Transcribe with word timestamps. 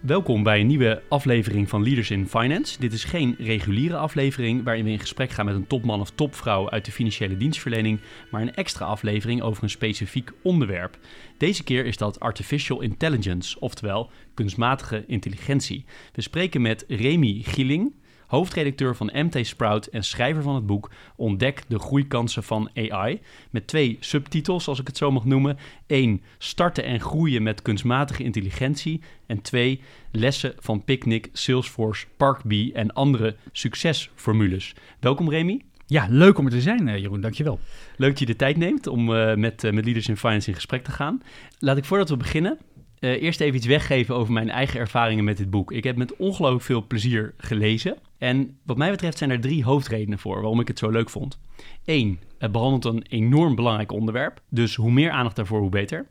Welkom 0.00 0.42
bij 0.42 0.60
een 0.60 0.66
nieuwe 0.66 1.02
aflevering 1.08 1.68
van 1.68 1.82
Leaders 1.82 2.10
in 2.10 2.28
Finance. 2.28 2.80
Dit 2.80 2.92
is 2.92 3.04
geen 3.04 3.36
reguliere 3.38 3.96
aflevering 3.96 4.64
waarin 4.64 4.84
we 4.84 4.90
in 4.90 4.98
gesprek 4.98 5.30
gaan 5.30 5.44
met 5.44 5.54
een 5.54 5.66
topman 5.66 6.00
of 6.00 6.10
topvrouw 6.10 6.70
uit 6.70 6.84
de 6.84 6.92
financiële 6.92 7.36
dienstverlening, 7.36 8.00
maar 8.30 8.42
een 8.42 8.54
extra 8.54 8.86
aflevering 8.86 9.42
over 9.42 9.62
een 9.62 9.70
specifiek 9.70 10.30
onderwerp. 10.42 10.98
Deze 11.38 11.64
keer 11.64 11.86
is 11.86 11.96
dat 11.96 12.20
artificial 12.20 12.80
intelligence, 12.80 13.60
oftewel 13.60 14.10
kunstmatige 14.34 15.04
intelligentie. 15.06 15.84
We 16.12 16.22
spreken 16.22 16.62
met 16.62 16.84
Remy 16.88 17.42
Gieling, 17.44 17.92
hoofdredacteur 18.26 18.96
van 18.96 19.10
MT 19.12 19.46
Sprout 19.46 19.86
en 19.86 20.04
schrijver 20.04 20.42
van 20.42 20.54
het 20.54 20.66
boek 20.66 20.90
Ontdek 21.16 21.62
de 21.68 21.78
groeikansen 21.78 22.42
van 22.42 22.70
AI. 22.74 23.20
Met 23.50 23.66
twee 23.66 23.96
subtitels, 24.00 24.68
als 24.68 24.80
ik 24.80 24.86
het 24.86 24.96
zo 24.96 25.10
mag 25.10 25.24
noemen. 25.24 25.58
1. 25.86 26.22
Starten 26.38 26.84
en 26.84 27.00
groeien 27.00 27.42
met 27.42 27.62
kunstmatige 27.62 28.22
intelligentie. 28.22 29.00
En 29.26 29.42
2. 29.42 29.80
Lessen 30.12 30.54
van 30.58 30.84
Picnic, 30.84 31.28
Salesforce, 31.32 32.06
Parkbee 32.16 32.72
en 32.72 32.92
andere 32.92 33.36
succesformules. 33.52 34.74
Welkom 35.00 35.30
Remy. 35.30 35.60
Ja, 35.86 36.06
leuk 36.10 36.38
om 36.38 36.44
er 36.44 36.50
te 36.50 36.60
zijn, 36.60 36.88
eh, 36.88 36.98
Jeroen. 36.98 37.20
Dankjewel. 37.20 37.60
Leuk 37.96 38.10
dat 38.10 38.18
je 38.18 38.26
de 38.26 38.36
tijd 38.36 38.56
neemt 38.56 38.86
om 38.86 39.10
uh, 39.10 39.34
met, 39.34 39.64
uh, 39.64 39.72
met 39.72 39.84
Leaders 39.84 40.08
in 40.08 40.16
Finance 40.16 40.48
in 40.48 40.54
gesprek 40.54 40.84
te 40.84 40.90
gaan. 40.90 41.22
Laat 41.58 41.76
ik 41.76 41.84
voordat 41.84 42.08
we 42.08 42.16
beginnen 42.16 42.58
uh, 43.00 43.22
eerst 43.22 43.40
even 43.40 43.56
iets 43.56 43.66
weggeven 43.66 44.14
over 44.14 44.32
mijn 44.32 44.50
eigen 44.50 44.80
ervaringen 44.80 45.24
met 45.24 45.36
dit 45.36 45.50
boek. 45.50 45.72
Ik 45.72 45.84
heb 45.84 45.96
met 45.96 46.16
ongelooflijk 46.16 46.64
veel 46.64 46.86
plezier 46.86 47.34
gelezen. 47.36 47.96
En 48.18 48.58
wat 48.62 48.76
mij 48.76 48.90
betreft 48.90 49.18
zijn 49.18 49.30
er 49.30 49.40
drie 49.40 49.64
hoofdredenen 49.64 50.18
voor 50.18 50.34
waarom 50.40 50.60
ik 50.60 50.68
het 50.68 50.78
zo 50.78 50.90
leuk 50.90 51.10
vond. 51.10 51.38
Eén, 51.84 52.20
het 52.38 52.52
behandelt 52.52 52.84
een 52.84 53.06
enorm 53.08 53.54
belangrijk 53.54 53.92
onderwerp. 53.92 54.42
Dus 54.48 54.74
hoe 54.74 54.90
meer 54.90 55.10
aandacht 55.10 55.36
daarvoor, 55.36 55.60
hoe 55.60 55.70
beter. 55.70 56.06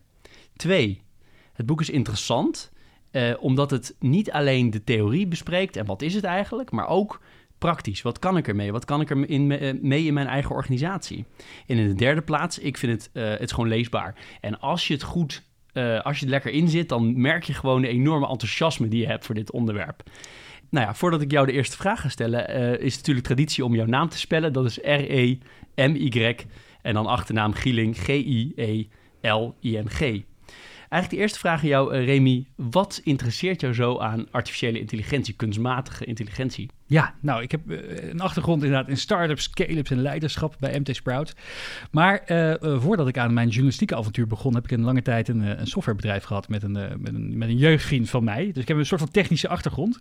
Twee, 0.56 1.02
het 1.54 1.66
boek 1.66 1.82
is 1.82 1.90
interessant 1.90 2.72
uh, 3.12 3.34
omdat 3.40 3.72
het 3.72 3.96
niet 4.00 4.32
alleen 4.32 4.70
de 4.70 4.84
theorie 4.84 5.28
bespreekt 5.28 5.76
en 5.76 5.86
wat 5.86 6.02
is 6.02 6.14
het 6.14 6.24
eigenlijk, 6.24 6.72
maar 6.72 6.88
ook 6.88 7.22
praktisch. 7.58 8.02
Wat 8.02 8.20
kan 8.20 8.38
ik 8.38 8.48
ermee? 8.48 8.72
Wat 8.72 8.86
kan 8.86 9.02
ik 9.02 9.10
er 9.10 9.30
in, 9.30 9.48
mee 9.82 10.06
in 10.06 10.14
mijn 10.14 10.28
eigen 10.28 10.56
organisatie? 10.56 11.26
En 11.68 11.78
in 11.78 11.88
de 11.88 11.96
derde 11.96 12.22
plaats, 12.22 12.60
ik 12.60 12.78
vind 12.78 12.92
het, 12.92 13.10
uh, 13.14 13.30
het 13.30 13.42
is 13.42 13.52
gewoon 13.52 13.70
leesbaar. 13.70 14.16
En 14.42 14.60
als 14.60 14.88
je 14.88 14.94
het 14.94 15.04
goed 15.04 15.44
uh, 15.74 16.02
als 16.02 16.20
je 16.20 16.26
er 16.26 16.32
lekker 16.32 16.52
in 16.52 16.68
zit, 16.68 16.90
dan 16.90 17.22
merk 17.22 17.44
je 17.44 17.54
gewoon 17.54 17.82
de 17.82 17.88
enorme 17.88 18.28
enthousiasme 18.28 18.88
die 18.88 19.02
je 19.02 19.08
hebt 19.08 19.26
voor 19.26 19.36
dit 19.36 19.52
onderwerp. 19.52 20.04
Nou 20.70 20.86
ja, 20.86 20.94
voordat 20.94 21.22
ik 21.22 21.32
jou 21.32 21.46
de 21.46 21.52
eerste 21.52 21.78
vraag 21.78 22.02
ga 22.02 22.10
stellen, 22.10 22.50
uh, 22.50 22.72
is 22.72 22.92
het 22.92 22.96
natuurlijk 22.96 23.26
traditie 23.26 23.66
om 23.66 23.76
jouw 23.76 23.86
naam 23.86 24.10
te 24.10 24.18
spellen. 24.18 24.54
Dat 24.54 24.66
is 24.66 24.78
R-E-M-Y 24.78 26.36
en 26.82 26.94
dan 26.94 27.06
achternaam 27.06 27.54
Gieling, 27.54 27.98
G-I-E-L-I-N-G. 27.98 28.64
Eigenlijk 30.96 31.22
de 31.22 31.28
eerste 31.28 31.40
vraag 31.40 31.62
aan 31.62 31.68
jou, 31.68 31.96
uh, 31.96 32.06
Remy. 32.06 32.46
Wat 32.56 33.02
interesseert 33.04 33.62
jou 33.62 33.74
zo 33.74 34.00
aan 34.00 34.28
artificiële 34.32 34.80
intelligentie, 34.80 35.34
kunstmatige 35.34 36.06
intelligentie? 36.06 36.70
Ja, 36.86 37.14
nou, 37.22 37.42
ik 37.42 37.52
heb 37.52 37.62
uh, 37.68 38.10
een 38.10 38.20
achtergrond 38.20 38.64
inderdaad 38.64 38.90
in 38.90 38.98
start-ups, 38.98 39.44
scale-ups 39.44 39.92
en 39.92 40.02
leiderschap 40.02 40.56
bij 40.60 40.80
MT 40.80 40.96
Sprout. 40.96 41.36
Maar 41.92 42.24
uh, 42.28 42.54
voordat 42.80 43.08
ik 43.08 43.18
aan 43.18 43.34
mijn 43.34 43.48
journalistieke 43.48 43.96
avontuur 43.96 44.28
begon, 44.28 44.56
heb 44.56 44.64
ik 44.64 44.72
een 44.72 44.84
lange 44.84 45.02
tijd 45.02 45.28
een, 45.28 45.60
een 45.60 45.68
softwarebedrijf 45.68 46.24
gehad 46.24 46.48
met, 46.48 46.64
een, 46.64 46.78
met 47.38 47.50
een 47.50 47.58
jeugdvriend 47.58 48.10
van 48.10 48.24
mij. 48.24 48.52
Dus 48.52 48.62
ik 48.62 48.68
heb 48.68 48.78
een 48.78 48.86
soort 48.86 49.02
van 49.02 49.12
technische 49.12 49.48
achtergrond. 49.48 50.00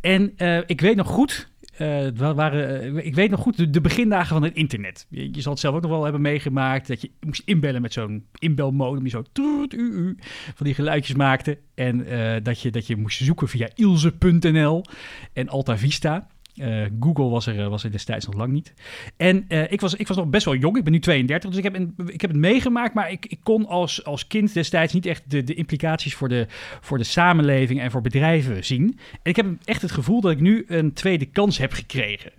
En 0.00 0.32
ik 0.66 0.80
weet 0.80 0.96
nog 0.96 1.06
goed, 1.06 1.51
uh, 1.82 2.32
waren, 2.34 2.94
uh, 2.94 3.06
ik 3.06 3.14
weet 3.14 3.30
nog 3.30 3.40
goed 3.40 3.72
de, 3.72 3.80
begindagen 3.80 4.34
van 4.34 4.42
het 4.42 4.54
internet. 4.54 5.06
Je, 5.08 5.40
zal 5.40 5.52
het 5.52 5.60
zelf 5.60 5.74
ook 5.74 5.82
nog 5.82 5.90
wel 5.90 6.02
hebben 6.02 6.20
meegemaakt. 6.20 6.88
Dat 6.88 7.00
je 7.00 7.10
moest 7.20 7.42
inbellen 7.44 7.82
met 7.82 7.92
zo'n 7.92 8.26
inbelmodem. 8.38 9.02
Die 9.02 9.10
zo 9.10 9.24
u, 9.32 9.68
u, 9.76 10.16
van 10.54 10.66
die 10.66 10.74
geluidjes 10.74 11.16
maakte. 11.16 11.58
En 11.74 12.12
uh, 12.12 12.36
dat, 12.42 12.60
je, 12.60 12.70
dat 12.70 12.86
je 12.86 12.96
moest 12.96 13.18
zoeken 13.18 13.48
via 13.48 13.68
ilse.nl 13.74 14.84
en 15.32 15.48
Alta 15.48 15.78
Vista. 15.78 16.28
Uh, 16.54 16.86
Google 17.00 17.28
was 17.28 17.46
er, 17.46 17.68
was 17.68 17.84
er 17.84 17.90
destijds 17.90 18.26
nog 18.26 18.34
lang 18.34 18.52
niet. 18.52 18.74
En 19.16 19.44
uh, 19.48 19.72
ik, 19.72 19.80
was, 19.80 19.94
ik 19.94 20.08
was 20.08 20.16
nog 20.16 20.26
best 20.26 20.44
wel 20.44 20.54
jong, 20.54 20.76
ik 20.76 20.84
ben 20.84 20.92
nu 20.92 20.98
32, 20.98 21.50
dus 21.50 21.58
ik 21.58 21.64
heb, 21.64 21.76
ik 22.06 22.20
heb 22.20 22.30
het 22.30 22.38
meegemaakt, 22.38 22.94
maar 22.94 23.10
ik, 23.10 23.26
ik 23.26 23.38
kon 23.42 23.66
als, 23.66 24.04
als 24.04 24.26
kind 24.26 24.54
destijds 24.54 24.92
niet 24.92 25.06
echt 25.06 25.30
de, 25.30 25.44
de 25.44 25.54
implicaties 25.54 26.14
voor 26.14 26.28
de, 26.28 26.46
voor 26.80 26.98
de 26.98 27.04
samenleving 27.04 27.80
en 27.80 27.90
voor 27.90 28.00
bedrijven 28.00 28.64
zien. 28.64 28.98
En 29.12 29.30
ik 29.30 29.36
heb 29.36 29.46
echt 29.64 29.82
het 29.82 29.90
gevoel 29.90 30.20
dat 30.20 30.32
ik 30.32 30.40
nu 30.40 30.64
een 30.68 30.92
tweede 30.92 31.26
kans 31.26 31.58
heb 31.58 31.72
gekregen. 31.72 32.32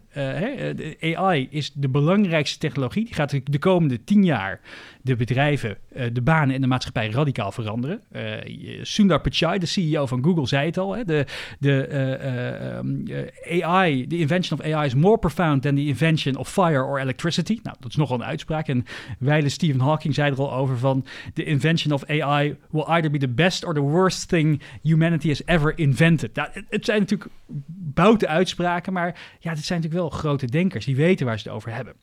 AI 1.00 1.48
is 1.50 1.72
de 1.74 1.90
belangrijkste 1.90 2.58
technologie. 2.58 3.06
Die 3.06 3.14
gaat 3.14 3.40
de 3.44 3.60
komende 3.60 4.04
tien 4.04 4.24
jaar 4.24 4.60
de 5.04 5.16
bedrijven, 5.16 5.78
uh, 5.96 6.06
de 6.14 6.22
banen 6.22 6.56
en 6.56 6.62
de 6.62 6.68
maatschappij 6.68 7.10
radicaal 7.10 7.52
veranderen. 7.52 8.02
Uh, 8.12 8.22
Sundar 8.82 9.22
Pichai, 9.22 9.60
de 9.60 9.66
CEO 9.66 10.06
van 10.06 10.24
Google, 10.24 10.48
zei 10.48 10.66
het 10.66 10.78
al. 10.78 10.96
Hè, 10.96 11.04
de, 11.06 11.26
de 11.60 11.96
um, 12.78 13.04
AI, 13.62 14.08
the 14.08 14.18
invention 14.18 14.60
of 14.60 14.66
AI 14.66 14.86
is 14.86 14.94
more 14.94 15.18
profound 15.18 15.62
than 15.62 15.76
the 15.76 15.86
invention 15.86 16.36
of 16.36 16.50
fire 16.50 16.84
or 16.84 17.00
electricity. 17.00 17.60
Nou, 17.64 17.76
dat 17.80 17.90
is 17.90 17.96
nogal 17.96 18.16
een 18.16 18.26
uitspraak. 18.26 18.68
En 18.68 18.86
wijle 19.20 19.50
Stephen 19.50 19.80
Hawking 19.80 20.14
zei 20.14 20.32
er 20.32 20.38
al 20.38 20.54
over 20.54 20.78
van... 20.78 21.06
The 21.34 21.44
invention 21.44 21.94
of 21.94 22.06
AI 22.06 22.56
will 22.70 22.86
either 22.88 23.12
be 23.12 23.18
the 23.18 23.28
best 23.28 23.66
or 23.66 23.74
the 23.74 23.80
worst 23.80 24.28
thing 24.28 24.62
humanity 24.82 25.28
has 25.28 25.46
ever 25.46 25.78
invented. 25.78 26.36
Nou, 26.36 26.50
het, 26.52 26.66
het 26.70 26.86
zijn 26.86 27.00
natuurlijk 27.00 27.30
boute 27.94 28.28
uitspraken, 28.28 28.94
maar 28.94 29.20
ja, 29.40 29.54
dit 29.54 29.64
zijn 29.64 29.82
natuurlijk 29.82 30.10
wel 30.10 30.20
grote 30.20 30.46
denkers. 30.46 30.86
Die 30.86 30.96
weten 30.96 31.26
waar 31.26 31.40
ze 31.40 31.48
het 31.48 31.58
over 31.58 31.74
hebben. 31.74 31.94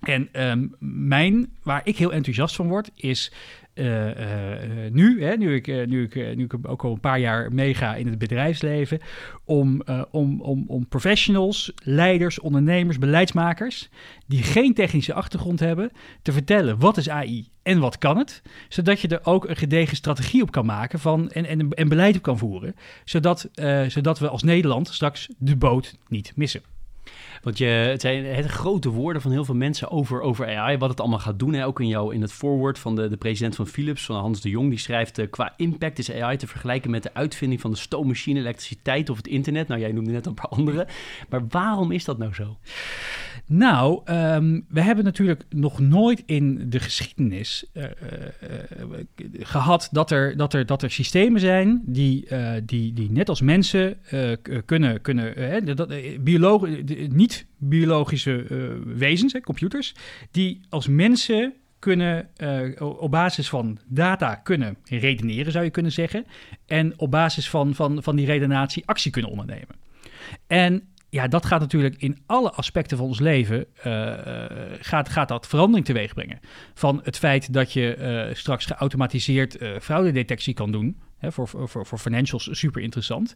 En 0.00 0.28
um, 0.32 0.74
mijn, 1.08 1.52
waar 1.62 1.80
ik 1.84 1.96
heel 1.96 2.12
enthousiast 2.12 2.56
van 2.56 2.68
word, 2.68 2.90
is 2.94 3.32
uh, 3.74 4.06
uh, 4.06 4.90
nu, 4.92 5.36
nu, 5.36 5.54
ik, 5.54 5.66
ik, 5.66 5.86
nu 6.36 6.44
ik 6.44 6.54
ook 6.62 6.84
al 6.84 6.92
een 6.92 7.00
paar 7.00 7.18
jaar 7.18 7.52
meega 7.52 7.94
in 7.94 8.06
het 8.06 8.18
bedrijfsleven, 8.18 9.00
om, 9.44 9.82
om, 10.10 10.40
om, 10.40 10.64
om 10.66 10.88
professionals, 10.88 11.72
leiders, 11.82 12.40
ondernemers, 12.40 12.98
beleidsmakers, 12.98 13.88
die 14.26 14.42
geen 14.42 14.74
technische 14.74 15.14
achtergrond 15.14 15.60
hebben, 15.60 15.90
te 16.22 16.32
vertellen 16.32 16.78
wat 16.78 16.96
is 16.96 17.08
AI 17.08 17.48
en 17.62 17.78
wat 17.78 17.98
kan 17.98 18.16
het, 18.16 18.42
zodat 18.68 19.00
je 19.00 19.08
er 19.08 19.20
ook 19.22 19.48
een 19.48 19.56
gedegen 19.56 19.96
strategie 19.96 20.42
op 20.42 20.50
kan 20.50 20.66
maken 20.66 20.98
van, 20.98 21.30
en, 21.30 21.46
en, 21.46 21.70
en 21.70 21.88
beleid 21.88 22.16
op 22.16 22.22
kan 22.22 22.38
voeren, 22.38 22.74
zodat, 23.04 23.50
zodat 23.88 24.18
we 24.18 24.28
als 24.28 24.42
Nederland 24.42 24.88
straks 24.88 25.28
de 25.38 25.56
boot 25.56 25.96
niet 26.08 26.32
missen. 26.36 26.62
Want 27.42 27.58
je, 27.58 27.64
het 27.64 28.00
zijn 28.00 28.24
het 28.24 28.46
grote 28.46 28.88
woorden 28.88 29.22
van 29.22 29.30
heel 29.30 29.44
veel 29.44 29.54
mensen 29.54 29.90
over, 29.90 30.20
over 30.20 30.56
AI, 30.56 30.78
wat 30.78 30.90
het 30.90 31.00
allemaal 31.00 31.18
gaat 31.18 31.38
doen. 31.38 31.52
Hè? 31.52 31.66
Ook 31.66 31.80
in, 31.80 31.88
jou, 31.88 32.14
in 32.14 32.20
het 32.20 32.32
voorwoord 32.32 32.78
van 32.78 32.96
de, 32.96 33.08
de 33.08 33.16
president 33.16 33.54
van 33.56 33.66
Philips, 33.66 34.04
van 34.04 34.16
Hans 34.16 34.40
de 34.40 34.48
Jong, 34.48 34.68
die 34.68 34.78
schrijft... 34.78 35.18
Uh, 35.18 35.30
qua 35.30 35.54
impact 35.56 35.98
is 35.98 36.12
AI 36.12 36.36
te 36.36 36.46
vergelijken 36.46 36.90
met 36.90 37.02
de 37.02 37.14
uitvinding 37.14 37.60
van 37.60 37.70
de 37.70 37.76
stoommachine, 37.76 38.38
elektriciteit 38.38 39.10
of 39.10 39.16
het 39.16 39.26
internet. 39.26 39.68
Nou, 39.68 39.80
jij 39.80 39.92
noemde 39.92 40.10
net 40.10 40.26
een 40.26 40.34
paar 40.34 40.48
andere. 40.48 40.86
Maar 41.28 41.46
waarom 41.48 41.90
is 41.90 42.04
dat 42.04 42.18
nou 42.18 42.34
zo? 42.34 42.56
Nou, 43.46 44.02
um, 44.10 44.64
we 44.68 44.80
hebben 44.80 45.04
natuurlijk 45.04 45.44
nog 45.48 45.78
nooit 45.78 46.22
in 46.26 46.70
de 46.70 46.80
geschiedenis 46.80 47.64
uh, 47.74 47.82
uh, 47.84 47.90
gehad 49.38 49.88
dat 49.92 50.10
er, 50.10 50.36
dat, 50.36 50.54
er, 50.54 50.66
dat 50.66 50.82
er 50.82 50.90
systemen 50.90 51.40
zijn 51.40 51.82
die, 51.84 52.28
die, 52.64 52.92
die 52.92 53.10
net 53.10 53.28
als 53.28 53.40
mensen 53.40 53.98
kunnen, 54.64 55.00
kunnen 55.00 55.34
niet 57.14 57.46
biologische 57.58 58.46
wezens, 58.84 59.40
computers, 59.40 59.94
die 60.30 60.60
als 60.68 60.88
mensen 60.88 61.54
kunnen 61.78 62.28
op 62.98 63.10
basis 63.10 63.48
van 63.48 63.78
data 63.86 64.34
kunnen 64.34 64.76
redeneren, 64.84 65.52
zou 65.52 65.64
je 65.64 65.70
kunnen 65.70 65.92
zeggen. 65.92 66.26
En 66.66 66.98
op 66.98 67.10
basis 67.10 67.50
van, 67.50 67.74
van, 67.74 68.02
van 68.02 68.16
die 68.16 68.26
redenatie 68.26 68.86
actie 68.86 69.10
kunnen 69.10 69.30
ondernemen. 69.30 69.76
En 70.46 70.82
ja, 71.10 71.28
dat 71.28 71.46
gaat 71.46 71.60
natuurlijk 71.60 71.94
in 71.98 72.18
alle 72.26 72.50
aspecten 72.50 72.96
van 72.96 73.06
ons 73.06 73.20
leven, 73.20 73.66
uh, 73.86 74.14
gaat, 74.80 75.08
gaat 75.08 75.28
dat 75.28 75.46
verandering 75.46 75.86
teweeg 75.86 76.14
brengen. 76.14 76.40
Van 76.74 77.00
het 77.04 77.18
feit 77.18 77.52
dat 77.52 77.72
je 77.72 77.96
uh, 78.28 78.34
straks 78.34 78.66
geautomatiseerd 78.66 79.58
fraudedetectie 79.80 80.54
kan 80.54 80.72
doen, 80.72 81.00
Hè, 81.18 81.32
voor, 81.32 81.48
voor, 81.48 81.86
voor 81.86 81.98
financials 81.98 82.48
super 82.52 82.82
interessant. 82.82 83.34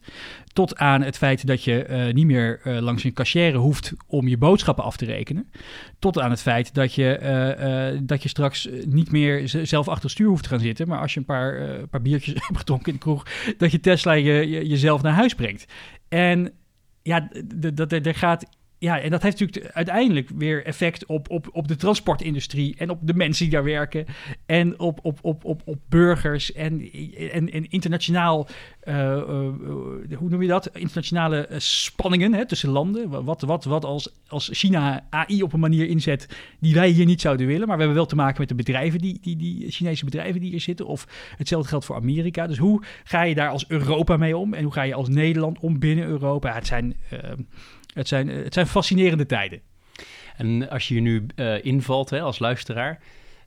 Tot 0.53 0.77
aan 0.77 1.01
het 1.01 1.17
feit 1.17 1.47
dat 1.47 1.63
je 1.63 1.83
eh, 1.83 2.13
niet 2.13 2.25
meer 2.25 2.59
langs 2.63 3.03
een 3.03 3.13
cashier 3.13 3.55
hoeft 3.55 3.93
om 4.07 4.27
je 4.27 4.37
boodschappen 4.37 4.83
af 4.83 4.97
te 4.97 5.05
rekenen. 5.05 5.51
Tot 5.99 6.19
aan 6.19 6.29
het 6.29 6.41
feit 6.41 6.73
dat 6.73 6.93
je, 6.93 7.99
dat 8.03 8.23
je 8.23 8.29
straks 8.29 8.69
niet 8.85 9.11
meer 9.11 9.41
zelf 9.63 9.87
achter 9.87 10.03
het 10.03 10.11
stuur 10.11 10.27
hoeft 10.27 10.43
te 10.43 10.49
gaan 10.49 10.59
zitten. 10.59 10.87
Maar 10.87 10.99
als 10.99 11.13
je 11.13 11.19
een 11.19 11.25
paar, 11.25 11.87
paar 11.89 12.01
biertjes 12.01 12.33
hebt 12.47 12.57
gedronken 12.57 12.87
in 12.87 12.93
de 12.93 12.99
kroeg, 12.99 13.25
dat 13.57 13.71
je 13.71 13.79
Tesla 13.79 14.11
je, 14.11 14.67
jezelf 14.67 15.01
naar 15.01 15.13
huis 15.13 15.35
brengt. 15.35 15.65
En 16.09 16.53
ja, 17.05 17.27
dat 17.73 17.91
er 17.91 18.15
gaat 18.15 18.45
ja, 18.77 18.99
en 18.99 19.09
dat 19.09 19.21
heeft 19.21 19.39
natuurlijk 19.39 19.73
uiteindelijk 19.73 20.29
weer 20.35 20.65
effect 20.65 21.05
op, 21.05 21.29
op, 21.29 21.47
op 21.51 21.67
de 21.67 21.75
transportindustrie 21.75 22.75
en 22.77 22.89
op 22.89 22.99
de 23.01 23.13
mensen 23.13 23.43
die 23.43 23.53
daar 23.53 23.63
werken 23.63 24.05
en 24.45 24.79
op, 24.79 24.99
op, 25.01 25.19
op, 25.21 25.45
op, 25.45 25.61
op 25.65 25.79
burgers 25.89 26.53
en, 26.53 26.91
en, 27.31 27.51
en 27.51 27.69
internationaal, 27.69 28.47
uh, 28.83 28.95
uh, 28.95 30.17
hoe 30.17 30.29
noem 30.29 30.41
je 30.41 30.47
dat? 30.47 30.69
Internationale 30.73 31.47
spanningen 31.57 32.33
hè, 32.33 32.45
tussen 32.45 32.69
landen. 32.69 33.09
Wat, 33.25 33.41
wat, 33.41 33.63
wat 33.63 33.85
als, 33.85 34.13
als 34.27 34.49
China 34.53 35.05
AI 35.09 35.43
op 35.43 35.53
een 35.53 35.59
manier 35.59 35.87
inzet 35.87 36.27
die 36.59 36.73
wij 36.73 36.89
hier 36.89 37.05
niet 37.05 37.21
zouden 37.21 37.47
willen, 37.47 37.67
maar 37.67 37.77
we 37.77 37.83
hebben 37.83 37.99
wel 37.99 38.09
te 38.09 38.15
maken 38.15 38.39
met 38.39 38.49
de 38.49 38.55
bedrijven, 38.55 38.99
die, 38.99 39.19
die, 39.21 39.35
die 39.35 39.71
Chinese 39.71 40.05
bedrijven 40.05 40.41
die 40.41 40.49
hier 40.49 40.61
zitten, 40.61 40.85
of 40.85 41.07
hetzelfde 41.37 41.69
geldt 41.69 41.85
voor 41.85 41.95
Amerika. 41.95 42.47
Dus 42.47 42.57
hoe 42.57 42.83
ga 43.03 43.21
je 43.21 43.35
daar 43.35 43.49
als 43.49 43.65
Europa 43.67 44.17
mee 44.17 44.37
om 44.37 44.53
en 44.53 44.63
hoe 44.63 44.73
ga 44.73 44.81
je 44.81 44.93
als 44.93 45.09
Nederland 45.09 45.59
om 45.59 45.79
binnen 45.79 46.05
Europa? 46.05 46.53
Het 46.53 46.67
zijn 46.67 46.95
het 47.95 48.07
zijn, 48.07 48.27
het 48.29 48.53
zijn 48.53 48.67
fascinerende 48.67 49.25
tijden. 49.25 49.61
En 50.37 50.69
als 50.69 50.87
je 50.87 50.93
hier 50.93 51.03
nu 51.03 51.25
uh, 51.35 51.65
invalt 51.65 52.09
hè, 52.09 52.21
als 52.21 52.39
luisteraar, 52.39 52.99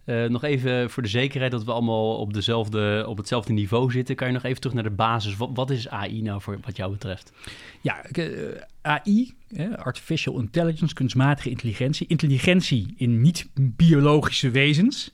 uh, 0.04 0.24
nog 0.24 0.44
even 0.44 0.90
voor 0.90 1.02
de 1.02 1.08
zekerheid 1.08 1.52
dat 1.52 1.64
we 1.64 1.72
allemaal 1.72 2.16
op, 2.16 2.34
dezelfde, 2.34 3.04
op 3.08 3.16
hetzelfde 3.16 3.52
niveau 3.52 3.90
zitten, 3.90 4.16
kan 4.16 4.26
je 4.26 4.32
nog 4.32 4.42
even 4.44 4.60
terug 4.60 4.74
naar 4.74 4.84
de 4.84 4.90
basis. 4.90 5.36
Wat, 5.36 5.50
wat 5.52 5.70
is 5.70 5.88
AI 5.88 6.22
nou 6.22 6.40
voor 6.40 6.58
wat 6.64 6.76
jou 6.76 6.90
betreft? 6.90 7.32
Ja, 7.80 8.04
AI, 8.82 9.34
artificial 9.76 10.38
intelligence, 10.38 10.94
kunstmatige 10.94 11.50
intelligentie, 11.50 12.06
intelligentie 12.06 12.94
in 12.96 13.20
niet-biologische 13.20 14.50
wezens. 14.50 15.10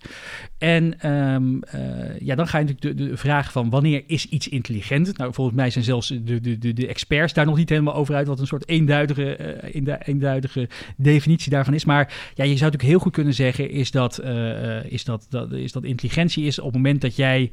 En 0.59 1.11
um, 1.11 1.63
uh, 1.75 2.21
ja, 2.21 2.35
dan 2.35 2.49
ga 2.49 2.59
je 2.59 2.65
natuurlijk 2.65 3.11
de, 3.11 3.17
vraag 3.17 3.53
van 3.53 3.71
wanneer 3.71 4.05
is 4.07 4.27
iets 4.29 4.49
intelligent? 4.49 5.17
Nou, 5.19 5.35
volgens 5.35 5.57
mij 5.57 5.71
zijn 5.71 5.85
zelfs 5.85 6.09
de, 6.09 6.41
de, 6.59 6.73
de, 6.73 6.87
experts 6.87 7.33
daar 7.33 7.47
nog 7.47 7.57
niet 7.57 7.69
helemaal 7.69 7.95
over 7.95 8.15
uit, 8.15 8.27
wat 8.27 8.41
een 8.41 8.47
soort 8.47 8.69
eenduidige, 8.69 9.61
uh, 9.73 9.97
eenduidige 10.05 10.69
definitie 10.97 11.51
daarvan 11.51 11.75
is. 11.75 11.85
Maar 11.85 12.33
ja, 12.35 12.45
je 12.45 12.57
zou 12.57 12.71
natuurlijk 12.71 12.83
heel 12.83 12.99
goed 12.99 13.13
kunnen 13.13 13.35
zeggen, 13.35 13.71
is 13.71 13.91
dat, 13.91 14.21
uh, 14.25 14.85
is 14.85 15.05
dat, 15.05 15.27
dat, 15.31 15.53
is 15.53 15.73
dat 15.73 15.85
intelligentie 15.85 16.45
is 16.45 16.59
op 16.59 16.65
het 16.65 16.75
moment 16.75 17.01
dat 17.01 17.17
jij 17.17 17.51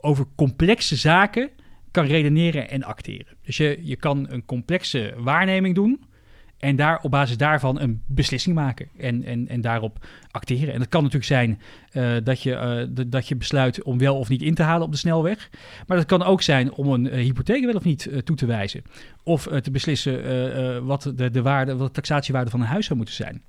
over 0.00 0.26
complexe 0.34 0.96
zaken 0.96 1.50
kan 1.94 2.06
redeneren 2.06 2.70
en 2.70 2.82
acteren. 2.82 3.36
Dus 3.42 3.56
je, 3.56 3.78
je 3.82 3.96
kan 3.96 4.26
een 4.30 4.44
complexe 4.44 5.14
waarneming 5.16 5.74
doen 5.74 6.00
en 6.58 6.76
daar 6.76 6.98
op 7.02 7.10
basis 7.10 7.36
daarvan 7.36 7.80
een 7.80 8.02
beslissing 8.06 8.54
maken 8.54 8.88
en, 8.98 9.24
en, 9.24 9.48
en 9.48 9.60
daarop 9.60 10.06
acteren. 10.30 10.72
En 10.72 10.78
dat 10.78 10.88
kan 10.88 11.02
natuurlijk 11.02 11.30
zijn 11.30 11.60
uh, 11.92 12.16
dat, 12.24 12.42
je, 12.42 12.86
uh, 12.96 13.04
dat 13.06 13.28
je 13.28 13.36
besluit 13.36 13.82
om 13.82 13.98
wel 13.98 14.18
of 14.18 14.28
niet 14.28 14.42
in 14.42 14.54
te 14.54 14.62
halen 14.62 14.86
op 14.86 14.92
de 14.92 14.98
snelweg. 14.98 15.50
Maar 15.86 15.96
dat 15.96 16.06
kan 16.06 16.22
ook 16.22 16.42
zijn 16.42 16.72
om 16.72 16.92
een 16.92 17.06
uh, 17.06 17.12
hypotheek 17.12 17.64
wel 17.64 17.74
of 17.74 17.84
niet 17.84 18.10
toe 18.24 18.36
te 18.36 18.46
wijzen. 18.46 18.82
Of 19.22 19.48
te 19.62 19.70
beslissen 19.70 20.86
wat 20.86 21.12
de, 21.14 21.30
de, 21.30 21.42
waarde, 21.42 21.76
wat 21.76 21.86
de 21.86 21.92
taxatiewaarde 21.92 22.50
van 22.50 22.60
een 22.60 22.66
huis 22.66 22.86
zou 22.86 22.96
moeten 22.96 23.14
zijn. 23.14 23.42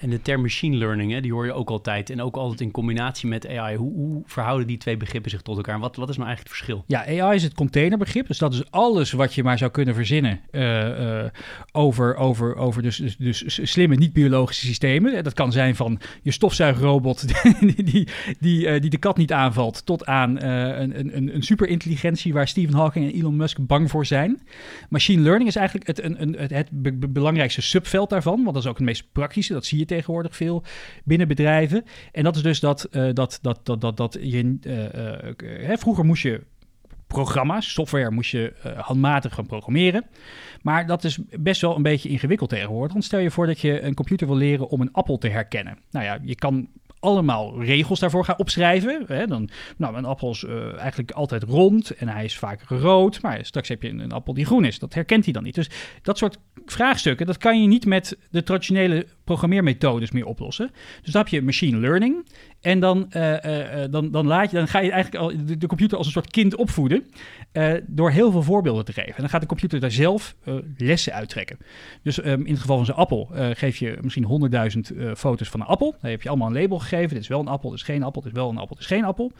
En 0.00 0.10
de 0.10 0.22
term 0.22 0.42
machine 0.42 0.76
learning, 0.76 1.12
hè, 1.12 1.20
die 1.20 1.32
hoor 1.32 1.46
je 1.46 1.52
ook 1.52 1.70
altijd. 1.70 2.10
En 2.10 2.22
ook 2.22 2.36
altijd 2.36 2.60
in 2.60 2.70
combinatie 2.70 3.28
met 3.28 3.48
AI. 3.48 3.76
Hoe, 3.76 3.92
hoe 3.92 4.22
verhouden 4.26 4.66
die 4.66 4.76
twee 4.76 4.96
begrippen 4.96 5.30
zich 5.30 5.42
tot 5.42 5.56
elkaar? 5.56 5.78
wat, 5.78 5.96
wat 5.96 6.08
is 6.08 6.16
nou 6.16 6.28
eigenlijk 6.28 6.58
het 6.58 6.66
verschil? 6.66 6.84
Ja, 6.86 7.22
AI 7.24 7.36
is 7.36 7.42
het 7.42 7.54
containerbegrip. 7.54 8.26
Dus 8.26 8.38
dat 8.38 8.54
is 8.54 8.70
alles 8.70 9.12
wat 9.12 9.34
je 9.34 9.42
maar 9.42 9.58
zou 9.58 9.70
kunnen 9.70 9.94
verzinnen 9.94 10.40
uh, 10.50 10.88
uh, 10.88 11.24
over, 11.72 12.16
over, 12.16 12.56
over 12.56 12.82
dus, 12.82 12.96
dus, 12.96 13.16
dus 13.16 13.70
slimme 13.70 13.96
niet-biologische 13.96 14.66
systemen. 14.66 15.24
Dat 15.24 15.34
kan 15.34 15.52
zijn 15.52 15.76
van 15.76 16.00
je 16.22 16.30
stofzuigrobot 16.30 17.26
die, 17.60 17.82
die, 17.84 18.08
die, 18.40 18.80
die 18.80 18.90
de 18.90 18.98
kat 18.98 19.16
niet 19.16 19.32
aanvalt... 19.32 19.86
tot 19.86 20.06
aan 20.06 20.42
een, 20.42 21.16
een, 21.16 21.34
een 21.34 21.42
superintelligentie 21.42 22.32
waar 22.32 22.48
Stephen 22.48 22.74
Hawking 22.74 23.12
en 23.12 23.18
Elon 23.18 23.36
Musk 23.36 23.58
bang 23.66 23.90
voor 23.90 24.06
zijn. 24.06 24.42
Machine 24.88 25.22
learning 25.22 25.48
is 25.48 25.56
eigenlijk 25.56 25.86
het, 25.86 26.02
een, 26.02 26.22
een, 26.22 26.36
het, 26.38 26.50
het 26.50 27.12
belangrijkste 27.12 27.62
subveld 27.62 28.10
daarvan. 28.10 28.42
Want 28.42 28.54
dat 28.54 28.62
is 28.62 28.68
ook 28.68 28.76
het 28.76 28.86
meest 28.86 29.12
praktische. 29.12 29.52
Dat 29.52 29.64
zie 29.64 29.78
je 29.78 29.83
tegenwoordig 29.86 30.36
veel 30.36 30.62
binnen 31.04 31.28
bedrijven. 31.28 31.84
En 32.12 32.24
dat 32.24 32.36
is 32.36 32.42
dus 32.42 32.60
dat, 32.60 32.88
uh, 32.90 33.12
dat, 33.12 33.38
dat, 33.42 33.60
dat, 33.62 33.80
dat, 33.80 33.96
dat 33.96 34.18
je. 34.20 34.58
Uh, 34.62 35.68
uh, 35.68 35.76
vroeger 35.76 36.04
moest 36.04 36.22
je 36.22 36.40
programma's, 37.06 37.72
software 37.72 38.10
moest 38.10 38.30
je 38.30 38.52
handmatig 38.76 39.34
gaan 39.34 39.46
programmeren. 39.46 40.04
Maar 40.62 40.86
dat 40.86 41.04
is 41.04 41.18
best 41.38 41.60
wel 41.60 41.76
een 41.76 41.82
beetje 41.82 42.08
ingewikkeld 42.08 42.50
tegenwoordig. 42.50 42.92
Want 42.92 43.04
stel 43.04 43.18
je 43.18 43.30
voor 43.30 43.46
dat 43.46 43.60
je 43.60 43.82
een 43.82 43.94
computer 43.94 44.26
wil 44.26 44.36
leren 44.36 44.68
om 44.68 44.80
een 44.80 44.92
appel 44.92 45.18
te 45.18 45.28
herkennen. 45.28 45.78
Nou 45.90 46.04
ja, 46.04 46.18
je 46.22 46.34
kan 46.34 46.68
allemaal 47.04 47.62
regels 47.62 48.00
daarvoor 48.00 48.24
gaan 48.24 48.38
opschrijven. 48.38 49.04
Hè, 49.06 49.26
dan, 49.26 49.48
nou, 49.76 49.96
een 49.96 50.04
appel 50.04 50.30
is 50.30 50.44
eigenlijk 50.76 51.10
altijd 51.10 51.42
rond 51.42 51.90
en 51.90 52.08
hij 52.08 52.24
is 52.24 52.38
vaak 52.38 52.62
rood. 52.68 53.22
Maar 53.22 53.44
straks 53.44 53.68
heb 53.68 53.82
je 53.82 53.88
een, 53.88 54.12
appel 54.12 54.34
die 54.34 54.44
groen 54.44 54.64
is. 54.64 54.78
Dat 54.78 54.94
herkent 54.94 55.24
hij 55.24 55.32
dan 55.32 55.42
niet. 55.42 55.54
Dus 55.54 55.70
dat 56.02 56.18
soort 56.18 56.38
vraagstukken, 56.66 57.26
dat 57.26 57.38
kan 57.38 57.62
je 57.62 57.68
niet 57.68 57.86
met 57.86 58.18
de 58.30 58.42
traditionele 58.42 59.06
programmeermethodes 59.24 60.10
meer 60.10 60.26
oplossen. 60.26 60.70
Dus 61.02 61.12
dan 61.12 61.22
heb 61.22 61.30
je 61.30 61.42
machine 61.42 61.78
learning. 61.78 62.26
En 62.60 62.80
dan, 62.80 63.06
uh, 63.16 63.32
uh, 63.32 63.84
dan, 63.90 64.10
dan, 64.10 64.26
laat 64.26 64.50
je, 64.50 64.56
dan 64.56 64.68
ga 64.68 64.78
je 64.78 64.90
eigenlijk 64.90 65.22
al 65.22 65.58
de, 65.58 65.66
computer 65.66 65.98
als 65.98 66.06
een 66.06 66.12
soort 66.12 66.30
kind 66.30 66.56
opvoeden. 66.56 67.06
door 67.86 68.10
heel 68.10 68.30
veel 68.30 68.42
voorbeelden 68.42 68.84
te 68.84 68.92
geven. 68.92 69.14
En 69.14 69.20
dan 69.20 69.28
gaat 69.28 69.40
de 69.40 69.46
computer 69.46 69.80
daar 69.80 69.90
zelf 69.90 70.34
lessen 70.76 71.12
uittrekken. 71.12 71.58
Dus 72.02 72.24
um, 72.24 72.44
in 72.44 72.52
het 72.52 72.60
geval 72.60 72.76
van 72.76 72.84
zijn 72.84 72.96
appel 72.96 73.30
geef 73.52 73.76
je 73.76 73.98
misschien 74.00 74.50
100.000 74.94 74.96
foto's 75.16 75.48
van 75.48 75.60
een 75.60 75.66
appel. 75.66 75.96
Dan 76.00 76.10
heb 76.10 76.22
je 76.22 76.28
allemaal 76.28 76.48
een 76.48 76.60
label 76.60 76.78
gegeven. 76.78 77.08
Dit 77.08 77.22
is 77.22 77.28
wel 77.28 77.40
een 77.40 77.48
appel, 77.48 77.70
dit 77.70 77.78
is 77.78 77.84
geen 77.84 78.02
appel, 78.02 78.22
dit 78.22 78.32
is 78.32 78.38
wel 78.38 78.50
een 78.50 78.58
appel, 78.58 78.74
dit 78.74 78.84
is 78.84 78.90
geen 78.90 79.04
appel. 79.04 79.32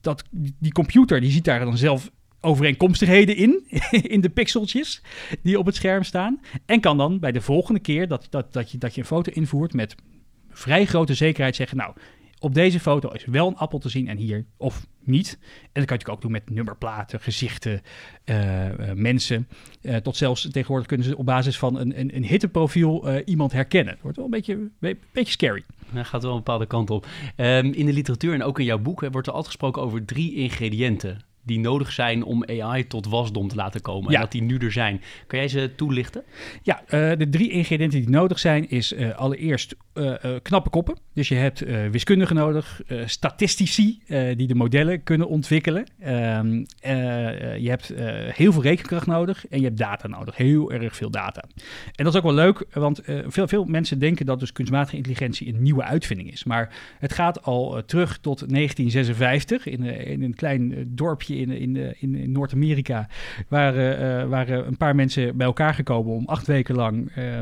Dat, 0.00 0.24
die 0.58 0.72
computer 0.72 1.20
die 1.20 1.30
ziet 1.30 1.44
daar 1.44 1.64
dan 1.64 1.76
zelf 1.76 2.10
overeenkomstigheden 2.40 3.36
in, 3.36 3.66
in 4.14 4.20
de 4.20 4.30
pixeltjes 4.30 5.02
die 5.42 5.58
op 5.58 5.66
het 5.66 5.74
scherm 5.74 6.02
staan. 6.02 6.40
En 6.66 6.80
kan 6.80 6.96
dan 6.96 7.18
bij 7.18 7.32
de 7.32 7.40
volgende 7.40 7.80
keer 7.80 8.08
dat, 8.08 8.26
dat, 8.30 8.52
dat, 8.52 8.70
je, 8.70 8.78
dat 8.78 8.94
je 8.94 9.00
een 9.00 9.06
foto 9.06 9.32
invoert 9.32 9.72
met 9.72 9.94
vrij 10.50 10.84
grote 10.84 11.14
zekerheid 11.14 11.56
zeggen, 11.56 11.76
nou, 11.76 11.94
op 12.38 12.54
deze 12.54 12.80
foto 12.80 13.10
is 13.10 13.24
wel 13.24 13.48
een 13.48 13.56
appel 13.56 13.78
te 13.78 13.88
zien 13.88 14.08
en 14.08 14.16
hier 14.16 14.44
of 14.56 14.86
niet. 15.04 15.38
En 15.62 15.68
dat 15.72 15.84
kan 15.84 15.98
je 16.00 16.12
ook 16.12 16.20
doen 16.20 16.30
met 16.30 16.50
nummerplaten, 16.50 17.20
gezichten, 17.20 17.80
uh, 18.24 18.68
uh, 18.68 18.92
mensen. 18.94 19.48
Uh, 19.82 19.96
tot 19.96 20.16
zelfs 20.16 20.48
tegenwoordig 20.50 20.86
kunnen 20.86 21.06
ze 21.06 21.16
op 21.16 21.26
basis 21.26 21.58
van 21.58 21.78
een, 21.78 22.00
een, 22.00 22.16
een 22.16 22.24
hitteprofiel 22.24 23.18
iemand 23.18 23.52
herkennen. 23.52 23.92
Het 23.92 24.02
wordt 24.02 24.16
wel 24.16 24.24
een 24.24 24.30
beetje, 24.30 24.70
beetje 25.12 25.32
scary. 25.32 25.64
Hij 25.92 26.04
gaat 26.04 26.22
wel 26.22 26.30
een 26.30 26.36
bepaalde 26.36 26.66
kant 26.66 26.90
op. 26.90 27.06
Um, 27.36 27.72
in 27.72 27.86
de 27.86 27.92
literatuur 27.92 28.34
en 28.34 28.42
ook 28.42 28.58
in 28.58 28.64
jouw 28.64 28.78
boek 28.78 29.00
wordt 29.00 29.26
er 29.26 29.32
altijd 29.32 29.46
gesproken 29.46 29.82
over 29.82 30.04
drie 30.04 30.34
ingrediënten 30.34 31.28
die 31.50 31.60
nodig 31.60 31.92
zijn 31.92 32.24
om 32.24 32.44
AI 32.44 32.86
tot 32.86 33.06
wasdom 33.06 33.48
te 33.48 33.54
laten 33.54 33.80
komen. 33.80 34.10
Ja. 34.10 34.16
En 34.16 34.22
dat 34.22 34.32
die 34.32 34.42
nu 34.42 34.56
er 34.56 34.72
zijn. 34.72 35.00
Kan 35.26 35.38
jij 35.38 35.48
ze 35.48 35.72
toelichten? 35.76 36.22
Ja, 36.62 36.80
uh, 36.80 36.88
de 36.90 37.28
drie 37.28 37.50
ingrediënten 37.50 38.00
die 38.00 38.10
nodig 38.10 38.38
zijn 38.38 38.70
is 38.70 38.92
uh, 38.92 39.16
allereerst 39.16 39.76
uh, 39.94 40.14
knappe 40.42 40.70
koppen. 40.70 40.96
Dus 41.14 41.28
je 41.28 41.34
hebt 41.34 41.64
wiskundigen 41.90 42.36
nodig, 42.36 42.80
statistici 43.04 44.02
die 44.36 44.46
de 44.46 44.54
modellen 44.54 45.02
kunnen 45.02 45.28
ontwikkelen. 45.28 45.86
Ehm, 46.00 46.64
je 47.62 47.68
hebt 47.68 47.92
heel 48.34 48.52
veel 48.52 48.62
rekenkracht 48.62 49.06
nodig 49.06 49.48
en 49.48 49.58
je 49.58 49.64
hebt 49.64 49.78
data 49.78 50.08
nodig. 50.08 50.36
Heel 50.36 50.72
erg 50.72 50.96
veel 50.96 51.10
data. 51.10 51.44
En 51.94 52.04
dat 52.04 52.06
is 52.06 52.16
ook 52.16 52.24
wel 52.24 52.34
leuk, 52.34 52.64
want 52.72 53.00
veel, 53.26 53.48
veel 53.48 53.64
mensen 53.64 53.98
denken 53.98 54.26
dat 54.26 54.40
dus 54.40 54.52
kunstmatige 54.52 54.96
intelligentie 54.96 55.54
een 55.54 55.62
nieuwe 55.62 55.82
uitvinding 55.82 56.32
is. 56.32 56.44
Maar 56.44 56.74
het 56.98 57.12
gaat 57.12 57.42
al 57.42 57.82
terug 57.86 58.18
tot 58.18 58.38
1956 58.38 59.66
in, 59.66 59.82
in 59.84 60.22
een 60.22 60.34
klein 60.34 60.84
dorpje 60.88 61.36
in, 61.40 61.50
in, 61.50 62.14
in, 62.14 62.32
Noord-Amerika 62.32 63.08
waren, 63.48 64.22
uh, 64.22 64.28
waren 64.28 64.66
een 64.66 64.76
paar 64.76 64.94
mensen 64.94 65.36
bij 65.36 65.46
elkaar 65.46 65.74
gekomen 65.74 66.12
om 66.12 66.26
acht 66.26 66.46
weken 66.46 66.74
lang 66.74 67.16
uh, 67.16 67.40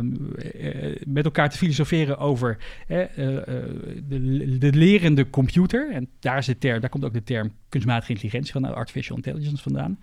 met 1.07 1.25
elkaar 1.25 1.50
te 1.50 1.59
filosoferen 1.59 2.19
over 2.19 2.59
de, 2.87 4.57
de, 4.59 4.73
lerende 4.73 5.31
computer. 5.31 5.93
En 5.93 6.09
daar, 6.21 6.38
is 6.38 6.47
de 6.47 6.59
term, 6.59 6.81
daar 6.81 6.90
komt 6.90 7.05
ook 7.05 7.12
de 7.12 7.23
term 7.23 7.52
kunstmatige 7.68 8.12
intelligentie 8.12 8.52
van, 8.52 8.75
artificial 8.75 9.16
intelligence 9.16 9.62
vandaan. 9.62 9.98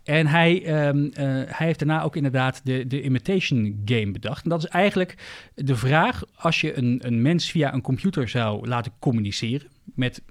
En 0.04 0.28
hij, 0.28 0.88
um, 0.88 1.12
hij 1.14 1.66
heeft 1.68 1.80
daarna 1.80 2.04
ook 2.04 2.16
inderdaad 2.16 2.62
de, 2.64 2.88
de 2.88 3.02
imitation 3.02 3.82
game 3.86 4.12
bedacht. 4.12 4.44
En 4.44 4.50
dat 4.50 4.64
is 4.64 4.70
eigenlijk 4.70 5.16
de 5.56 5.76
vraag: 5.76 6.24
als 6.36 6.62
je 6.62 6.78
een, 6.78 7.00
een 7.04 7.22
mens 7.22 7.52
via 7.52 7.74
een 7.74 7.82
computer 7.82 8.30
zou 8.30 8.68
laten 8.68 8.92
communiceren 9.00 9.68
met 9.84 10.22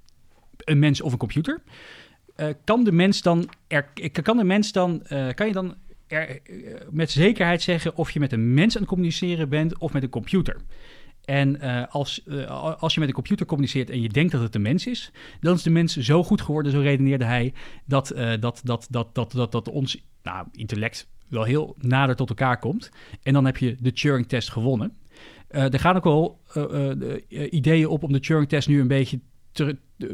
een 0.56 0.78
mens 0.78 1.00
of 1.00 1.12
een 1.12 1.18
computer. 1.18 1.62
Uh, 2.36 2.48
kan 2.64 2.84
de 2.84 2.92
mens 2.92 3.22
dan, 3.22 3.48
er, 3.66 3.88
kan 4.22 4.36
de 4.36 4.44
mens 4.44 4.72
dan, 4.72 5.02
kan 5.34 5.46
je 5.46 5.52
dan 5.52 5.74
er, 6.06 6.40
met 6.90 7.10
zekerheid 7.10 7.62
zeggen 7.62 7.96
of 7.96 8.10
je 8.10 8.20
met 8.20 8.32
een 8.32 8.54
mens 8.54 8.74
aan 8.74 8.80
het 8.80 8.90
communiceren 8.90 9.48
bent 9.48 9.78
of 9.78 9.92
met 9.92 10.02
een 10.02 10.08
computer? 10.08 10.56
En 11.28 11.60
als, 11.90 12.22
als 12.78 12.94
je 12.94 13.00
met 13.00 13.08
een 13.08 13.14
computer 13.14 13.46
communiceert 13.46 13.90
en 13.90 14.00
je 14.00 14.08
denkt 14.08 14.32
dat 14.32 14.40
het 14.40 14.54
een 14.54 14.62
mens 14.62 14.86
is, 14.86 15.12
dan 15.40 15.54
is 15.54 15.62
de 15.62 15.70
mens 15.70 15.96
zo 15.96 16.24
goed 16.24 16.40
geworden, 16.40 16.72
zo 16.72 16.80
redeneerde 16.80 17.24
hij, 17.24 17.52
dat, 17.84 18.12
dat, 18.40 18.60
dat, 18.64 18.86
dat, 18.90 19.14
dat, 19.14 19.32
dat, 19.32 19.52
dat 19.52 19.68
ons 19.68 20.02
nou, 20.22 20.46
intellect 20.52 21.08
wel 21.28 21.44
heel 21.44 21.74
nader 21.78 22.16
tot 22.16 22.28
elkaar 22.28 22.58
komt. 22.58 22.90
En 23.22 23.32
dan 23.32 23.44
heb 23.44 23.56
je 23.56 23.76
de 23.80 23.92
Turing-test 23.92 24.50
gewonnen. 24.50 24.96
er 25.48 25.80
gaan 25.80 25.96
ook 25.96 26.04
wel 26.04 26.40
ideeën 27.28 27.86
op 27.86 28.02
om 28.02 28.12
de 28.12 28.20
Turing-test 28.20 28.68
nu 28.68 28.80
een 28.80 28.88
beetje 28.88 29.20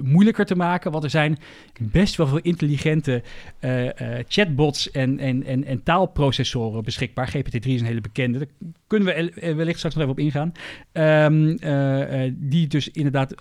moeilijker 0.02 0.44
te 0.44 0.56
maken. 0.56 0.90
Want 0.90 1.04
er 1.04 1.10
zijn 1.10 1.38
best 1.80 2.16
wel 2.16 2.26
veel 2.26 2.38
intelligente 2.38 3.22
uh, 3.60 3.84
uh, 3.84 3.90
chatbots 4.28 4.90
en, 4.90 5.18
en, 5.18 5.44
en, 5.44 5.64
en, 5.64 5.82
taalprocessoren 5.82 6.84
beschikbaar. 6.84 7.34
GPT-3 7.36 7.68
is 7.68 7.80
een 7.80 7.86
hele 7.86 8.00
bekende. 8.00 8.38
Daar 8.38 8.48
kunnen 8.86 9.14
we 9.14 9.54
wellicht 9.54 9.78
straks 9.78 9.94
nog 9.94 10.04
even 10.04 10.16
op 10.16 10.18
ingaan. 10.18 10.52
Uh, 10.92 12.32
die 12.34 12.66
dus 12.66 12.88
inderdaad 12.88 13.34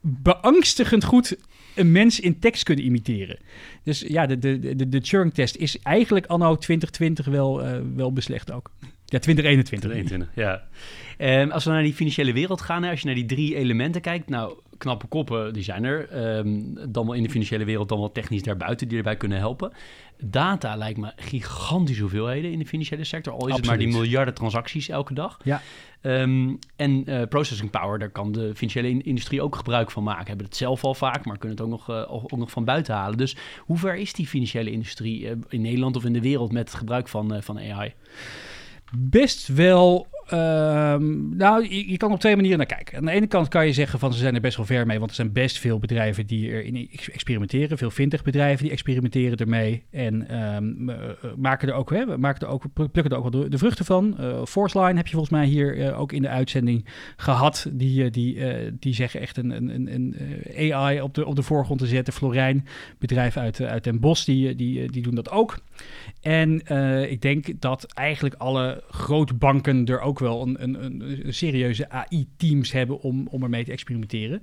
beangstigend 0.00 1.04
goed 1.04 1.36
een 1.74 1.92
mens 1.92 2.20
in 2.20 2.38
tekst 2.38 2.62
kunnen 2.62 2.84
imiteren. 2.84 3.38
Dus 3.82 4.00
ja, 4.00 4.26
de, 4.26 4.38
de, 4.38 4.76
de, 4.76 4.88
de 4.88 5.00
Turing-test 5.00 5.56
is 5.56 5.78
eigenlijk 5.78 6.26
anno 6.26 6.56
2020 6.56 7.26
wel, 7.26 7.62
wel 7.94 8.12
beslecht 8.12 8.52
ook. 8.52 8.70
Ja, 9.08 9.18
2021. 9.18 9.90
2021, 9.90 10.28
ja. 10.34 10.62
Um, 11.18 11.50
als 11.50 11.64
we 11.64 11.70
naar 11.70 11.82
die 11.82 11.94
financiële 11.94 12.32
wereld 12.32 12.60
gaan, 12.60 12.84
als 12.84 13.00
je 13.00 13.06
naar 13.06 13.14
die 13.14 13.26
drie 13.26 13.56
elementen 13.56 14.00
kijkt, 14.00 14.28
nou, 14.28 14.54
knappe 14.78 15.06
koppen, 15.06 15.52
die 15.52 15.62
zijn 15.62 15.84
er. 15.84 16.26
Um, 16.38 16.74
dan 16.88 17.06
wel 17.06 17.14
in 17.14 17.22
de 17.22 17.30
financiële 17.30 17.64
wereld, 17.64 17.88
dan 17.88 17.98
wel 17.98 18.12
technisch 18.12 18.42
daarbuiten, 18.42 18.88
die 18.88 18.96
erbij 18.96 19.16
kunnen 19.16 19.38
helpen. 19.38 19.72
Data 20.22 20.76
lijkt 20.76 20.98
me 20.98 21.12
gigantische 21.16 22.00
hoeveelheden 22.00 22.52
in 22.52 22.58
de 22.58 22.66
financiële 22.66 23.04
sector, 23.04 23.32
al 23.32 23.38
is 23.38 23.44
Absoluut. 23.44 23.70
het 23.70 23.78
maar 23.78 23.86
die 23.86 23.96
miljarden 23.96 24.34
transacties 24.34 24.88
elke 24.88 25.14
dag. 25.14 25.38
Ja. 25.44 25.62
Um, 26.02 26.58
en 26.76 27.10
uh, 27.10 27.22
processing 27.28 27.70
power, 27.70 27.98
daar 27.98 28.10
kan 28.10 28.32
de 28.32 28.54
financiële 28.54 29.02
industrie 29.02 29.42
ook 29.42 29.56
gebruik 29.56 29.90
van 29.90 30.02
maken. 30.02 30.26
Hebben 30.26 30.46
het 30.46 30.56
zelf 30.56 30.84
al 30.84 30.94
vaak, 30.94 31.24
maar 31.24 31.38
kunnen 31.38 31.56
het 31.56 31.66
ook 31.66 31.72
nog, 31.72 31.90
uh, 31.90 32.12
ook 32.12 32.36
nog 32.36 32.50
van 32.50 32.64
buiten 32.64 32.94
halen. 32.94 33.18
Dus 33.18 33.36
hoe 33.58 33.78
ver 33.78 33.96
is 33.96 34.12
die 34.12 34.26
financiële 34.26 34.70
industrie 34.70 35.20
uh, 35.20 35.30
in 35.48 35.60
Nederland 35.60 35.96
of 35.96 36.04
in 36.04 36.12
de 36.12 36.20
wereld 36.20 36.52
met 36.52 36.68
het 36.68 36.78
gebruik 36.78 37.08
van, 37.08 37.42
van 37.42 37.58
AI? 37.58 37.94
Best 38.92 39.46
wel 39.48 40.06
Um, 40.32 41.36
nou, 41.36 41.68
je, 41.68 41.90
je, 41.90 41.96
kan 41.96 42.12
op 42.12 42.20
twee 42.20 42.36
manieren 42.36 42.58
naar 42.58 42.66
kijken. 42.66 42.98
Aan 42.98 43.04
de 43.04 43.10
ene 43.10 43.26
kant 43.26 43.48
kan 43.48 43.66
je 43.66 43.72
zeggen 43.72 43.98
van 43.98 44.12
ze 44.12 44.18
zijn 44.18 44.34
er 44.34 44.40
best 44.40 44.56
wel 44.56 44.66
ver 44.66 44.86
mee, 44.86 44.98
want 44.98 45.10
er 45.10 45.16
zijn 45.16 45.32
best 45.32 45.58
veel 45.58 45.78
bedrijven 45.78 46.26
die 46.26 46.50
erin 46.50 46.88
experimenteren. 47.12 47.78
Veel 47.78 47.90
fintech 47.90 48.22
bedrijven 48.22 48.62
die 48.62 48.72
experimenteren 48.72 49.38
ermee 49.38 49.84
en 49.90 50.42
um, 50.54 50.90
maken 51.36 51.68
er 51.68 51.74
ook, 51.74 51.90
hè, 51.90 52.18
maken 52.18 52.46
er 52.46 52.52
ook, 52.52 52.64
plukken 52.74 53.08
er 53.08 53.16
ook 53.16 53.32
wel 53.32 53.48
de, 53.48 53.58
vruchten 53.58 53.84
van. 53.84 54.16
Uh, 54.20 54.44
Forceline 54.44 54.96
heb 54.96 55.06
je 55.06 55.12
volgens 55.12 55.32
mij 55.32 55.46
hier 55.46 55.76
uh, 55.76 56.00
ook 56.00 56.12
in 56.12 56.22
de 56.22 56.28
uitzending 56.28 56.86
gehad. 57.16 57.66
Die, 57.72 58.10
die, 58.10 58.38
die 58.78 58.94
zeggen 58.94 59.20
echt 59.20 59.36
een, 59.36 59.50
een, 59.50 59.94
een, 59.94 60.16
AI 60.72 61.00
op 61.00 61.14
de, 61.14 61.26
op 61.26 61.36
de 61.36 61.42
voorgrond 61.42 61.80
te 61.80 61.86
zetten. 61.86 62.12
Florijn, 62.12 62.66
bedrijf 62.98 63.36
uit, 63.36 63.60
uit 63.60 63.84
Den 63.84 64.00
Bosch, 64.00 64.24
die, 64.24 64.54
die, 64.54 64.90
die 64.90 65.02
doen 65.02 65.14
dat 65.14 65.30
ook. 65.30 65.58
En 66.20 66.52
ik 67.10 67.22
denk 67.22 67.60
dat 67.60 67.92
eigenlijk 67.94 68.34
alle 68.34 68.82
grote 68.90 69.34
banken 69.34 69.86
er 69.86 70.00
ook 70.00 70.15
ook 70.16 70.28
wel 70.28 70.42
een, 70.42 70.62
een, 70.62 71.00
een, 71.26 71.34
serieuze 71.34 71.90
AI-teams 71.90 72.72
hebben 72.72 73.00
om, 73.00 73.26
om 73.30 73.42
ermee 73.42 73.64
te 73.64 73.72
experimenteren. 73.72 74.42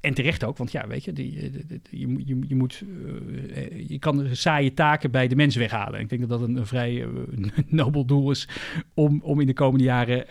En 0.00 0.14
terecht 0.14 0.44
ook, 0.44 0.56
want 0.56 0.72
ja, 0.72 0.86
weet 0.86 1.04
je, 1.04 1.12
die, 1.12 1.38
eh, 1.38 1.78
je, 1.90 2.22
je, 2.26 2.38
je, 2.48 2.54
moet, 2.54 2.82
uh, 2.86 3.88
je 3.88 3.98
kan 3.98 4.28
saaie 4.32 4.74
taken 4.74 5.10
bij 5.10 5.28
de 5.28 5.36
mens 5.36 5.56
weghalen. 5.56 6.00
Ik 6.00 6.08
denk 6.08 6.28
dat 6.28 6.40
dat 6.40 6.48
een, 6.48 6.66
vrij 6.66 7.06
nobel 7.66 8.04
doel 8.04 8.30
is 8.30 8.48
om, 8.94 9.20
om 9.22 9.40
in 9.40 9.46
de 9.46 9.52
komende 9.52 9.84
jaren 9.84 10.26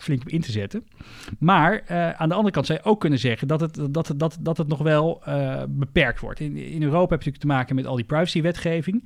flink 0.00 0.20
op 0.20 0.28
in 0.28 0.40
te 0.40 0.52
zetten. 0.52 0.86
Maar 1.38 1.82
aan 2.16 2.28
de 2.28 2.34
andere 2.34 2.54
kant 2.54 2.66
zou 2.66 2.78
je 2.82 2.88
ook 2.88 3.00
kunnen 3.00 3.18
zeggen 3.18 3.48
dat 3.48 3.60
het, 3.60 3.80
dat, 3.90 4.14
dat, 4.16 4.38
dat 4.40 4.56
het 4.56 4.68
nog 4.68 4.78
wel 4.78 5.22
beperkt 5.68 6.20
wordt. 6.20 6.40
In, 6.40 6.56
in 6.56 6.82
Europa 6.82 7.14
heb 7.14 7.22
je 7.22 7.30
natuurlijk 7.30 7.42
te 7.42 7.46
maken 7.46 7.74
met 7.74 7.86
al 7.86 7.96
die 7.96 8.04
privacy-wetgeving 8.04 9.04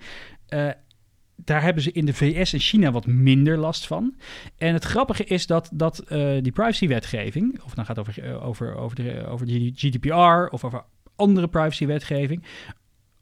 daar 1.44 1.62
hebben 1.62 1.82
ze 1.82 1.92
in 1.92 2.04
de 2.04 2.14
VS 2.14 2.52
en 2.52 2.58
China 2.58 2.90
wat 2.90 3.06
minder 3.06 3.58
last 3.58 3.86
van. 3.86 4.14
En 4.56 4.72
het 4.72 4.84
grappige 4.84 5.24
is 5.24 5.46
dat, 5.46 5.70
dat 5.72 6.04
uh, 6.08 6.42
die 6.42 6.52
privacywetgeving, 6.52 7.60
of 7.64 7.74
dan 7.74 7.84
gaat 7.84 7.96
het 7.96 8.08
over, 8.08 8.24
uh, 8.24 8.46
over, 8.46 8.74
over, 8.74 8.96
de, 8.96 9.26
over 9.26 9.46
de 9.46 9.72
GDPR 9.74 10.54
of 10.54 10.64
over 10.64 10.84
andere 11.16 11.48
privacywetgeving, 11.48 12.44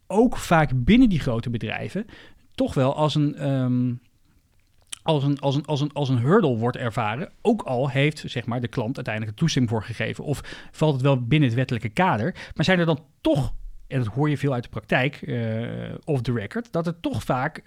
ook 0.07 0.37
vaak 0.37 0.71
binnen 0.75 1.09
die 1.09 1.19
grote 1.19 1.49
bedrijven 1.49 2.05
toch 2.59 2.73
wel 2.73 2.95
als 2.95 3.15
een. 3.15 3.49
Um, 3.49 4.01
als 5.03 5.23
een, 5.23 5.39
als, 5.39 5.55
een, 5.55 5.65
als, 5.65 5.81
een, 5.81 5.93
als 5.93 6.09
een 6.09 6.19
hurdle 6.19 6.57
wordt 6.57 6.77
ervaren. 6.77 7.31
Ook 7.41 7.61
al 7.61 7.89
heeft 7.89 8.23
zeg 8.25 8.45
maar, 8.45 8.61
de 8.61 8.67
klant 8.67 8.95
uiteindelijk 8.95 9.35
een 9.35 9.41
toestemming 9.41 9.73
voor 9.73 9.83
gegeven. 9.83 10.23
Of 10.23 10.67
valt 10.71 10.93
het 10.93 11.01
wel 11.01 11.27
binnen 11.27 11.47
het 11.47 11.57
wettelijke 11.57 11.89
kader. 11.89 12.35
Maar 12.55 12.65
zijn 12.65 12.79
er 12.79 12.85
dan 12.85 13.05
toch 13.21 13.53
en 13.89 13.99
dat 13.99 14.07
hoor 14.07 14.29
je 14.29 14.37
veel 14.37 14.53
uit 14.53 14.63
de 14.63 14.69
praktijk, 14.69 15.21
uh, 15.21 15.67
off 16.03 16.21
the 16.21 16.33
record, 16.33 16.71
dat 16.71 16.87
er 16.87 16.99
toch 16.99 17.23
vaak 17.23 17.61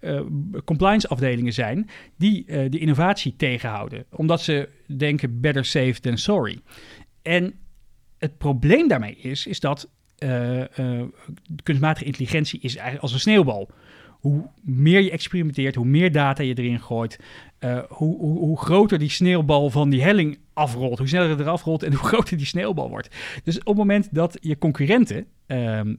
uh, 0.00 0.20
compliance 0.64 1.08
afdelingen 1.08 1.52
zijn 1.52 1.88
die 2.16 2.44
de 2.68 2.78
innovatie 2.78 3.36
tegenhouden. 3.36 4.04
Omdat 4.10 4.42
ze 4.42 4.68
denken 4.96 5.40
better 5.40 5.64
safe 5.64 6.00
than 6.00 6.18
sorry. 6.18 6.58
En 7.22 7.54
het 8.18 8.38
probleem 8.38 8.88
daarmee 8.88 9.16
is, 9.16 9.46
is 9.46 9.60
dat 9.60 9.88
kunstmatige 11.62 12.04
intelligentie 12.04 12.60
is 12.60 12.74
eigenlijk 12.74 13.02
als 13.02 13.12
een 13.12 13.20
sneeuwbal. 13.20 13.70
Hoe 14.22 14.48
meer 14.60 15.00
je 15.00 15.10
experimenteert, 15.10 15.74
hoe 15.74 15.86
meer 15.86 16.12
data 16.12 16.42
je 16.42 16.54
erin 16.54 16.80
gooit, 16.80 17.18
hoe, 17.88 18.16
hoe, 18.16 18.38
hoe 18.38 18.58
groter 18.58 18.98
die 18.98 19.10
sneeuwbal 19.10 19.70
van 19.70 19.90
die 19.90 20.02
helling 20.02 20.38
afrolt, 20.52 20.98
hoe 20.98 21.08
sneller 21.08 21.28
het 21.28 21.40
eraf 21.40 21.62
rolt 21.62 21.82
en 21.82 21.94
hoe 21.94 22.08
groter 22.12 22.36
die 22.36 22.46
sneeuwbal 22.46 22.88
wordt. 22.88 23.16
Dus 23.44 23.58
op 23.58 23.66
het 23.66 23.76
moment 23.76 24.08
dat 24.10 24.38
je 24.40 24.58
concurrenten 24.58 25.26
ehm, 25.46 25.94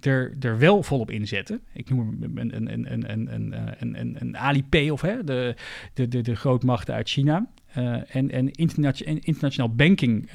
er, 0.00 0.36
er 0.40 0.58
wel 0.58 0.82
volop 0.82 1.10
inzetten. 1.10 1.60
Ik 1.72 1.90
noem 1.90 2.16
een, 2.20 2.56
een, 2.56 2.72
een, 2.72 2.92
een, 2.92 3.12
een, 3.34 3.54
een, 3.78 4.00
een, 4.00 4.16
een 4.18 4.38
Alipay 4.38 4.88
of 4.88 5.00
hè, 5.00 5.24
de, 5.24 5.54
de, 5.94 6.08
de, 6.08 6.20
de 6.20 6.36
grootmachten 6.36 6.94
uit 6.94 7.08
China. 7.08 7.46
Uh, 7.78 8.16
en, 8.16 8.30
en 8.30 8.50
internationaal 8.50 9.74
banking 9.74 10.30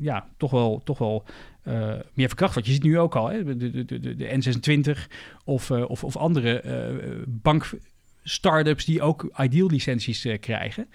ja, 0.00 0.26
toch 0.36 0.50
wel, 0.50 0.80
toch 0.84 0.98
wel 0.98 1.24
uh, 1.64 1.94
meer 2.14 2.28
verkracht 2.28 2.52
wordt. 2.52 2.68
Je 2.68 2.74
ziet 2.74 2.82
nu 2.82 2.98
ook 2.98 3.16
al 3.16 3.28
hè, 3.28 3.44
de, 3.44 3.84
de, 3.84 4.00
de, 4.00 4.16
de 4.16 4.54
N26 4.96 5.12
of, 5.44 5.70
uh, 5.70 5.90
of, 5.90 6.04
of 6.04 6.16
andere 6.16 6.62
bank 7.26 7.70
startups 8.22 8.84
die 8.84 9.02
ook 9.02 9.32
ideal 9.36 9.68
licenties 9.68 10.26
krijgen. 10.40 10.86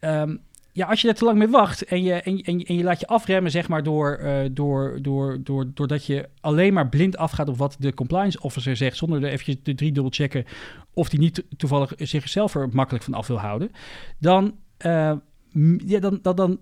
Um, 0.00 0.40
ja, 0.74 0.86
als 0.86 1.00
je 1.00 1.08
er 1.08 1.14
te 1.14 1.24
lang 1.24 1.38
mee 1.38 1.48
wacht 1.48 1.84
en 1.84 2.02
je, 2.02 2.12
en, 2.12 2.42
en, 2.42 2.62
en 2.62 2.76
je 2.76 2.82
laat 2.82 3.00
je 3.00 3.06
afremmen, 3.06 3.50
zeg 3.50 3.68
maar, 3.68 3.82
door, 3.82 4.20
uh, 4.22 4.40
door, 4.52 4.98
door, 5.02 5.38
door, 5.42 5.70
doordat 5.74 6.06
je 6.06 6.28
alleen 6.40 6.72
maar 6.72 6.88
blind 6.88 7.16
afgaat 7.16 7.48
op 7.48 7.56
wat 7.56 7.76
de 7.78 7.94
compliance 7.94 8.40
officer 8.40 8.76
zegt, 8.76 8.96
zonder 8.96 9.24
er 9.24 9.30
eventjes 9.30 9.62
de 9.62 9.74
drie 9.74 9.92
dubbel 9.92 10.12
checken 10.12 10.44
of 10.92 11.08
die 11.08 11.18
niet 11.18 11.44
toevallig 11.56 11.92
zichzelf 11.96 12.54
er 12.54 12.68
makkelijk 12.72 13.04
van 13.04 13.14
af 13.14 13.26
wil 13.26 13.38
houden, 13.38 13.70
dan, 14.18 14.54
uh, 14.86 15.12
ja, 15.86 16.00
dan, 16.00 16.18
dan, 16.22 16.36
dan 16.36 16.58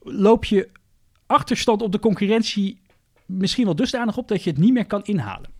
loop 0.00 0.44
je 0.44 0.68
achterstand 1.28 1.82
op 1.82 1.92
de 1.92 1.98
concurrentie 1.98 2.80
misschien 3.26 3.64
wel 3.64 3.74
dusdanig 3.74 4.16
op 4.16 4.28
dat 4.28 4.42
je 4.42 4.50
het 4.50 4.58
niet 4.58 4.72
meer 4.72 4.86
kan 4.86 5.04
inhalen. 5.04 5.50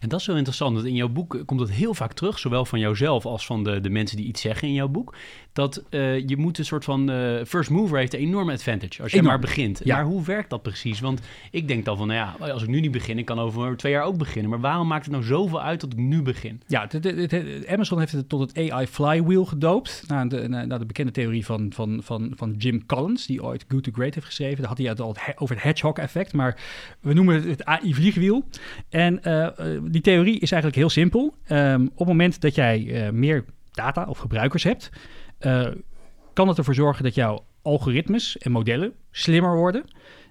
En 0.00 0.08
dat 0.08 0.18
is 0.18 0.24
zo 0.24 0.34
interessant, 0.34 0.74
want 0.74 0.86
in 0.86 0.94
jouw 0.94 1.08
boek 1.08 1.42
komt 1.46 1.60
het 1.60 1.70
heel 1.70 1.94
vaak 1.94 2.12
terug, 2.12 2.38
zowel 2.38 2.64
van 2.64 2.78
jouzelf 2.78 3.26
als 3.26 3.46
van 3.46 3.64
de, 3.64 3.80
de 3.80 3.90
mensen 3.90 4.16
die 4.16 4.26
iets 4.26 4.40
zeggen 4.40 4.68
in 4.68 4.74
jouw 4.74 4.88
boek, 4.88 5.14
dat 5.52 5.84
uh, 5.90 6.28
je 6.28 6.36
moet 6.36 6.58
een 6.58 6.64
soort 6.64 6.84
van 6.84 7.10
uh, 7.10 7.44
first 7.44 7.70
mover 7.70 7.98
heeft 7.98 8.14
een 8.14 8.20
enorme 8.20 8.52
advantage 8.52 9.02
als 9.02 9.12
je 9.12 9.22
maar 9.22 9.38
begint. 9.38 9.80
Ja. 9.84 9.96
Maar 9.96 10.04
hoe 10.04 10.24
werkt 10.24 10.50
dat 10.50 10.62
precies? 10.62 11.00
Want 11.00 11.20
ik 11.50 11.68
denk 11.68 11.84
dan 11.84 11.96
van, 11.96 12.06
nou 12.06 12.18
ja, 12.38 12.46
als 12.52 12.62
ik 12.62 12.68
nu 12.68 12.80
niet 12.80 12.90
begin, 12.90 13.18
ik 13.18 13.24
kan 13.24 13.38
over 13.38 13.76
twee 13.76 13.92
jaar 13.92 14.02
ook 14.02 14.18
beginnen. 14.18 14.50
Maar 14.50 14.60
waarom 14.60 14.86
maakt 14.86 15.04
het 15.04 15.12
nou 15.12 15.24
zoveel 15.24 15.62
uit 15.62 15.80
dat 15.80 15.92
ik 15.92 15.98
nu 15.98 16.22
begin? 16.22 16.62
Ja, 16.66 16.86
de, 16.86 17.00
de, 17.00 17.64
Amazon 17.68 17.98
heeft 17.98 18.12
het 18.12 18.28
tot 18.28 18.40
het 18.40 18.70
AI 18.70 18.86
flywheel 18.86 19.44
gedoopt, 19.44 20.04
naar 20.06 20.28
de, 20.28 20.48
naar 20.48 20.78
de 20.78 20.86
bekende 20.86 21.12
theorie 21.12 21.44
van, 21.44 21.72
van, 21.74 22.00
van, 22.02 22.32
van 22.36 22.54
Jim 22.58 22.86
Collins, 22.86 23.26
die 23.26 23.42
ooit 23.42 23.64
Good 23.68 23.82
to 23.82 23.92
Great 23.92 24.14
heeft 24.14 24.26
geschreven. 24.26 24.58
Daar 24.58 24.68
had 24.68 24.78
hij 24.78 24.86
het 24.86 25.00
al 25.00 25.16
over 25.36 25.54
het 25.54 25.64
hedgehog 25.64 25.96
effect, 25.96 26.32
maar 26.32 26.60
we 27.00 27.12
noemen 27.12 27.34
het 27.34 27.44
het 27.44 27.64
AI 27.64 27.94
vliegwiel. 27.94 28.44
En 28.88 29.20
uh, 29.24 29.48
die 29.90 30.00
theorie 30.00 30.38
is 30.38 30.52
eigenlijk 30.52 30.80
heel 30.80 30.90
simpel. 30.90 31.34
Um, 31.48 31.86
op 31.86 31.98
het 31.98 32.08
moment 32.08 32.40
dat 32.40 32.54
jij 32.54 33.10
meer 33.12 33.44
data 33.70 34.04
of 34.08 34.18
gebruikers 34.18 34.62
hebt, 34.62 34.90
uh, 35.40 35.68
kan 36.32 36.48
het 36.48 36.58
ervoor 36.58 36.74
zorgen 36.74 37.04
dat 37.04 37.14
jouw 37.14 37.44
algoritmes 37.62 38.38
en 38.38 38.52
modellen 38.52 38.92
slimmer 39.10 39.56
worden. 39.56 39.84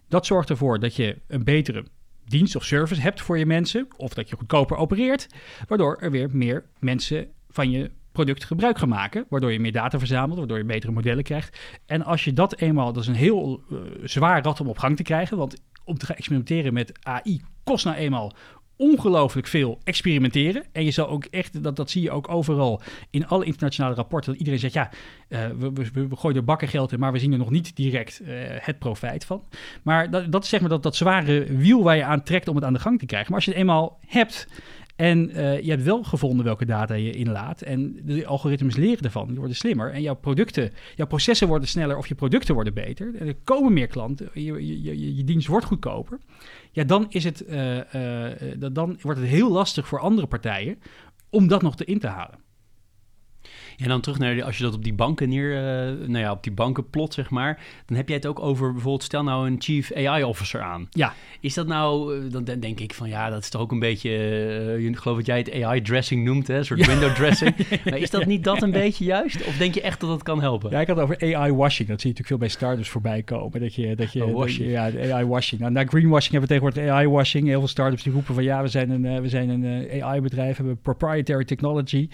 Dat 0.07 0.25
zorgt 0.25 0.50
ervoor 0.50 0.79
dat 0.79 0.95
je 0.95 1.17
een 1.27 1.43
betere 1.43 1.85
dienst 2.25 2.55
of 2.55 2.63
service 2.63 3.01
hebt 3.01 3.21
voor 3.21 3.38
je 3.38 3.45
mensen, 3.45 3.88
of 3.97 4.13
dat 4.13 4.29
je 4.29 4.35
goedkoper 4.35 4.77
opereert, 4.77 5.27
waardoor 5.67 5.97
er 6.00 6.12
weer 6.12 6.29
meer 6.31 6.65
mensen 6.79 7.27
van 7.50 7.71
je 7.71 7.91
product 8.12 8.43
gebruik 8.43 8.77
gaan 8.77 8.89
maken, 8.89 9.25
waardoor 9.29 9.51
je 9.51 9.59
meer 9.59 9.71
data 9.71 10.00
verzamelt, 10.00 10.38
waardoor 10.38 10.57
je 10.57 10.63
betere 10.63 10.91
modellen 10.91 11.24
krijgt. 11.24 11.59
En 11.85 12.03
als 12.03 12.24
je 12.24 12.33
dat 12.33 12.55
eenmaal, 12.55 12.93
dat 12.93 13.03
is 13.03 13.09
een 13.09 13.15
heel 13.15 13.63
uh, 13.69 13.79
zwaar 14.03 14.43
rad 14.43 14.59
om 14.59 14.67
op 14.67 14.77
gang 14.77 14.95
te 14.95 15.03
krijgen, 15.03 15.38
want 15.38 15.62
om 15.83 15.97
te 15.97 16.05
gaan 16.05 16.15
experimenteren 16.15 16.74
met 16.74 17.00
AI 17.03 17.41
kost 17.63 17.85
nou 17.85 17.97
eenmaal 17.97 18.33
ongelooflijk 18.77 19.48
veel 19.48 19.79
experimenteren. 19.84 20.63
En 20.72 20.84
je 20.86 20.91
zal 20.91 21.08
ook 21.08 21.25
echt, 21.25 21.63
dat, 21.63 21.75
dat 21.75 21.89
zie 21.89 22.01
je 22.01 22.12
ook 22.12 22.29
overal 22.29 22.82
in 23.10 23.27
alle 23.27 23.46
internationale 23.46 23.96
rapporten, 23.96 24.29
dat 24.32 24.39
iedereen 24.39 24.60
zegt, 24.60 24.74
ja, 24.74 24.89
uh, 25.29 25.48
we, 25.60 25.72
we, 25.74 26.08
we, 26.08 26.15
gooien 26.15 26.38
er 26.38 26.44
bakken 26.44 26.67
geld 26.67 26.91
in, 26.91 27.00
maar 27.00 27.12
we 27.12 27.20
zien 27.20 27.32
er 27.32 27.38
nog 27.38 27.50
niet 27.50 27.75
direct 27.75 28.22
uh, 28.22 28.27
het 28.48 28.79
profijt 28.79 29.25
van. 29.25 29.44
Maar 29.84 30.12
dat, 30.12 30.32
dat 30.32 30.44
is 30.44 30.50
zeg 30.50 30.60
maar 30.60 30.70
dat, 30.70 30.84
dat 30.84 30.96
zware 30.96 31.44
wiel 31.58 31.84
waar 31.84 31.96
je 31.96 32.03
aan 32.03 32.24
trekt 32.24 32.48
om 32.48 32.55
het 32.55 32.65
aan 32.65 32.74
de 32.74 32.79
gang 32.79 33.00
te 33.00 33.05
krijgen. 33.05 33.27
Maar 33.27 33.38
als 33.38 33.46
je 33.46 33.51
het 33.51 33.60
eenmaal 33.60 34.00
hebt 34.05 34.48
en 34.95 35.29
uh, 35.29 35.61
je 35.61 35.69
hebt 35.69 35.83
wel 35.83 36.03
gevonden 36.03 36.45
welke 36.45 36.65
data 36.65 36.93
je 36.93 37.11
inlaat. 37.11 37.61
En 37.61 37.99
de 38.03 38.25
algoritmes 38.25 38.75
leren 38.75 39.03
ervan. 39.03 39.27
Die 39.27 39.37
worden 39.37 39.55
slimmer. 39.55 39.91
En 39.91 40.01
jouw 40.01 40.15
producten, 40.15 40.71
jouw 40.95 41.07
processen 41.07 41.47
worden 41.47 41.67
sneller 41.67 41.97
of 41.97 42.07
je 42.07 42.15
producten 42.15 42.53
worden 42.53 42.73
beter. 42.73 43.27
Er 43.27 43.35
komen 43.43 43.73
meer 43.73 43.87
klanten. 43.87 44.29
Je, 44.33 44.83
je, 44.83 45.15
je, 45.15 45.23
dienst 45.23 45.47
wordt 45.47 45.65
goedkoper. 45.65 46.19
Ja, 46.71 46.83
dan, 46.83 47.05
is 47.09 47.23
het, 47.23 47.43
uh, 47.49 47.75
uh, 47.77 48.31
dan 48.71 48.97
wordt 49.01 49.19
het 49.19 49.29
heel 49.29 49.51
lastig 49.51 49.87
voor 49.87 49.99
andere 49.99 50.27
partijen 50.27 50.79
om 51.29 51.47
dat 51.47 51.61
nog 51.61 51.75
te 51.75 51.85
in 51.85 51.99
te 51.99 52.07
halen. 52.07 52.44
En 53.77 53.88
dan 53.88 54.01
terug 54.01 54.20
naar, 54.20 54.44
als 54.44 54.58
je 54.58 54.63
dat 54.63 54.74
op 54.74 54.84
die 54.84 54.94
banken 54.94 55.29
neer, 55.29 55.51
uh, 55.51 56.08
nou 56.08 56.17
ja, 56.17 56.32
op 56.32 56.44
die 56.44 56.51
banken 56.51 56.89
plot, 56.89 57.13
zeg 57.13 57.29
maar, 57.29 57.60
dan 57.86 57.98
heb 57.98 58.08
jij 58.08 58.17
het 58.17 58.25
ook 58.25 58.39
over 58.39 58.72
bijvoorbeeld, 58.72 59.03
stel 59.03 59.24
nou 59.24 59.48
een 59.48 59.55
chief 59.60 59.94
AI 59.94 60.24
officer 60.24 60.62
aan. 60.62 60.88
Ja. 60.89 61.13
Is 61.39 61.53
dat 61.53 61.67
nou, 61.67 62.17
eh, 62.17 62.32
dan 62.32 62.60
denk 62.60 62.79
ik 62.79 62.94
van 62.94 63.10
ja, 63.10 63.29
dat 63.29 63.41
is 63.41 63.50
toch 63.50 63.62
ook 63.62 63.72
een 63.72 63.79
beetje, 63.79 64.10
uh, 64.10 64.84
je 64.84 64.98
geloof 64.98 65.17
dat 65.17 65.25
jij 65.25 65.38
het 65.38 65.63
AI 65.63 65.82
dressing 65.82 66.24
noemt, 66.24 66.48
hè, 66.48 66.57
een 66.57 66.66
soort 66.66 66.85
window 66.85 67.16
dressing. 67.16 67.55
maar 67.85 67.98
is 67.98 68.09
dat 68.09 68.25
niet 68.25 68.44
dat 68.44 68.61
een 68.61 68.72
beetje 68.72 69.05
juist? 69.05 69.46
Of 69.46 69.57
denk 69.57 69.74
je 69.74 69.81
echt 69.81 70.00
dat 70.00 70.09
dat 70.09 70.24
kan 70.24 70.42
helpen? 70.42 70.72
Ja, 70.72 70.79
ik 70.79 70.88
had 70.88 70.98
het 70.98 71.05
over 71.05 71.35
AI 71.35 71.51
washing. 71.51 71.88
Dat 71.88 72.01
zie 72.01 72.09
je 72.09 72.18
natuurlijk 72.18 72.27
veel 72.27 72.38
bij 72.38 72.48
startups 72.48 72.90
voorbij 72.90 73.24
komen. 73.24 73.59
Dat 73.59 73.75
je, 73.75 73.96
dat 73.96 74.14
je, 74.14 74.25
oh, 74.25 74.33
washing. 74.33 74.70
ja, 74.70 74.83
AI 75.14 75.25
washing. 75.25 75.61
Nou, 75.61 75.74
na 75.74 75.85
greenwashing 75.85 76.31
hebben 76.31 76.50
we 76.50 76.55
tegenwoordig 76.55 76.94
AI 76.94 77.07
washing. 77.07 77.48
Heel 77.48 77.59
veel 77.59 77.68
startups 77.68 78.03
die 78.03 78.14
roepen 78.14 78.33
van 78.33 78.44
ja, 78.44 78.61
we 78.61 78.68
zijn 78.68 78.90
een, 78.90 79.22
we 79.22 79.29
zijn 79.29 79.50
een 79.50 80.03
AI 80.03 80.22
bedrijf, 80.22 80.57
hebben 80.57 80.77
proprietary 80.77 81.46
technology. 81.46 82.09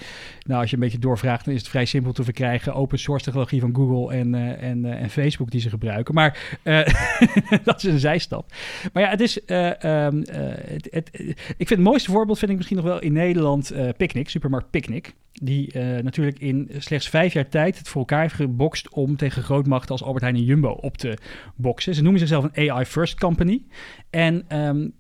Nou, 0.46 0.62
als 0.62 0.70
je 0.70 0.76
een 0.76 0.82
beetje 0.82 1.00
doorvraagt, 1.00 1.48
is 1.54 1.60
het 1.60 1.70
vrij 1.70 1.86
simpel 1.86 2.12
te 2.12 2.24
verkrijgen. 2.24 2.74
Open 2.74 3.00
source 3.00 3.24
technologie 3.24 3.62
van 3.62 3.76
Google 3.76 4.16
en, 4.16 4.34
uh, 4.34 4.64
en, 4.64 4.86
uh, 4.86 5.02
en 5.02 5.10
Facebook 5.10 5.52
die 5.52 5.62
ze 5.62 5.70
gebruiken. 5.70 6.14
Maar 6.14 6.60
uh, 6.64 6.88
dat 7.64 7.78
is 7.78 7.84
een 7.84 8.00
zijstap. 8.00 8.54
Maar 8.94 9.04
ja, 9.04 9.10
het 9.10 9.22
is. 9.22 9.40
Um, 9.48 10.24
het, 10.28 10.88
het, 10.92 11.10
ik 11.58 11.68
vind 11.68 11.70
het 11.70 11.80
mooiste 11.80 12.12
voorbeeld 12.12 12.40
vind 12.40 12.52
ik 12.52 12.58
misschien 12.58 12.78
nog 12.78 12.86
wel 12.86 13.02
in 13.02 13.14
Nederland 13.14 13.74
Picnic, 13.98 14.30
supermarkt 14.30 14.70
Picnic. 14.70 15.14
Die 15.32 15.80
natuurlijk 15.80 16.40
in 16.40 16.70
slechts 16.78 17.10
vijf 17.10 17.34
jaar 17.34 17.50
tijd 17.50 17.78
het 17.78 17.88
voor 17.88 18.02
elkaar 18.02 18.22
heeft 18.22 18.34
gebokst 18.34 18.90
om 18.90 19.18
tegen 19.18 19.44
grootmachten 19.44 19.92
als 19.92 20.04
Albert 20.04 20.24
Heijn 20.24 20.36
en 20.36 20.44
Jumbo 20.44 20.70
op 20.70 20.98
te 20.98 21.18
boksen. 21.56 21.96
Ze 21.96 22.02
noemen 22.02 22.20
zichzelf 22.20 22.48
een 22.52 22.72
AI 22.72 22.86
First 22.86 23.20
Company. 23.20 23.64
En 24.10 24.58
um, 24.58 24.94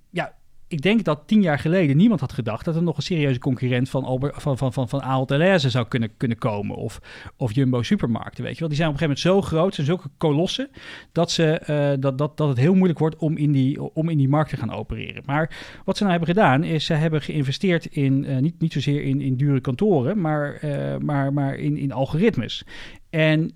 ik 0.72 0.82
denk 0.82 1.04
dat 1.04 1.24
tien 1.26 1.42
jaar 1.42 1.60
geleden 1.60 1.98
niemand 1.98 2.20
had 2.20 2.34
gedacht 2.34 2.66
dat 2.66 2.76
er 2.76 2.84
nog 2.84 2.98
een 2.98 3.04
serieuze 3.04 3.40
concurrent 3.40 3.90
van, 3.90 4.04
Albert, 4.04 4.42
van, 4.42 4.58
van, 4.58 4.74
van, 4.74 4.90
van 4.90 5.26
Delhaize 5.26 5.70
zou 5.70 5.88
kunnen, 5.88 6.18
kunnen 6.18 6.38
komen. 6.38 6.76
Of, 6.76 7.00
of 7.38 7.54
Jumbo 7.54 7.82
Supermarkten, 7.82 8.44
weet 8.44 8.54
je 8.54 8.60
wel. 8.60 8.68
Die 8.68 8.78
zijn 8.78 8.90
op 8.90 8.94
een 8.94 9.00
gegeven 9.00 9.30
moment 9.30 9.46
zo 9.50 9.56
groot, 9.56 9.76
zijn 9.76 9.88
zulke 9.88 10.10
kolossen, 10.18 10.70
dat, 11.12 11.32
ze, 11.32 11.62
uh, 11.70 12.02
dat, 12.02 12.18
dat, 12.18 12.38
dat 12.38 12.48
het 12.48 12.58
heel 12.58 12.74
moeilijk 12.74 13.00
wordt 13.00 13.16
om 13.16 13.38
in, 13.38 13.52
die, 13.52 13.94
om 13.94 14.10
in 14.10 14.18
die 14.18 14.30
markt 14.30 14.50
te 14.50 14.58
gaan 14.58 14.72
opereren. 14.72 15.24
Maar 15.26 15.80
wat 15.86 15.98
ze 15.98 16.04
nou 16.04 16.18
hebben 16.18 16.36
gedaan, 16.36 16.64
is 16.64 16.86
ze 16.86 16.94
hebben 16.94 17.22
geïnvesteerd 17.22 17.86
in, 17.86 18.24
uh, 18.24 18.38
niet, 18.38 18.60
niet 18.60 18.74
zozeer 18.74 19.04
in, 19.04 19.22
in 19.22 19.36
dure 19.36 19.62
kantoren, 19.62 20.22
maar, 20.22 20.60
uh, 20.64 20.98
maar, 20.98 21.34
maar 21.34 21.56
in, 21.56 21.78
in 21.78 21.92
algoritmes. 21.92 22.66
En 23.10 23.52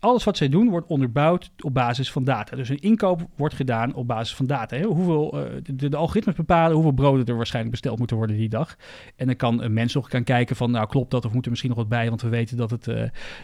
alles 0.00 0.24
wat 0.24 0.36
zij 0.36 0.48
doen 0.48 0.68
wordt 0.68 0.86
onderbouwd 0.86 1.50
op 1.60 1.74
basis 1.74 2.12
van 2.12 2.24
data. 2.24 2.56
Dus 2.56 2.68
een 2.68 2.80
inkoop 2.80 3.28
wordt 3.36 3.54
gedaan 3.54 3.94
op 3.94 4.06
basis 4.06 4.34
van 4.36 4.46
data. 4.46 4.80
Hoeveel, 4.80 5.40
uh, 5.40 5.50
de, 5.64 5.96
algoritmes 5.96 6.34
bepalen 6.34 6.74
hoeveel 6.74 6.92
broden 6.92 7.26
er 7.26 7.36
waarschijnlijk 7.36 7.74
besteld 7.74 7.98
moeten 7.98 8.16
worden 8.16 8.36
die 8.36 8.48
dag. 8.48 8.76
En 9.16 9.26
dan 9.26 9.36
kan 9.36 9.62
een 9.62 9.72
mens 9.72 9.94
nog 9.94 10.10
gaan 10.10 10.24
kijken 10.24 10.56
van, 10.56 10.70
nou 10.70 10.86
klopt 10.86 11.10
dat 11.10 11.24
of 11.24 11.32
moet 11.32 11.44
er 11.44 11.50
misschien 11.50 11.70
nog 11.70 11.78
wat 11.78 11.88
bij, 11.88 12.08
want 12.08 12.22
we 12.22 12.28
weten 12.28 12.56
dat, 12.56 12.70
het, 12.70 12.86
uh, 12.86 13.02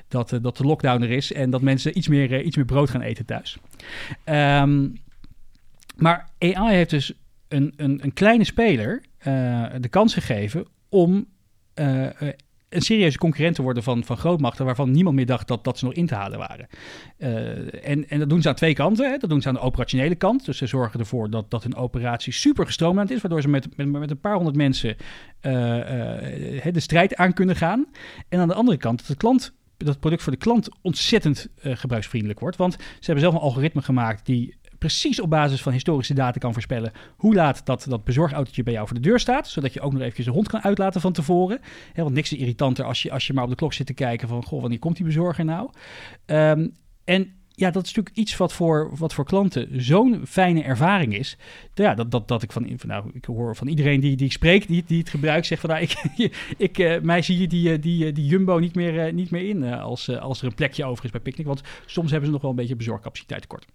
dat, 0.08 0.32
uh, 0.32 0.42
dat 0.42 0.56
de 0.56 0.64
lockdown 0.64 1.02
er 1.02 1.10
is 1.10 1.32
en 1.32 1.50
dat 1.50 1.62
mensen 1.62 1.98
iets 1.98 2.08
meer, 2.08 2.42
iets 2.42 2.56
meer 2.56 2.64
brood 2.64 2.90
gaan 2.90 3.00
eten 3.00 3.24
thuis. 3.24 3.58
Um, 4.24 4.92
maar 5.96 6.28
AI 6.38 6.74
heeft 6.74 6.90
dus 6.90 7.12
een, 7.48 7.72
een, 7.76 8.00
een 8.02 8.12
kleine 8.12 8.44
speler 8.44 9.02
de 9.80 9.88
kans 9.90 10.14
gegeven 10.14 10.66
om 10.88 11.26
een 12.74 12.82
serieuze 12.82 13.18
concurrent 13.18 13.54
te 13.54 13.62
worden 13.62 13.82
van, 13.82 14.04
van 14.04 14.16
grootmachten 14.16 14.64
waarvan 14.64 14.90
niemand 14.90 15.16
meer 15.16 15.26
dacht 15.26 15.48
dat, 15.48 15.64
dat 15.64 15.78
ze 15.78 15.84
nog 15.84 15.94
in 15.94 16.06
te 16.06 16.14
halen 16.14 16.38
waren. 16.38 16.66
Uh, 17.18 17.88
en, 17.88 18.08
en 18.08 18.18
dat 18.18 18.28
doen 18.28 18.42
ze 18.42 18.48
aan 18.48 18.54
twee 18.54 18.74
kanten. 18.74 19.10
Hè. 19.10 19.16
Dat 19.16 19.30
doen 19.30 19.42
ze 19.42 19.48
aan 19.48 19.54
de 19.54 19.60
operationele 19.60 20.14
kant. 20.14 20.44
Dus 20.44 20.58
ze 20.58 20.66
zorgen 20.66 21.00
ervoor 21.00 21.30
dat, 21.30 21.50
dat 21.50 21.62
hun 21.62 21.74
operatie 21.74 22.32
super 22.32 22.66
gestroomlijnd 22.66 23.10
is, 23.10 23.20
waardoor 23.20 23.42
ze 23.42 23.48
met, 23.48 23.76
met, 23.76 23.87
met 23.87 24.10
een 24.10 24.20
paar 24.20 24.34
honderd 24.34 24.56
mensen 24.56 24.96
uh, 25.42 25.52
uh, 26.54 26.72
de 26.72 26.80
strijd 26.80 27.16
aan 27.16 27.32
kunnen 27.32 27.56
gaan. 27.56 27.87
En 28.28 28.40
aan 28.40 28.48
de 28.48 28.54
andere 28.54 28.76
kant 28.76 28.98
dat 28.98 29.06
de 29.06 29.16
klant 29.16 29.52
dat 29.76 30.00
product 30.00 30.22
voor 30.22 30.32
de 30.32 30.38
klant 30.38 30.68
ontzettend 30.82 31.48
gebruiksvriendelijk 31.56 32.40
wordt. 32.40 32.56
Want 32.56 32.72
ze 32.72 32.78
hebben 33.00 33.20
zelf 33.20 33.34
een 33.34 33.40
algoritme 33.40 33.82
gemaakt 33.82 34.26
die 34.26 34.56
precies 34.84 35.20
op 35.20 35.30
basis 35.30 35.62
van 35.62 35.72
historische 35.72 36.14
data 36.14 36.38
kan 36.38 36.52
voorspellen 36.52 36.92
hoe 37.16 37.34
laat 37.34 37.66
dat, 37.66 37.86
dat 37.88 38.04
bezorgautootje 38.04 38.62
bij 38.62 38.72
jou 38.72 38.86
voor 38.86 38.96
de 38.96 39.02
deur 39.02 39.20
staat. 39.20 39.48
Zodat 39.48 39.72
je 39.72 39.80
ook 39.80 39.92
nog 39.92 40.00
eventjes 40.00 40.26
de 40.26 40.32
hond 40.32 40.48
kan 40.48 40.62
uitlaten 40.62 41.00
van 41.00 41.12
tevoren. 41.12 41.60
Want 41.94 42.14
niks 42.14 42.32
is 42.32 42.38
irritanter 42.38 42.84
als 42.84 43.02
je, 43.02 43.10
als 43.10 43.26
je 43.26 43.32
maar 43.32 43.44
op 43.44 43.50
de 43.50 43.56
klok 43.56 43.72
zit 43.72 43.86
te 43.86 43.94
kijken 43.94 44.28
van, 44.28 44.44
goh, 44.44 44.60
wanneer 44.60 44.78
komt 44.78 44.96
die 44.96 45.06
bezorger 45.06 45.44
nou? 45.44 45.70
Um, 46.26 46.74
en 47.04 47.32
ja, 47.48 47.70
dat 47.70 47.84
is 47.84 47.94
natuurlijk 47.94 48.16
iets 48.16 48.36
wat 48.36 48.52
voor, 48.52 48.90
wat 48.96 49.14
voor 49.14 49.24
klanten 49.24 49.82
zo'n 49.82 50.20
fijne 50.26 50.62
ervaring 50.62 51.14
is. 51.14 51.36
Ja, 51.74 51.94
dat, 51.94 52.10
dat, 52.10 52.28
dat 52.28 52.42
ik 52.42 52.52
van, 52.52 52.78
nou, 52.86 53.10
ik 53.12 53.24
hoor 53.24 53.56
van 53.56 53.66
iedereen 53.66 54.00
die, 54.00 54.16
die 54.16 54.26
ik 54.26 54.32
spreek, 54.32 54.66
die, 54.66 54.84
die 54.86 54.98
het 54.98 55.08
gebruikt, 55.08 55.46
zegt 55.46 55.60
van, 55.60 55.70
nou, 55.70 55.82
ik, 55.82 55.94
ik, 56.68 56.78
uh, 56.78 57.00
mij 57.00 57.22
zie 57.22 57.38
je 57.38 57.46
die, 57.46 57.78
die, 57.78 58.12
die 58.12 58.26
Jumbo 58.26 58.58
niet 58.58 58.74
meer, 58.74 59.12
niet 59.12 59.30
meer 59.30 59.48
in 59.48 59.64
als, 59.64 60.18
als 60.18 60.40
er 60.40 60.46
een 60.46 60.54
plekje 60.54 60.84
over 60.84 61.04
is 61.04 61.10
bij 61.10 61.20
Picnic. 61.20 61.46
Want 61.46 61.62
soms 61.86 62.10
hebben 62.10 62.26
ze 62.26 62.32
nog 62.32 62.42
wel 62.42 62.50
een 62.50 62.56
beetje 62.56 62.76
bezorgcapaciteit 62.76 63.40
tekort. 63.40 63.66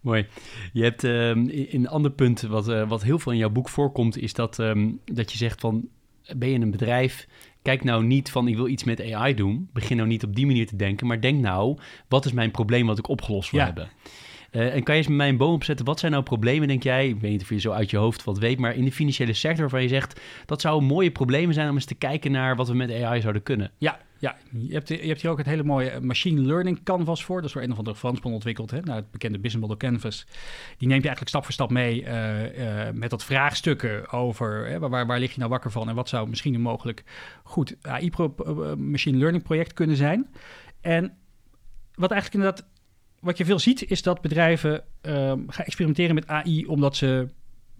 Mooi. 0.00 0.26
Je 0.72 0.82
hebt 0.82 1.02
um, 1.02 1.48
een 1.50 1.88
ander 1.88 2.10
punt 2.10 2.40
wat, 2.40 2.68
uh, 2.68 2.88
wat 2.88 3.02
heel 3.02 3.18
veel 3.18 3.32
in 3.32 3.38
jouw 3.38 3.50
boek 3.50 3.68
voorkomt, 3.68 4.16
is 4.16 4.32
dat, 4.32 4.58
um, 4.58 5.00
dat 5.04 5.32
je 5.32 5.38
zegt 5.38 5.60
van 5.60 5.88
ben 6.36 6.48
je 6.48 6.58
een 6.58 6.70
bedrijf, 6.70 7.26
kijk 7.62 7.84
nou 7.84 8.04
niet 8.04 8.30
van 8.30 8.48
ik 8.48 8.56
wil 8.56 8.68
iets 8.68 8.84
met 8.84 9.12
AI 9.12 9.34
doen. 9.34 9.68
Begin 9.72 9.96
nou 9.96 10.08
niet 10.08 10.24
op 10.24 10.34
die 10.34 10.46
manier 10.46 10.66
te 10.66 10.76
denken, 10.76 11.06
maar 11.06 11.20
denk 11.20 11.40
nou, 11.40 11.78
wat 12.08 12.24
is 12.24 12.32
mijn 12.32 12.50
probleem 12.50 12.86
wat 12.86 12.98
ik 12.98 13.08
opgelost 13.08 13.50
wil 13.50 13.60
ja. 13.60 13.66
hebben? 13.66 13.90
Uh, 14.52 14.74
en 14.74 14.82
kan 14.82 14.94
je 14.94 15.00
eens 15.00 15.08
met 15.08 15.16
mij 15.16 15.28
een 15.28 15.36
boom 15.36 15.54
opzetten? 15.54 15.86
Wat 15.86 15.98
zijn 16.00 16.12
nou 16.12 16.24
problemen, 16.24 16.68
denk 16.68 16.82
jij? 16.82 17.08
Ik 17.08 17.20
weet 17.20 17.30
niet 17.30 17.42
of 17.42 17.48
je 17.48 17.60
zo 17.60 17.70
uit 17.70 17.90
je 17.90 17.96
hoofd 17.96 18.24
wat 18.24 18.38
weet, 18.38 18.58
maar 18.58 18.74
in 18.74 18.84
de 18.84 18.92
financiële 18.92 19.32
sector 19.32 19.60
waarvan 19.60 19.82
je 19.82 19.88
zegt 19.88 20.20
dat 20.46 20.60
zouden 20.60 20.88
mooie 20.88 21.10
problemen 21.10 21.54
zijn 21.54 21.68
om 21.68 21.74
eens 21.74 21.84
te 21.84 21.94
kijken 21.94 22.32
naar 22.32 22.56
wat 22.56 22.68
we 22.68 22.74
met 22.74 23.02
AI 23.02 23.20
zouden 23.20 23.42
kunnen. 23.42 23.70
Ja, 23.78 24.00
ja, 24.20 24.36
je 24.50 24.72
hebt, 24.72 24.88
je 24.88 25.06
hebt 25.06 25.22
hier 25.22 25.30
ook 25.30 25.38
het 25.38 25.46
hele 25.46 25.62
mooie 25.62 26.00
machine 26.00 26.40
learning 26.40 26.82
canvas 26.82 27.24
voor. 27.24 27.36
Dat 27.36 27.44
is 27.44 27.52
door 27.52 27.62
een 27.62 27.72
of 27.72 27.78
andere 27.78 27.96
Fransman 27.96 28.32
ontwikkeld. 28.32 28.70
Hè? 28.70 28.80
Nou, 28.80 28.96
het 28.96 29.10
bekende 29.10 29.38
business 29.38 29.68
model 29.68 29.90
canvas. 29.90 30.26
Die 30.78 30.88
neemt 30.88 31.02
je 31.02 31.08
eigenlijk 31.08 31.28
stap 31.28 31.44
voor 31.44 31.52
stap 31.52 31.70
mee 31.70 32.02
uh, 32.02 32.90
met 32.92 33.10
dat 33.10 33.24
vraagstukken 33.24 34.10
over 34.10 34.66
hè, 34.66 34.78
waar, 34.78 35.06
waar 35.06 35.18
lig 35.18 35.32
je 35.32 35.38
nou 35.38 35.50
wakker 35.50 35.70
van 35.70 35.88
en 35.88 35.94
wat 35.94 36.08
zou 36.08 36.28
misschien 36.28 36.54
een 36.54 36.60
mogelijk 36.60 37.04
goed 37.42 37.76
AI 37.82 38.10
pro, 38.10 38.34
uh, 38.46 38.74
machine 38.74 39.18
learning 39.18 39.42
project 39.42 39.72
kunnen 39.72 39.96
zijn. 39.96 40.28
En 40.80 41.16
wat 41.94 42.10
eigenlijk 42.10 42.44
inderdaad, 42.44 42.68
wat 43.20 43.38
je 43.38 43.44
veel 43.44 43.58
ziet, 43.58 43.90
is 43.90 44.02
dat 44.02 44.20
bedrijven 44.20 44.82
gaan 45.46 45.64
experimenteren 45.64 46.14
met 46.14 46.26
AI 46.26 46.66
omdat 46.66 46.96
ze 46.96 47.28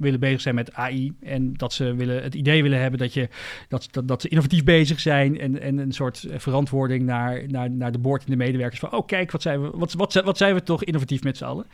willen 0.00 0.20
bezig 0.20 0.40
zijn 0.40 0.54
met 0.54 0.74
AI. 0.74 1.12
En 1.20 1.54
dat 1.54 1.72
ze 1.72 1.94
willen, 1.94 2.22
het 2.22 2.34
idee 2.34 2.62
willen 2.62 2.80
hebben 2.80 2.98
dat, 2.98 3.14
je, 3.14 3.28
dat, 3.68 3.88
dat, 3.90 4.08
dat 4.08 4.20
ze 4.20 4.28
innovatief 4.28 4.64
bezig 4.64 5.00
zijn. 5.00 5.38
En, 5.40 5.60
en 5.60 5.78
een 5.78 5.92
soort 5.92 6.26
verantwoording 6.36 7.04
naar, 7.04 7.42
naar, 7.46 7.70
naar 7.70 7.92
de 7.92 7.98
board 7.98 8.24
en 8.24 8.30
de 8.30 8.36
medewerkers. 8.36 8.80
Van, 8.80 8.92
oh 8.92 9.06
kijk, 9.06 9.30
wat 9.30 9.42
zijn 9.42 9.62
we, 9.62 9.70
wat, 9.74 9.92
wat, 9.92 10.12
wat 10.12 10.36
zijn 10.36 10.54
we 10.54 10.62
toch 10.62 10.84
innovatief 10.84 11.22
met 11.22 11.36
z'n 11.36 11.44
allen. 11.44 11.66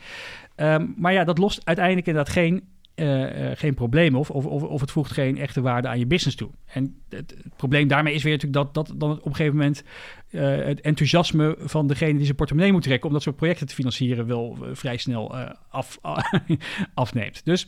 Um, 0.55 0.93
maar 0.97 1.13
ja, 1.13 1.23
dat 1.23 1.37
lost 1.37 1.61
uiteindelijk 1.63 2.07
inderdaad 2.07 2.33
geen 2.33 2.63
uh, 2.99 3.49
uh, 3.49 3.51
geen 3.55 3.73
probleem 3.73 4.15
of, 4.15 4.29
of, 4.29 4.45
of 4.45 4.81
het 4.81 4.91
voegt 4.91 5.11
geen 5.11 5.37
echte 5.37 5.61
waarde 5.61 5.87
aan 5.87 5.99
je 5.99 6.05
business 6.05 6.37
toe. 6.37 6.49
En 6.65 6.95
het, 7.09 7.35
probleem 7.55 7.87
daarmee 7.87 8.13
is 8.13 8.23
weer 8.23 8.33
natuurlijk 8.33 8.73
dat, 8.73 8.87
dat 8.87 8.99
dan 8.99 9.11
op 9.11 9.25
een 9.25 9.35
gegeven 9.35 9.57
moment 9.57 9.83
uh, 10.29 10.65
het 10.65 10.81
enthousiasme 10.81 11.55
van 11.59 11.87
degene 11.87 12.13
die 12.13 12.23
zijn 12.23 12.35
portemonnee 12.35 12.71
moet 12.71 12.83
trekken 12.83 13.07
om 13.07 13.13
dat 13.13 13.23
soort 13.23 13.35
projecten 13.35 13.67
te 13.67 13.73
financieren 13.73 14.27
wel 14.27 14.57
vrij 14.73 14.97
snel 14.97 15.35
af, 15.69 15.99
afneemt. 16.93 17.41
Dus 17.45 17.67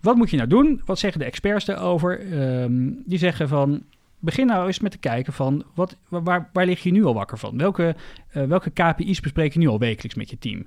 wat 0.00 0.16
moet 0.16 0.30
je 0.30 0.36
nou 0.36 0.48
doen? 0.48 0.82
Wat 0.84 0.98
zeggen 0.98 1.20
de 1.20 1.26
experts 1.26 1.64
daarover? 1.64 2.42
Um, 2.62 3.02
die 3.06 3.18
zeggen 3.18 3.48
van 3.48 3.82
begin 4.18 4.46
nou 4.46 4.66
eens 4.66 4.80
met 4.80 4.90
te 4.90 4.98
kijken 4.98 5.32
van 5.32 5.64
wat, 5.74 5.96
waar, 6.08 6.50
waar 6.52 6.66
lig 6.66 6.82
je 6.82 6.90
nu 6.90 7.04
al 7.04 7.14
wakker 7.14 7.38
van? 7.38 7.58
Welke, 7.58 7.94
welke 8.32 8.70
KPI's 8.70 9.20
bespreek 9.20 9.52
je 9.52 9.58
nu 9.58 9.68
al 9.68 9.78
wekelijks 9.78 10.16
met 10.16 10.30
je 10.30 10.38
team? 10.38 10.66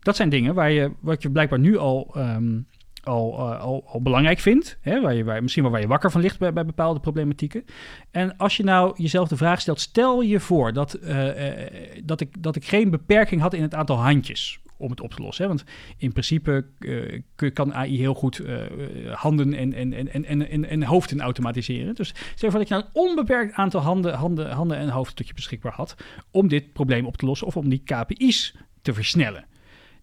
Dat 0.00 0.16
zijn 0.16 0.28
dingen 0.28 0.54
waar 0.54 0.70
je, 0.70 0.90
wat 1.00 1.22
je 1.22 1.30
blijkbaar 1.30 1.58
nu 1.58 1.76
al 1.76 2.14
um, 2.16 2.66
al, 3.04 3.38
uh, 3.38 3.60
al, 3.60 4.00
belangrijk 4.02 4.38
vindt. 4.38 4.78
Hè, 4.80 5.00
waar 5.00 5.14
je, 5.14 5.24
waar, 5.24 5.42
misschien 5.42 5.62
wel 5.62 5.72
waar 5.72 5.80
je 5.80 5.86
wakker 5.86 6.10
van 6.10 6.20
ligt 6.20 6.38
bij, 6.38 6.52
bepaalde 6.52 7.00
problematieken. 7.00 7.64
En 8.10 8.36
als 8.36 8.56
je 8.56 8.64
nou 8.64 8.92
jezelf 8.96 9.28
de 9.28 9.36
vraag 9.36 9.60
stelt, 9.60 9.80
stel 9.80 10.20
je 10.22 10.40
voor 10.40 10.72
dat, 10.72 10.98
uh, 11.02 11.26
uh, 11.26 11.66
dat, 12.04 12.20
ik, 12.20 12.42
dat 12.42 12.56
ik 12.56 12.64
geen 12.64 12.90
beperking 12.90 13.40
had 13.40 13.54
in 13.54 13.62
het 13.62 13.74
aantal 13.74 13.96
handjes 13.96 14.58
om 14.76 14.90
het 14.90 15.00
op 15.00 15.10
te 15.10 15.22
lossen. 15.22 15.42
Hè? 15.44 15.48
Want 15.50 15.64
in 15.98 16.12
principe 16.12 16.66
kan 17.52 17.74
AI 17.74 17.98
heel 17.98 18.14
goed 18.14 18.42
handen 19.10 19.54
en, 19.54 19.72
en, 19.72 19.92
en, 19.92 20.24
en, 20.24 20.50
en, 20.50 20.68
en 20.68 20.82
hoofden 20.82 21.20
automatiseren. 21.20 21.94
Dus 21.94 22.14
stel 22.34 22.50
voor 22.50 22.58
dat 22.58 22.68
je 22.68 22.74
nou 22.74 22.86
een 22.86 23.02
onbeperkt 23.02 23.54
aantal 23.54 23.80
handen, 23.80 24.14
handen, 24.14 24.50
handen 24.50 24.76
en 24.76 24.88
hoofden 24.88 25.14
tot 25.14 25.28
je 25.28 25.34
beschikbaar 25.34 25.72
had 25.72 25.94
om 26.30 26.48
dit 26.48 26.72
probleem 26.72 27.06
op 27.06 27.16
te 27.16 27.26
lossen 27.26 27.46
of 27.46 27.56
om 27.56 27.68
die 27.68 27.82
KPI's 27.84 28.54
te 28.82 28.94
versnellen. 28.94 29.44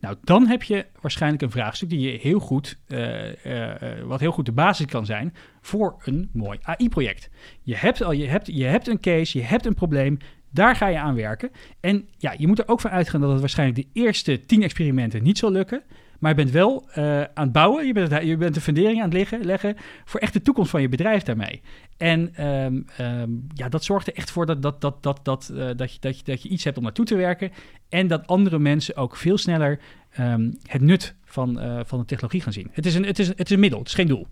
Nou, 0.02 0.16
dan 0.24 0.48
heb 0.48 0.64
je 0.64 0.86
waarschijnlijk 1.02 1.42
een 1.42 1.52
vraagstuk 1.52 1.90
die 1.90 2.00
je 2.00 2.20
heel 2.20 2.40
goed, 2.40 2.78
uh, 2.88 3.46
uh, 3.46 3.74
wat 4.04 4.20
heel 4.20 4.32
goed 4.32 4.46
de 4.46 4.52
basis 4.52 4.86
kan 4.86 5.06
zijn 5.06 5.34
voor 5.62 5.96
een 6.04 6.30
mooi 6.34 6.60
AI-project. 6.62 7.30
Je 7.62 7.76
hebt 7.76 8.04
al, 8.04 8.12
je 8.12 8.28
hebt, 8.28 8.48
je 8.48 8.66
hebt 8.66 8.88
een 8.88 9.00
case, 9.00 9.38
je 9.38 9.44
hebt 9.44 9.66
een 9.66 9.74
probleem, 9.74 10.18
daar 10.50 10.76
ga 10.76 10.88
je 10.88 11.00
aan 11.00 11.16
werken. 11.16 11.52
En 11.80 12.08
ja, 12.18 12.34
je 12.38 12.48
moet 12.48 12.60
er 12.60 12.68
ook 12.68 12.82
van 12.82 12.92
uitgaan 12.92 13.22
dat 13.22 13.30
het 13.32 13.40
waarschijnlijk 13.40 13.80
de 13.80 14.00
eerste 14.02 14.46
tien 14.46 14.64
experimenten 14.64 15.24
niet 15.24 15.38
zal 15.38 15.52
lukken. 15.52 15.84
Maar 16.22 16.30
je 16.30 16.36
bent 16.36 16.52
wel 16.52 16.88
uh, 16.98 17.22
aan 17.22 17.44
het 17.44 17.52
bouwen, 17.52 17.88
je 17.88 17.94
bent, 17.94 18.24
je 18.26 18.38
bent 18.38 18.54
de 18.54 18.62
fundering 18.62 18.98
aan 18.98 19.10
het 19.10 19.14
liggen, 19.14 19.46
leggen 19.46 19.76
voor 20.06 20.20
echt 20.20 20.34
de 20.34 20.42
toekomst 20.42 20.72
van 20.72 20.82
je 20.82 20.90
bedrijf 20.90 21.24
daarmee. 21.24 21.62
En 21.98 22.46
um, 22.48 22.86
um, 23.00 23.48
ja, 23.54 23.70
dat 23.70 23.84
zorgt 23.84 24.08
er 24.08 24.14
echt 24.14 24.32
voor 24.32 24.46
dat, 24.46 24.62
dat, 24.62 24.82
dat, 24.82 25.04
dat, 25.04 25.20
dat, 25.24 25.52
uh, 25.54 25.70
dat, 25.76 25.94
je, 25.94 26.00
dat, 26.00 26.18
je, 26.18 26.24
dat 26.24 26.42
je 26.42 26.50
iets 26.50 26.64
hebt 26.64 26.78
om 26.78 26.84
naartoe 26.84 27.06
te 27.06 27.16
werken. 27.16 27.52
En 27.90 28.08
dat 28.08 28.28
andere 28.28 28.60
mensen 28.60 28.96
ook 28.96 29.16
veel 29.16 29.38
sneller 29.38 29.80
um, 30.20 30.58
het 30.66 30.82
nut 30.82 31.16
van, 31.26 31.64
uh, 31.64 31.80
van 31.86 32.00
de 32.00 32.06
technologie 32.06 32.42
gaan 32.42 32.54
zien. 32.54 32.70
Het 32.72 32.86
is, 32.86 32.96
een, 32.96 33.06
het, 33.06 33.20
is, 33.20 33.28
het 33.28 33.40
is 33.40 33.52
een 33.52 33.60
middel, 33.60 33.80
het 33.80 33.88
is 33.88 33.94
geen 33.94 34.08
doel. 34.08 34.28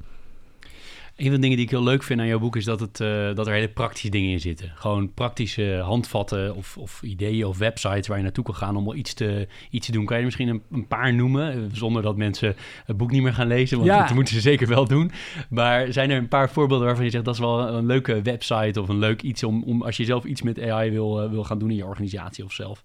Een 1.20 1.26
van 1.26 1.34
de 1.34 1.42
dingen 1.42 1.56
die 1.56 1.66
ik 1.66 1.72
heel 1.72 1.84
leuk 1.84 2.04
vind 2.04 2.20
aan 2.20 2.28
jouw 2.28 2.40
boek 2.40 2.56
is 2.56 2.66
dat, 2.66 2.80
het, 2.80 3.00
uh, 3.00 3.36
dat 3.36 3.48
er 3.48 3.54
hele 3.54 3.70
praktische 3.70 4.10
dingen 4.10 4.32
in 4.32 4.40
zitten. 4.40 4.72
Gewoon 4.76 5.14
praktische 5.14 5.82
handvatten 5.84 6.56
of, 6.56 6.78
of, 6.78 7.02
ideeën 7.02 7.46
of 7.46 7.58
websites 7.58 8.08
waar 8.08 8.18
je 8.18 8.24
naartoe 8.24 8.44
kan 8.44 8.56
gaan 8.56 8.76
om 8.76 8.94
iets 8.94 9.14
te, 9.14 9.48
iets 9.70 9.86
te 9.86 9.92
doen. 9.92 10.06
Kan 10.06 10.16
je 10.16 10.20
er 10.20 10.26
misschien 10.26 10.48
een, 10.48 10.62
een, 10.72 10.88
paar 10.88 11.14
noemen, 11.14 11.54
eh, 11.54 11.60
zonder 11.72 12.02
dat 12.02 12.18
mensen 12.18 12.56
het 12.86 12.98
boek 12.98 13.12
niet 13.12 13.22
meer 13.22 13.34
gaan 13.34 13.48
lezen, 13.48 13.78
want 13.78 13.90
ja. 13.90 14.06
dat 14.06 14.14
moeten 14.16 14.34
ze 14.34 14.42
zeker 14.42 14.68
wel 14.68 14.86
doen. 14.88 15.12
Maar 15.50 15.94
zijn 15.94 16.10
er 16.10 16.18
een 16.18 16.28
paar 16.28 16.50
voorbeelden 16.50 16.86
waarvan 16.86 17.06
je 17.06 17.12
zegt 17.12 17.26
dat 17.26 17.34
is 17.34 17.40
wel 17.40 17.68
een 17.68 17.86
leuke 17.86 18.22
website 18.22 18.82
of 18.82 18.90
een 18.90 19.00
leuk 19.00 19.22
iets 19.22 19.44
om, 19.44 19.64
om 19.64 19.82
als 19.82 19.98
je 19.98 20.06
zelf 20.06 20.24
iets 20.24 20.42
met 20.42 20.62
AI 20.62 20.92
wil, 20.92 21.24
uh, 21.24 21.30
wil 21.30 21.44
gaan 21.44 21.60
doen 21.60 21.70
in 21.70 21.76
je 21.76 21.86
organisatie 21.86 22.44
of 22.44 22.54
zelf? 22.54 22.84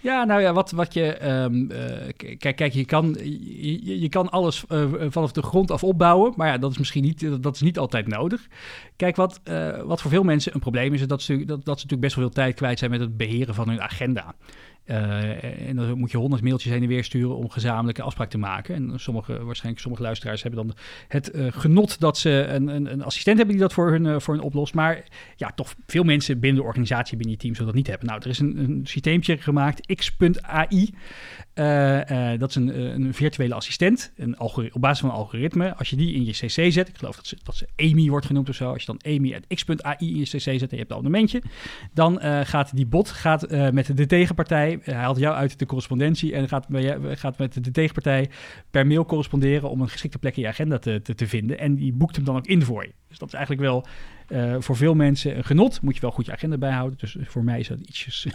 Ja, 0.00 0.24
nou 0.24 0.40
ja, 0.40 0.52
wat, 0.52 0.70
wat 0.70 0.94
je. 0.94 1.28
Um, 1.28 1.70
uh, 1.70 1.78
kijk, 2.38 2.56
kijk, 2.56 2.72
je 2.72 2.84
kan, 2.84 3.16
je, 3.20 4.00
je 4.00 4.08
kan 4.08 4.30
alles 4.30 4.64
uh, 4.68 4.84
vanaf 5.08 5.32
de 5.32 5.42
grond 5.42 5.70
af 5.70 5.84
opbouwen. 5.84 6.32
Maar 6.36 6.48
ja, 6.48 6.58
dat 6.58 6.70
is 6.70 6.78
misschien 6.78 7.02
niet, 7.02 7.42
dat 7.42 7.54
is 7.54 7.60
niet 7.60 7.78
altijd 7.78 8.08
nodig. 8.08 8.46
Kijk, 8.96 9.16
wat, 9.16 9.40
uh, 9.44 9.82
wat 9.82 10.00
voor 10.00 10.10
veel 10.10 10.22
mensen 10.22 10.54
een 10.54 10.60
probleem 10.60 10.94
is, 10.94 11.00
is 11.00 11.06
dat 11.06 11.22
ze, 11.22 11.36
dat, 11.36 11.46
dat 11.46 11.58
ze 11.64 11.70
natuurlijk 11.70 12.00
best 12.00 12.14
wel 12.14 12.24
veel 12.24 12.34
tijd 12.34 12.54
kwijt 12.54 12.78
zijn 12.78 12.90
met 12.90 13.00
het 13.00 13.16
beheren 13.16 13.54
van 13.54 13.68
hun 13.68 13.80
agenda. 13.80 14.34
Uh, 14.86 15.68
en 15.68 15.76
dan 15.76 15.98
moet 15.98 16.10
je 16.10 16.16
honderd 16.16 16.42
mailtjes 16.42 16.72
heen 16.72 16.82
en 16.82 16.88
weer 16.88 17.04
sturen 17.04 17.36
om 17.36 17.50
gezamenlijke 17.50 18.02
afspraak 18.02 18.30
te 18.30 18.38
maken. 18.38 18.74
En 18.74 19.00
sommige, 19.00 19.44
waarschijnlijk 19.44 19.82
sommige 19.82 20.02
luisteraars 20.02 20.42
hebben 20.42 20.66
dan 20.66 20.76
het 21.08 21.34
uh, 21.34 21.46
genot 21.50 22.00
dat 22.00 22.18
ze 22.18 22.30
een, 22.30 22.68
een, 22.68 22.92
een, 22.92 23.02
assistent 23.02 23.36
hebben 23.36 23.54
die 23.54 23.64
dat 23.64 23.72
voor 23.72 23.90
hun, 23.90 24.04
uh, 24.04 24.18
voor 24.18 24.34
hun 24.34 24.42
oplost. 24.42 24.74
Maar 24.74 25.04
ja, 25.36 25.52
toch 25.54 25.74
veel 25.86 26.02
mensen 26.02 26.40
binnen 26.40 26.60
de 26.60 26.66
organisatie, 26.66 27.16
binnen 27.16 27.34
je 27.34 27.40
team, 27.40 27.54
zullen 27.54 27.68
dat 27.68 27.76
niet 27.76 27.86
hebben. 27.86 28.06
Nou, 28.06 28.20
er 28.20 28.28
is 28.28 28.38
een, 28.38 28.58
een 28.58 28.80
systeemtje 28.86 29.38
gemaakt, 29.38 29.94
x.ai. 29.94 30.94
dat 32.38 32.48
is 32.48 32.54
een, 32.54 32.94
een, 32.94 33.14
virtuele 33.14 33.54
assistent, 33.54 34.12
een 34.16 34.40
op 34.40 34.80
basis 34.80 35.00
van 35.00 35.08
een 35.08 35.14
algoritme. 35.14 35.76
Als 35.76 35.90
je 35.90 35.96
die 35.96 36.14
in 36.14 36.24
je 36.24 36.32
cc 36.32 36.72
zet, 36.72 36.88
ik 36.88 36.96
geloof 36.96 37.16
dat 37.16 37.26
ze, 37.26 37.36
dat 37.42 37.56
ze 37.56 37.68
Amy 37.76 38.08
wordt 38.08 38.26
genoemd 38.26 38.48
of 38.48 38.54
zo. 38.54 38.72
Als 38.72 38.84
je 38.84 38.96
dan 38.96 39.14
Amy 39.14 39.34
at 39.34 39.56
x.ai 39.56 39.96
in 39.98 40.16
je 40.16 40.24
cc 40.24 40.38
zet 40.38 40.46
en 40.46 40.68
je 40.70 40.76
hebt 40.76 40.90
een 40.90 40.96
abonnementje, 40.96 41.42
dan 41.92 42.20
gaat 42.44 42.76
die 42.76 42.86
bot 42.86 43.10
gaat, 43.10 43.50
met 43.72 43.96
de 43.96 44.06
tegenpartij 44.06 44.71
hij 44.82 44.94
haalt 44.94 45.18
jou 45.18 45.34
uit 45.34 45.58
de 45.58 45.66
correspondentie 45.66 46.34
en 46.34 46.48
gaat, 46.48 46.66
gaat 47.02 47.38
met 47.38 47.64
de 47.64 47.70
tegenpartij 47.70 48.30
per 48.70 48.86
mail 48.86 49.04
corresponderen 49.04 49.70
om 49.70 49.80
een 49.80 49.88
geschikte 49.88 50.18
plek 50.18 50.36
in 50.36 50.42
je 50.42 50.48
agenda 50.48 50.78
te, 50.78 51.02
te, 51.02 51.26
vinden. 51.26 51.58
En 51.58 51.74
die 51.74 51.92
boekt 51.92 52.16
hem 52.16 52.24
dan 52.24 52.36
ook 52.36 52.46
in 52.46 52.62
voor 52.62 52.82
je. 52.82 52.92
Dus 53.08 53.18
dat 53.18 53.28
is 53.28 53.34
eigenlijk 53.34 53.64
wel 53.66 53.86
uh, 54.28 54.56
voor 54.58 54.76
veel 54.76 54.94
mensen 54.94 55.36
een 55.36 55.44
genot. 55.44 55.82
Moet 55.82 55.94
je 55.94 56.00
wel 56.00 56.10
goed 56.10 56.26
je 56.26 56.32
agenda 56.32 56.58
bijhouden. 56.58 56.98
Dus 56.98 57.16
voor 57.20 57.44
mij 57.44 57.58
is 57.58 57.68
dat 57.68 57.80
ietsjes. 57.80 58.26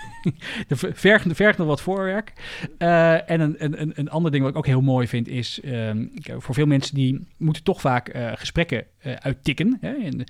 vergt, 0.93 1.25
vergt 1.35 1.57
nog 1.57 1.67
wat 1.67 1.81
voorwerk. 1.81 2.33
Uh, 2.79 3.29
en 3.29 3.39
een, 3.41 3.55
een, 3.81 3.91
een 3.95 4.09
ander 4.09 4.31
ding 4.31 4.43
wat 4.43 4.51
ik 4.51 4.57
ook 4.57 4.65
heel 4.65 4.81
mooi 4.81 5.07
vind 5.07 5.27
is. 5.27 5.61
Um, 5.65 6.11
voor 6.37 6.53
veel 6.53 6.65
mensen 6.65 6.95
die 6.95 7.27
moeten 7.37 7.63
toch 7.63 7.81
vaak 7.81 8.15
uh, 8.15 8.31
gesprekken 8.35 8.85
uittikken. 9.15 9.77
Hè, 9.81 9.93
in, 9.93 10.23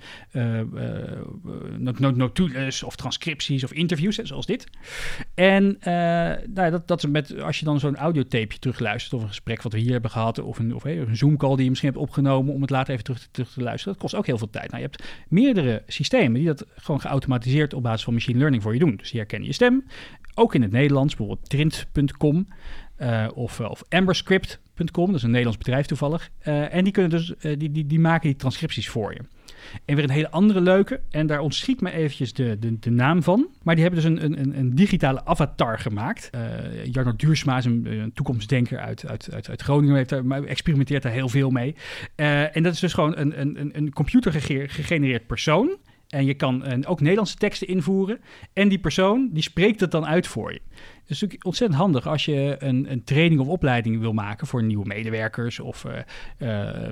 notules 2.14 2.82
of 2.82 2.96
transcripties 2.96 3.64
of 3.64 3.72
interviews, 3.72 4.16
zoals 4.16 4.46
dit. 4.46 4.66
En 5.34 5.76
nou, 6.54 6.70
dat, 6.70 6.88
dat 6.88 7.08
met, 7.08 7.40
als 7.40 7.58
je 7.58 7.64
dan 7.64 7.80
zo'n 7.80 7.96
audiotapeje 7.96 8.58
terugluistert. 8.58 9.14
of 9.14 9.22
een 9.22 9.28
gesprek 9.28 9.62
wat 9.62 9.72
we 9.72 9.78
hier 9.78 9.92
hebben 9.92 10.10
gehad. 10.10 10.38
of 10.38 10.58
een, 10.58 10.74
of, 10.74 10.84
een 10.84 11.16
Zoom-call 11.16 11.54
die 11.54 11.62
je 11.62 11.68
misschien 11.68 11.90
hebt 11.90 12.02
opgenomen. 12.02 12.54
om 12.54 12.60
het 12.60 12.70
later 12.70 12.92
even 12.92 13.04
terug, 13.04 13.28
terug 13.30 13.52
te 13.52 13.62
luisteren. 13.62 13.92
Dat 13.92 14.02
kost 14.02 14.14
ook 14.14 14.26
heel 14.26 14.38
veel 14.38 14.50
tijd. 14.50 14.70
Nou, 14.70 14.82
je 14.82 14.88
hebt 14.88 15.02
meerdere 15.28 15.82
systemen 15.86 16.34
die 16.34 16.46
dat 16.46 16.66
gewoon 16.76 17.00
geautomatiseerd 17.00 17.74
op 17.74 17.82
basis 17.82 18.04
van 18.04 18.14
machine 18.14 18.38
learning 18.38 18.62
voor 18.62 18.72
je 18.72 18.78
doen. 18.78 18.96
Dus 18.96 19.10
die 19.10 19.20
herkennen 19.20 19.48
je 19.48 19.54
stem. 19.54 19.84
Ook 20.34 20.54
in 20.54 20.62
het 20.62 20.70
Nederlands, 20.70 21.16
bijvoorbeeld 21.16 21.48
trint.com 21.48 22.46
of, 23.34 23.60
of 23.60 23.82
amberscript.com, 23.88 25.06
dat 25.06 25.14
is 25.14 25.22
een 25.22 25.30
Nederlands 25.30 25.58
bedrijf 25.58 25.86
toevallig. 25.86 26.30
Uh, 26.44 26.74
en 26.74 26.84
die, 26.84 26.92
kunnen 26.92 27.10
dus, 27.10 27.34
die, 27.40 27.72
die, 27.72 27.86
die 27.86 28.00
maken 28.00 28.28
die 28.28 28.38
transcripties 28.38 28.88
voor 28.88 29.12
je. 29.12 29.20
En 29.84 29.94
weer 29.94 30.04
een 30.04 30.10
hele 30.10 30.30
andere 30.30 30.60
leuke, 30.60 31.00
en 31.10 31.26
daar 31.26 31.40
ontschiet 31.40 31.80
me 31.80 31.90
eventjes 31.90 32.32
de, 32.32 32.58
de, 32.58 32.78
de 32.78 32.90
naam 32.90 33.22
van. 33.22 33.48
Maar 33.62 33.74
die 33.74 33.84
hebben 33.84 34.02
dus 34.02 34.10
een, 34.10 34.40
een, 34.40 34.58
een 34.58 34.74
digitale 34.74 35.24
avatar 35.24 35.78
gemaakt. 35.78 36.30
Uh, 36.34 36.84
Jarno 36.84 37.16
Duursma 37.16 37.58
is 37.58 37.64
een, 37.64 38.10
toekomstdenker 38.14 38.78
uit, 38.78 39.06
uit, 39.06 39.28
uit, 39.32 39.48
uit 39.48 39.62
Groningen, 39.62 39.96
heeft 39.96 40.22
maar 40.22 40.44
experimenteert 40.44 41.02
daar 41.02 41.12
heel 41.12 41.28
veel 41.28 41.50
mee. 41.50 41.74
En 42.14 42.62
dat 42.62 42.72
is 42.72 42.80
dus 42.80 42.92
gewoon 42.92 43.16
een, 43.16 43.40
een, 43.40 43.70
een 43.72 43.92
computer 43.92 44.32
gegenereerd 44.32 45.26
persoon 45.26 45.76
En 46.08 46.24
je 46.24 46.34
kan 46.34 46.64
uh, 46.66 46.78
ook 46.84 47.00
Nederlandse 47.00 47.36
teksten 47.36 47.68
invoeren. 47.68 48.20
En 48.52 48.68
die 48.68 48.78
persoon 48.78 49.28
die 49.32 49.42
spreekt 49.42 49.80
het 49.80 49.90
dan 49.90 50.06
uit 50.06 50.26
voor 50.26 50.52
je. 50.52 50.60
Is 51.08 51.20
natuurlijk 51.20 51.44
ontzettend 51.44 51.80
handig 51.80 52.06
als 52.06 52.24
je 52.24 52.56
een, 52.58 52.90
een 52.90 53.04
training 53.04 53.40
of 53.40 53.46
opleiding 53.46 54.00
wil 54.00 54.12
maken 54.12 54.46
voor 54.46 54.62
nieuwe 54.62 54.86
medewerkers 54.86 55.60
of 55.60 55.84
uh, 55.84 56.90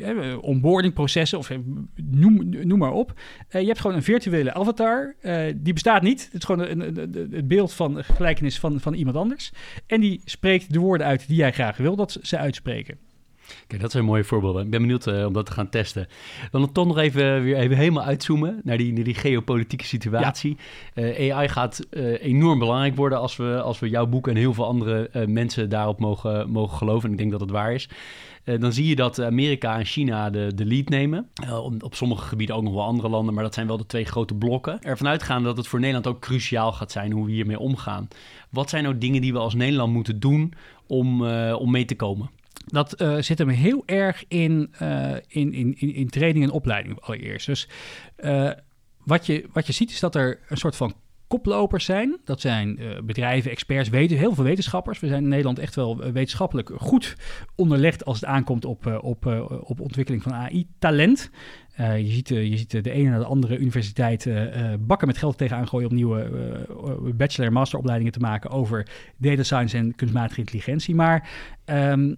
uh, 0.00 0.38
onboardingprocessen 0.40 1.38
of 1.38 1.50
noem, 1.94 2.48
noem 2.48 2.78
maar 2.78 2.92
op. 2.92 3.20
je 3.48 3.58
hebt 3.58 3.80
gewoon 3.80 3.96
een 3.96 4.02
virtuele 4.02 4.54
avatar. 4.54 5.14
die 5.56 5.72
bestaat 5.72 6.02
niet. 6.02 6.24
Het 6.24 6.42
is 6.42 6.44
gewoon 6.44 6.68
een, 6.68 6.80
het 7.32 7.48
beeld 7.48 7.72
van 7.72 8.04
gelijkenis 8.04 8.58
van, 8.58 8.80
van 8.80 8.94
iemand 8.94 9.16
anders. 9.16 9.52
En 9.86 10.00
die 10.00 10.20
spreekt 10.24 10.72
de 10.72 10.78
woorden 10.78 11.06
uit 11.06 11.26
die 11.26 11.36
jij 11.36 11.52
graag 11.52 11.76
wil 11.76 11.96
dat 11.96 12.18
ze 12.22 12.38
uitspreken. 12.38 13.03
Kijk, 13.66 13.80
dat 13.80 13.90
zijn 13.90 14.04
mooie 14.04 14.24
voorbeelden. 14.24 14.64
Ik 14.64 14.70
ben 14.70 14.80
benieuwd 14.80 15.06
uh, 15.06 15.26
om 15.26 15.32
dat 15.32 15.46
te 15.46 15.52
gaan 15.52 15.68
testen. 15.68 16.06
Dan 16.50 16.72
toch 16.72 16.86
nog 16.86 16.98
even, 16.98 17.42
weer 17.42 17.56
even 17.56 17.76
helemaal 17.76 18.04
uitzoomen 18.04 18.60
naar 18.64 18.76
die, 18.76 18.92
naar 18.92 19.04
die 19.04 19.14
geopolitieke 19.14 19.84
situatie. 19.84 20.56
Uh, 20.94 21.34
AI 21.34 21.48
gaat 21.48 21.80
uh, 21.90 22.22
enorm 22.22 22.58
belangrijk 22.58 22.96
worden 22.96 23.18
als 23.18 23.36
we, 23.36 23.60
als 23.60 23.78
we 23.78 23.88
jouw 23.88 24.06
boek 24.06 24.28
en 24.28 24.36
heel 24.36 24.54
veel 24.54 24.66
andere 24.66 25.10
mensen 25.26 25.68
daarop 25.68 26.00
mogen, 26.00 26.50
mogen 26.50 26.76
geloven. 26.76 27.04
En 27.04 27.12
ik 27.12 27.18
denk 27.18 27.30
dat 27.30 27.40
het 27.40 27.50
waar 27.50 27.72
is. 27.72 27.88
dan 28.44 28.72
zie 28.72 28.86
je 28.86 28.96
dat 28.96 29.20
Amerika 29.20 29.78
en 29.78 29.84
China 29.84 30.30
de, 30.30 30.52
de 30.54 30.64
lead 30.64 30.88
nemen. 30.88 31.28
op 31.80 31.94
sommige 31.94 32.24
gebieden 32.24 32.56
ook 32.56 32.62
nog 32.62 32.72
wel 32.72 32.84
andere 32.84 33.08
landen, 33.08 33.34
maar 33.34 33.44
dat 33.44 33.54
zijn 33.54 33.66
wel 33.66 33.76
de 33.76 33.86
twee 33.86 34.04
grote 34.04 34.34
blokken. 34.34 34.82
Ervan 34.82 35.08
uitgaan 35.08 35.42
dat 35.42 35.56
het 35.56 35.66
voor 35.66 35.78
Nederland 35.78 36.06
ook 36.06 36.20
cruciaal 36.20 36.72
gaat 36.72 36.92
zijn 36.92 37.12
hoe 37.12 37.26
we 37.26 37.32
hiermee 37.32 37.58
omgaan. 37.58 38.08
Wat 38.50 38.70
zijn 38.70 38.82
nou 38.82 38.98
dingen 38.98 39.20
die 39.20 39.32
we 39.32 39.38
als 39.38 39.54
Nederland 39.54 39.92
moeten 39.92 40.20
doen 40.20 40.52
om, 40.86 41.26
om 41.52 41.70
mee 41.70 41.84
te 41.84 41.96
komen? 41.96 42.30
Dat 42.66 43.00
uh, 43.00 43.16
zit 43.18 43.38
hem 43.38 43.48
heel 43.48 43.82
erg 43.86 44.24
in, 44.28 44.74
uh, 44.82 45.10
in, 45.28 45.52
in, 45.52 45.74
in, 45.78 45.94
in, 45.94 46.08
training 46.08 46.44
en 46.44 46.50
opleiding 46.50 47.00
allereerst. 47.00 47.46
Dus 47.46 47.68
uh, 48.18 48.50
wat, 49.04 49.26
je, 49.26 49.48
wat 49.52 49.66
je 49.66 49.72
ziet 49.72 49.90
is 49.90 50.00
dat 50.00 50.14
er 50.14 50.40
een 50.48 50.56
soort 50.56 50.76
van 50.76 50.94
koplopers 51.26 51.84
zijn. 51.84 52.18
Dat 52.24 52.40
zijn 52.40 52.78
bedrijven, 53.04 53.50
experts, 53.50 53.88
weten, 53.88 54.16
heel 54.16 54.34
veel 54.34 54.44
wetenschappers. 54.44 55.00
We 55.00 55.06
zijn 55.06 55.22
in 55.22 55.28
Nederland 55.28 55.58
echt 55.58 55.74
wel 55.74 55.96
wetenschappelijk 55.96 56.70
goed 56.76 57.16
onderlegd 57.56 58.04
als 58.04 58.20
het 58.20 58.28
aankomt 58.28 58.64
op, 58.64 59.00
op, 59.00 59.26
op 59.60 59.80
ontwikkeling 59.80 60.22
van 60.22 60.32
AI-talent. 60.32 61.30
Je, 61.76 62.06
ziet, 62.06 62.28
je 62.28 62.56
ziet 62.56 62.84
de 62.84 62.90
ene 62.90 63.10
naar 63.10 63.18
de 63.18 63.24
andere 63.24 63.58
universiteit 63.58 64.28
bakken 64.78 65.06
met 65.06 65.18
geld 65.18 65.38
tegenaan 65.38 65.68
gooien 65.68 65.88
om 65.88 65.94
nieuwe 65.94 67.12
bachelor- 67.16 67.46
en 67.46 67.52
masteropleidingen 67.52 68.12
te 68.12 68.20
maken 68.20 68.50
over 68.50 68.86
data 69.16 69.42
science 69.42 69.76
en 69.76 69.94
kunstmatige 69.94 70.40
intelligentie. 70.40 70.94
Maar 70.94 71.28
um, 71.64 72.16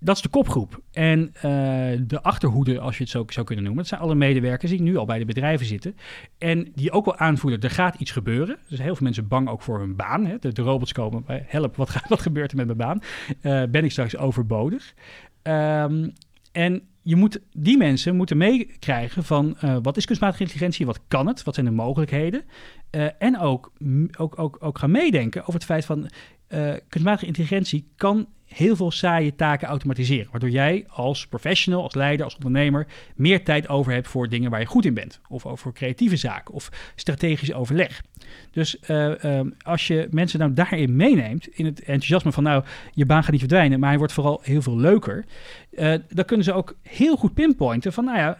dat 0.00 0.16
is 0.16 0.22
de 0.22 0.28
kopgroep. 0.28 0.80
En 0.92 1.20
uh, 1.34 1.42
de 2.06 2.22
achterhoede, 2.22 2.80
als 2.80 2.96
je 2.96 3.02
het 3.02 3.12
zo 3.12 3.24
zou 3.28 3.46
kunnen 3.46 3.64
noemen, 3.64 3.82
dat 3.82 3.92
zijn 3.92 4.00
alle 4.00 4.14
medewerkers 4.14 4.70
die 4.70 4.82
nu 4.82 4.96
al 4.96 5.04
bij 5.04 5.18
de 5.18 5.24
bedrijven 5.24 5.66
zitten. 5.66 5.96
En 6.38 6.72
die 6.74 6.92
ook 6.92 7.04
wel 7.04 7.16
aanvoelen, 7.16 7.60
er 7.60 7.70
gaat 7.70 7.94
iets 7.94 8.10
gebeuren. 8.10 8.58
Dus 8.68 8.78
heel 8.78 8.94
veel 8.94 9.04
mensen 9.04 9.28
bang 9.28 9.48
ook 9.48 9.62
voor 9.62 9.78
hun 9.78 9.96
baan. 9.96 10.26
Hè. 10.26 10.38
De, 10.38 10.52
de, 10.52 10.62
robots 10.62 10.92
komen, 10.92 11.24
help, 11.26 11.76
wat, 11.76 11.90
gaat, 11.90 12.08
wat 12.14 12.20
gebeurt 12.20 12.50
er 12.50 12.56
met 12.56 12.66
mijn 12.66 12.78
baan? 12.78 13.00
Uh, 13.42 13.70
ben 13.70 13.84
ik 13.84 13.90
straks 13.90 14.16
overbodig? 14.16 14.94
Um, 15.42 16.12
en 16.52 16.82
je 17.02 17.16
moet, 17.16 17.40
die 17.52 17.76
mensen 17.76 18.16
moeten 18.16 18.36
meekrijgen 18.36 19.24
van 19.24 19.56
uh, 19.64 19.76
wat 19.82 19.96
is 19.96 20.04
kunstmatige 20.04 20.42
intelligentie, 20.42 20.86
wat 20.86 21.00
kan 21.08 21.26
het, 21.26 21.42
wat 21.42 21.54
zijn 21.54 21.66
de 21.66 21.72
mogelijkheden. 21.72 22.44
En 23.18 23.38
ook, 23.38 23.72
ook, 24.16 24.38
ook, 24.38 24.56
ook 24.60 24.78
gaan 24.78 24.90
meedenken 24.90 25.40
over 25.40 25.54
het 25.54 25.64
feit 25.64 25.84
van 25.84 26.10
kunstmatige 26.88 27.26
intelligentie 27.26 27.88
kan 27.96 28.26
heel 28.48 28.76
veel 28.76 28.90
saaie 28.90 29.34
taken 29.34 29.68
automatiseren. 29.68 30.28
Waardoor 30.30 30.50
jij 30.50 30.84
als 30.88 31.26
professional, 31.26 31.82
als 31.82 31.94
leider, 31.94 32.24
als 32.24 32.34
ondernemer 32.34 32.86
meer 33.16 33.44
tijd 33.44 33.68
over 33.68 33.92
hebt 33.92 34.08
voor 34.08 34.28
dingen 34.28 34.50
waar 34.50 34.60
je 34.60 34.66
goed 34.66 34.84
in 34.84 34.94
bent. 34.94 35.20
Of 35.28 35.46
over 35.46 35.72
creatieve 35.72 36.16
zaken 36.16 36.54
of 36.54 36.68
strategisch 36.94 37.52
overleg. 37.52 38.02
Dus 38.50 38.76
uh, 38.88 39.40
als 39.58 39.86
je 39.86 40.08
mensen 40.10 40.38
nou 40.38 40.52
daarin 40.52 40.96
meeneemt, 40.96 41.48
in 41.48 41.64
het 41.64 41.78
enthousiasme 41.78 42.32
van 42.32 42.42
nou, 42.42 42.64
je 42.92 43.06
baan 43.06 43.22
gaat 43.22 43.30
niet 43.30 43.40
verdwijnen, 43.40 43.80
maar 43.80 43.88
hij 43.88 43.98
wordt 43.98 44.12
vooral 44.12 44.40
heel 44.42 44.62
veel 44.62 44.76
leuker. 44.76 45.24
Uh, 45.70 45.94
dan 46.08 46.24
kunnen 46.24 46.44
ze 46.44 46.52
ook 46.52 46.76
heel 46.82 47.16
goed 47.16 47.34
pinpointen 47.34 47.92
van 47.92 48.04
nou 48.04 48.18
ja, 48.18 48.38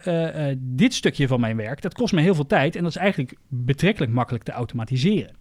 uh, 0.49 0.55
dit 0.57 0.93
stukje 0.93 1.27
van 1.27 1.39
mijn 1.39 1.57
werk, 1.57 1.81
dat 1.81 1.93
kost 1.93 2.13
me 2.13 2.21
heel 2.21 2.35
veel 2.35 2.45
tijd 2.45 2.75
en 2.75 2.83
dat 2.83 2.91
is 2.91 2.97
eigenlijk 2.97 3.35
betrekkelijk 3.47 4.11
makkelijk 4.11 4.43
te 4.43 4.51
automatiseren. 4.51 5.35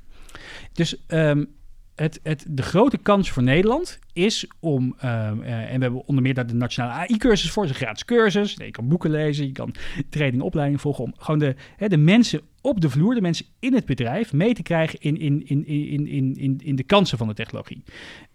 Dus 0.73 1.05
um, 1.09 1.57
het, 1.99 2.21
het, 2.23 2.45
de 2.49 2.63
grote 2.63 2.99
kans 2.99 3.31
voor 3.31 3.43
Nederland 3.43 3.99
is 4.13 4.47
om, 4.61 4.97
uh, 4.97 5.03
uh, 5.03 5.73
en 5.73 5.75
we 5.75 5.83
hebben 5.83 6.07
onder 6.07 6.23
meer 6.23 6.35
daar 6.35 6.47
de 6.47 6.55
nationale 6.55 6.93
AI-cursus 6.93 7.51
voor, 7.51 7.65
een 7.65 7.75
gratis 7.75 8.05
cursus. 8.05 8.55
Je 8.55 8.71
kan 8.71 8.89
boeken 8.89 9.11
lezen, 9.11 9.47
je 9.47 9.53
kan 9.53 9.75
training, 10.09 10.43
opleiding 10.43 10.81
volgen 10.81 11.05
om 11.05 11.15
gewoon 11.17 11.39
de, 11.39 11.55
hè, 11.77 11.89
de 11.89 11.97
mensen 11.97 12.41
op 12.61 12.81
de 12.81 12.91
vloer, 12.91 13.15
de 13.15 13.21
mensen 13.21 13.47
in 13.59 13.75
het 13.75 13.85
bedrijf, 13.85 14.33
mee 14.33 14.55
te 14.55 14.63
krijgen 14.63 15.01
in, 15.01 15.17
in, 15.17 15.47
in, 15.47 15.67
in, 15.67 16.07
in, 16.07 16.37
in, 16.37 16.61
in 16.63 16.77
de 16.77 16.83
kansen 16.83 17.19
van 17.19 17.29
de 17.29 17.35
technologie. 17.35 17.83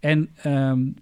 En 0.00 0.30
um, 0.46 0.94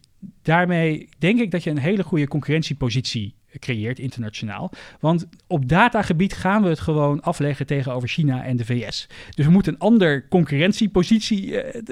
daarmee 0.42 1.08
denk 1.18 1.40
ik 1.40 1.50
dat 1.50 1.62
je 1.64 1.70
een 1.70 1.78
hele 1.78 2.04
goede 2.04 2.28
concurrentiepositie 2.28 3.34
creëert 3.58 3.98
internationaal. 3.98 4.70
Want 5.00 5.28
op 5.46 5.68
datagebied 5.68 6.34
gaan 6.34 6.62
we 6.62 6.68
het 6.68 6.80
gewoon 6.80 7.22
afleggen 7.22 7.66
tegenover 7.66 8.08
China 8.08 8.44
en 8.44 8.56
de 8.56 8.64
VS. 8.64 9.08
Dus 9.34 9.46
we 9.46 9.52
moeten 9.52 9.72
een 9.72 9.78
ander 9.78 10.28
concurrentiepositie 10.28 11.46
uh, 11.46 11.82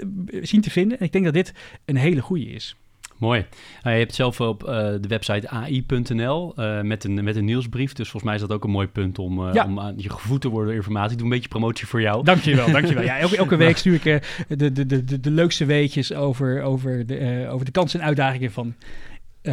zien 0.42 0.60
te 0.60 0.70
vinden. 0.70 0.98
En 0.98 1.04
ik 1.04 1.12
denk 1.12 1.24
dat 1.24 1.34
dit 1.34 1.52
een 1.84 1.96
hele 1.96 2.20
goede 2.20 2.46
is. 2.46 2.76
Mooi. 3.20 3.46
Nou, 3.82 3.94
je 3.96 4.02
hebt 4.02 4.14
zelf 4.14 4.40
op 4.40 4.62
uh, 4.62 4.68
de 5.00 5.08
website 5.08 5.48
ai.nl 5.48 6.52
uh, 6.56 6.78
eh, 6.78 6.84
met, 6.84 7.04
een, 7.04 7.24
met 7.24 7.36
een 7.36 7.44
nieuwsbrief. 7.44 7.92
Dus 7.92 8.08
volgens 8.08 8.24
mij 8.24 8.34
is 8.34 8.40
dat 8.40 8.52
ook 8.52 8.64
een 8.64 8.70
mooi 8.70 8.86
punt 8.86 9.18
om, 9.18 9.46
uh, 9.46 9.54
ja. 9.54 9.64
om 9.64 9.80
aan 9.80 9.94
je 9.96 10.10
gevoed 10.10 10.40
te 10.40 10.48
worden 10.48 10.68
door 10.68 10.76
informatie. 10.76 11.10
Ik 11.10 11.18
doe 11.18 11.26
een 11.26 11.32
beetje 11.32 11.48
promotie 11.48 11.86
voor 11.86 12.00
jou. 12.00 12.24
Dankjewel, 12.24 12.70
dankjewel. 12.80 13.04
Ja, 13.04 13.18
elke, 13.18 13.36
elke 13.36 13.56
week 13.56 13.76
stuur 13.76 13.94
ik 13.94 14.02
de, 14.02 14.56
de, 14.56 14.86
de, 14.86 15.04
de, 15.04 15.20
de 15.20 15.30
leukste 15.30 15.64
weetjes 15.64 16.12
over, 16.12 16.62
over, 16.62 17.06
de, 17.06 17.46
over 17.50 17.66
de 17.66 17.72
kansen 17.72 18.00
en 18.00 18.06
uitdagingen 18.06 18.52
van 18.52 18.74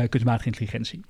kunstmatige 0.10 0.48
intelligentie. 0.48 1.02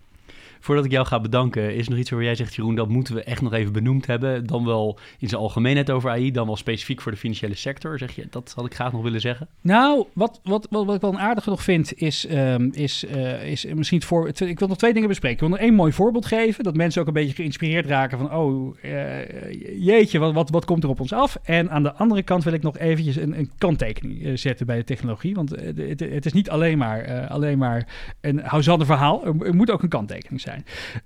Voordat 0.59 0.85
ik 0.85 0.91
jou 0.91 1.05
ga 1.05 1.19
bedanken, 1.19 1.75
is 1.75 1.85
er 1.85 1.91
nog 1.91 1.99
iets 1.99 2.09
waar 2.09 2.23
jij 2.23 2.35
zegt, 2.35 2.55
Jeroen, 2.55 2.75
dat 2.75 2.89
moeten 2.89 3.15
we 3.15 3.23
echt 3.23 3.41
nog 3.41 3.53
even 3.53 3.73
benoemd 3.73 4.07
hebben. 4.07 4.45
Dan 4.45 4.65
wel 4.65 4.99
in 5.19 5.29
zijn 5.29 5.41
algemeenheid 5.41 5.91
over 5.91 6.09
AI, 6.09 6.31
dan 6.31 6.45
wel 6.45 6.55
specifiek 6.55 7.01
voor 7.01 7.11
de 7.11 7.17
financiële 7.17 7.55
sector. 7.55 7.97
Zeg 7.97 8.15
je, 8.15 8.27
dat 8.29 8.53
had 8.55 8.65
ik 8.65 8.73
graag 8.73 8.91
nog 8.91 9.01
willen 9.01 9.21
zeggen. 9.21 9.47
Nou, 9.61 10.05
wat, 10.13 10.39
wat, 10.43 10.67
wat, 10.69 10.85
wat 10.85 10.95
ik 10.95 11.01
wel 11.01 11.11
een 11.11 11.19
aardige 11.19 11.49
nog 11.49 11.63
vind, 11.63 11.93
is, 11.93 12.29
um, 12.31 12.69
is, 12.73 13.05
uh, 13.15 13.43
is 13.43 13.65
misschien 13.65 13.97
het 13.97 14.07
voor. 14.07 14.27
Ik 14.27 14.59
wil 14.59 14.67
nog 14.67 14.77
twee 14.77 14.93
dingen 14.93 15.07
bespreken. 15.07 15.35
Ik 15.35 15.41
wil 15.41 15.57
nog 15.57 15.67
één 15.67 15.73
mooi 15.73 15.91
voorbeeld 15.91 16.25
geven, 16.25 16.63
dat 16.63 16.75
mensen 16.75 17.01
ook 17.01 17.07
een 17.07 17.13
beetje 17.13 17.35
geïnspireerd 17.35 17.85
raken 17.85 18.17
van, 18.17 18.33
oh, 18.33 18.77
uh, 18.83 19.85
jeetje, 19.85 20.19
wat, 20.19 20.33
wat, 20.33 20.49
wat 20.49 20.65
komt 20.65 20.83
er 20.83 20.89
op 20.89 20.99
ons 20.99 21.13
af? 21.13 21.37
En 21.43 21.69
aan 21.69 21.83
de 21.83 21.93
andere 21.93 22.23
kant 22.23 22.43
wil 22.43 22.53
ik 22.53 22.61
nog 22.61 22.77
eventjes 22.77 23.15
een, 23.15 23.37
een 23.37 23.51
kanttekening 23.57 24.25
uh, 24.25 24.37
zetten 24.37 24.65
bij 24.65 24.77
de 24.77 24.83
technologie. 24.83 25.35
Want 25.35 25.49
het, 25.49 25.99
het, 25.99 26.25
is 26.25 26.33
niet 26.33 26.49
alleen 26.49 26.77
maar, 26.77 27.27
alleen 27.27 27.57
maar 27.57 27.87
een 28.21 28.39
housander 28.39 28.87
verhaal. 28.87 29.25
Er, 29.25 29.45
er 29.45 29.55
moet 29.55 29.71
ook 29.71 29.83
een 29.83 29.89
kanttekening 29.89 30.41
zijn. 30.41 30.46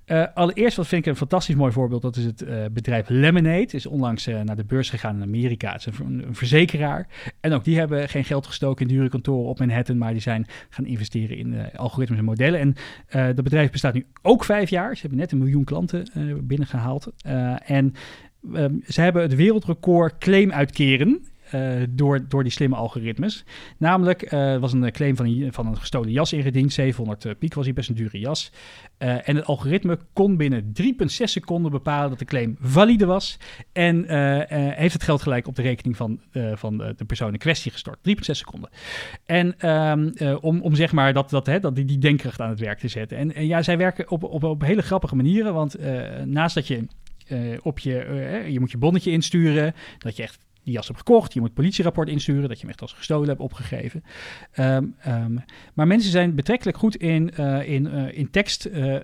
Uh, 0.06 0.24
allereerst, 0.34 0.76
wat 0.76 0.86
vind 0.86 1.06
ik 1.06 1.12
een 1.12 1.18
fantastisch 1.18 1.54
mooi 1.54 1.72
voorbeeld, 1.72 2.02
dat 2.02 2.16
is 2.16 2.24
het 2.24 2.42
uh, 2.42 2.64
bedrijf 2.72 3.08
Lemonade. 3.08 3.68
Is 3.70 3.86
onlangs 3.86 4.28
uh, 4.28 4.40
naar 4.40 4.56
de 4.56 4.64
beurs 4.64 4.90
gegaan 4.90 5.16
in 5.16 5.22
Amerika. 5.22 5.72
Het 5.72 5.86
is 5.86 5.98
een, 5.98 6.24
verzekeraar. 6.30 7.06
En 7.40 7.52
ook 7.52 7.64
die 7.64 7.78
hebben 7.78 8.08
geen 8.08 8.24
geld 8.24 8.46
gestoken 8.46 8.86
in 8.88 8.94
dure 8.94 9.08
kantoren 9.08 9.48
op 9.48 9.58
Manhattan, 9.58 9.98
maar 9.98 10.12
die 10.12 10.20
zijn 10.20 10.46
gaan 10.68 10.86
investeren 10.86 11.36
in 11.36 11.72
algoritmes 11.76 12.18
en 12.18 12.24
modellen. 12.24 12.60
En 12.60 12.74
dat 13.34 13.44
bedrijf 13.44 13.70
bestaat 13.70 13.94
nu 13.94 14.06
ook 14.22 14.44
vijf 14.44 14.70
jaar. 14.70 14.94
Ze 14.94 15.00
hebben 15.00 15.18
net 15.18 15.32
een 15.32 15.38
miljoen 15.38 15.64
klanten 15.64 16.06
binnengehaald. 16.42 17.12
en 17.64 17.94
um, 18.54 18.82
ze 18.86 19.00
hebben 19.00 19.22
het 19.22 19.34
wereldrecord 19.34 20.18
claim 20.18 20.52
uitkeren 20.52 21.22
uh, 21.54 21.82
door, 21.90 22.28
door 22.28 22.42
die 22.42 22.52
slimme 22.52 22.76
algoritmes. 22.76 23.44
Namelijk, 23.78 24.32
uh, 24.32 24.56
was 24.56 24.72
een 24.72 24.92
claim 24.92 25.16
van 25.16 25.26
een, 25.26 25.52
van 25.52 25.66
een 25.66 25.76
gestolen 25.76 26.10
jas 26.10 26.32
ingediend. 26.32 26.72
700 26.72 27.24
uh, 27.24 27.32
piek 27.38 27.54
was 27.54 27.64
hij 27.64 27.74
best 27.74 27.88
een 27.88 27.94
dure 27.94 28.18
jas. 28.18 28.52
Uh, 28.98 29.28
en 29.28 29.36
het 29.36 29.44
algoritme 29.44 29.98
kon 30.12 30.36
binnen 30.36 30.72
3,6 30.82 31.06
seconden 31.06 31.70
bepalen 31.70 32.10
dat 32.10 32.18
de 32.18 32.24
claim 32.24 32.56
valide 32.60 33.06
was. 33.06 33.38
En 33.72 34.04
heeft 34.74 34.92
het 34.92 35.02
geld 35.02 35.22
gelijk 35.22 35.46
op 35.46 35.56
de 35.56 35.62
rekening 35.62 35.96
van, 35.96 36.20
van 36.54 36.76
de 36.78 37.04
persoon 37.06 37.32
in 37.32 37.38
kwestie 37.38 37.70
gestort. 37.70 37.98
3,6 38.08 38.14
seconden. 38.18 38.70
En 39.26 39.70
um, 39.70 40.12
om, 40.40 40.60
om 40.60 40.74
zeg 40.74 40.92
maar 40.92 41.12
dat, 41.12 41.30
dat, 41.30 41.46
hè, 41.46 41.60
dat 41.60 41.76
die, 41.76 41.84
die 41.84 41.98
denkkracht 41.98 42.40
aan 42.40 42.48
het 42.48 42.60
werk 42.60 42.78
te 42.78 42.88
zetten. 42.88 43.18
En, 43.18 43.34
en 43.34 43.46
ja, 43.46 43.62
zij 43.62 43.78
werken 43.78 44.10
op, 44.10 44.22
op, 44.22 44.44
op 44.44 44.62
hele 44.62 44.82
grappige 44.82 45.16
manieren. 45.16 45.54
Want 45.54 45.76
naast 46.24 46.54
dat 46.54 46.66
je 46.66 46.86
op 47.62 47.78
je, 47.78 48.44
je 48.48 48.60
moet 48.60 48.70
je 48.70 48.78
bonnetje 48.78 49.10
insturen, 49.10 49.74
dat 49.98 50.16
je 50.16 50.22
echt 50.22 50.38
die 50.64 50.72
jas 50.74 50.86
hebt 50.86 50.98
gekocht. 50.98 51.32
Je 51.32 51.40
moet 51.40 51.54
politierapport 51.54 52.08
insturen 52.08 52.48
dat 52.48 52.56
je 52.56 52.60
hem 52.60 52.70
echt 52.70 52.80
als 52.80 52.92
gestolen 52.92 53.28
hebt 53.28 53.40
opgegeven. 53.40 54.04
Ehm, 54.52 54.84
ehm, 54.98 55.36
maar 55.74 55.86
mensen 55.86 56.10
zijn 56.10 56.34
betrekkelijk 56.34 56.78
goed 56.78 56.96
in, 56.96 57.30
uh, 57.40 57.68
in, 57.68 57.86
uh, 57.86 58.18
in 58.18 58.30
tekst, 58.30 58.66
uh, 58.66 58.96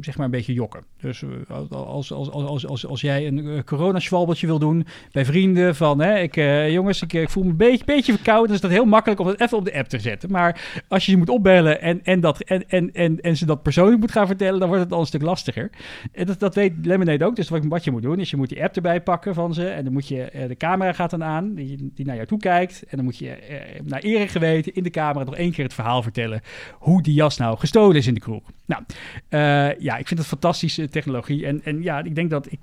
zeg 0.00 0.16
maar, 0.16 0.24
een 0.24 0.30
beetje 0.30 0.52
jokken. 0.52 0.84
Dus 1.00 1.22
als, 1.48 2.12
als, 2.12 2.30
als, 2.30 2.66
als, 2.66 2.86
als, 2.86 3.00
jij 3.00 3.26
een 3.26 3.64
coronaschwalbeltje 3.64 4.46
wil 4.46 4.58
doen 4.58 4.86
bij 5.12 5.24
vrienden 5.24 5.76
van, 5.76 6.00
hè, 6.00 6.18
ik, 6.18 6.34
jongens, 6.70 7.02
ik, 7.02 7.12
ik, 7.12 7.30
voel 7.30 7.42
me 7.42 7.50
een 7.50 7.56
beetje, 7.56 7.84
beetje 7.84 8.12
verkouden, 8.12 8.46
dan 8.46 8.56
is 8.56 8.62
dat 8.62 8.70
heel 8.70 8.84
makkelijk 8.84 9.20
om 9.20 9.26
het 9.26 9.40
even 9.40 9.58
op 9.58 9.64
de 9.64 9.74
app 9.74 9.88
te 9.88 9.98
zetten. 9.98 10.30
Maar 10.30 10.82
als 10.88 11.04
je 11.04 11.10
ze 11.10 11.18
moet 11.18 11.28
opbellen 11.28 11.80
en, 11.80 12.04
en, 12.04 12.20
dat, 12.20 12.40
en, 12.40 12.68
en, 12.68 12.92
en, 12.92 13.20
en 13.20 13.36
ze 13.36 13.46
dat 13.46 13.62
persoonlijk 13.62 14.00
moet 14.00 14.12
gaan 14.12 14.26
vertellen, 14.26 14.60
dan 14.60 14.68
wordt 14.68 14.84
het 14.84 14.92
al 14.92 15.00
een 15.00 15.06
stuk 15.06 15.22
lastiger. 15.22 15.70
En 16.12 16.26
dat, 16.26 16.38
dat 16.38 16.54
weet 16.54 16.72
Lemonade 16.82 17.24
ook. 17.24 17.36
Dus 17.36 17.48
wat 17.48 17.84
je 17.84 17.90
moet 17.90 18.02
doen, 18.02 18.20
is 18.20 18.30
je 18.30 18.36
moet 18.36 18.48
die 18.48 18.62
app 18.62 18.76
erbij 18.76 19.00
pakken 19.00 19.34
van 19.34 19.54
ze 19.54 19.68
en 19.68 19.84
dan 19.84 19.92
moet 19.92 20.08
je 20.08 20.44
de 20.48 20.56
camera 20.56 20.92
gaat 20.96 21.10
dan 21.10 21.24
aan, 21.24 21.54
die, 21.54 21.90
die 21.94 22.06
naar 22.06 22.14
jou 22.14 22.26
toe 22.26 22.38
kijkt. 22.38 22.82
En 22.88 22.96
dan 22.96 23.04
moet 23.04 23.18
je 23.18 23.30
eh, 23.30 23.80
naar 23.84 24.00
ere 24.00 24.28
geweten 24.28 24.74
in 24.74 24.82
de 24.82 24.90
camera 24.90 25.24
nog 25.24 25.36
één 25.36 25.52
keer 25.52 25.64
het 25.64 25.74
verhaal 25.74 26.02
vertellen 26.02 26.40
hoe 26.72 27.02
die 27.02 27.14
jas 27.14 27.36
nou 27.36 27.58
gestolen 27.58 27.96
is 27.96 28.06
in 28.06 28.14
de 28.14 28.20
kroeg. 28.20 28.42
Nou, 28.66 28.82
uh, 29.30 29.80
ja, 29.80 29.96
ik 29.96 30.06
vind 30.06 30.20
het 30.20 30.28
fantastische 30.28 30.88
technologie. 30.88 31.46
En, 31.46 31.60
en 31.64 31.82
ja, 31.82 32.02
ik 32.02 32.14
denk 32.14 32.30
dat 32.30 32.52
ik 32.52 32.58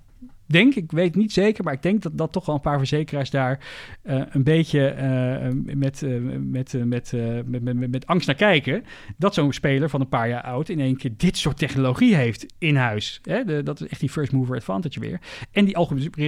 denk, 0.46 0.76
ik 0.76 0.92
weet 0.92 1.16
niet 1.16 1.34
zeker, 1.34 1.64
maar 1.64 1.74
ik 1.74 1.82
denk 1.82 2.02
dat, 2.02 2.18
dat 2.18 2.32
toch 2.32 2.46
wel 2.46 2.56
een 2.56 2.62
paar 2.62 2.78
verzekeraars 2.78 3.30
daar 3.30 3.60
uh, 4.04 4.22
een 4.30 4.44
beetje 4.44 4.96
uh, 4.98 5.76
met, 5.76 6.02
uh, 6.02 6.20
met, 6.40 6.74
met, 6.86 7.14
met, 7.46 7.64
met, 7.64 7.92
met, 7.92 8.08
angst 8.08 8.28
naar 8.28 8.36
kijken. 8.36 8.84
Dat 9.18 9.34
zo'n 9.34 9.54
speler 9.54 9.90
van 9.90 10.02
een 10.02 10.10
paar 10.10 10.30
jaar 10.30 10.42
oud 10.42 10.70
in 10.70 10.80
één 10.80 10.98
keer 10.98 11.12
dit 11.18 11.38
soort 11.38 11.58
technologie 11.58 12.16
heeft 12.16 12.46
in 12.58 12.76
huis. 12.76 13.20
Hè? 13.24 13.64
Dat 13.64 13.82
is 13.82 13.88
echt 13.88 14.00
die 14.00 14.10
first 14.10 14.32
mover 14.32 14.56
advantage 14.56 15.00
weer. 15.00 15.20
En 15.52 15.66
die 15.66 15.78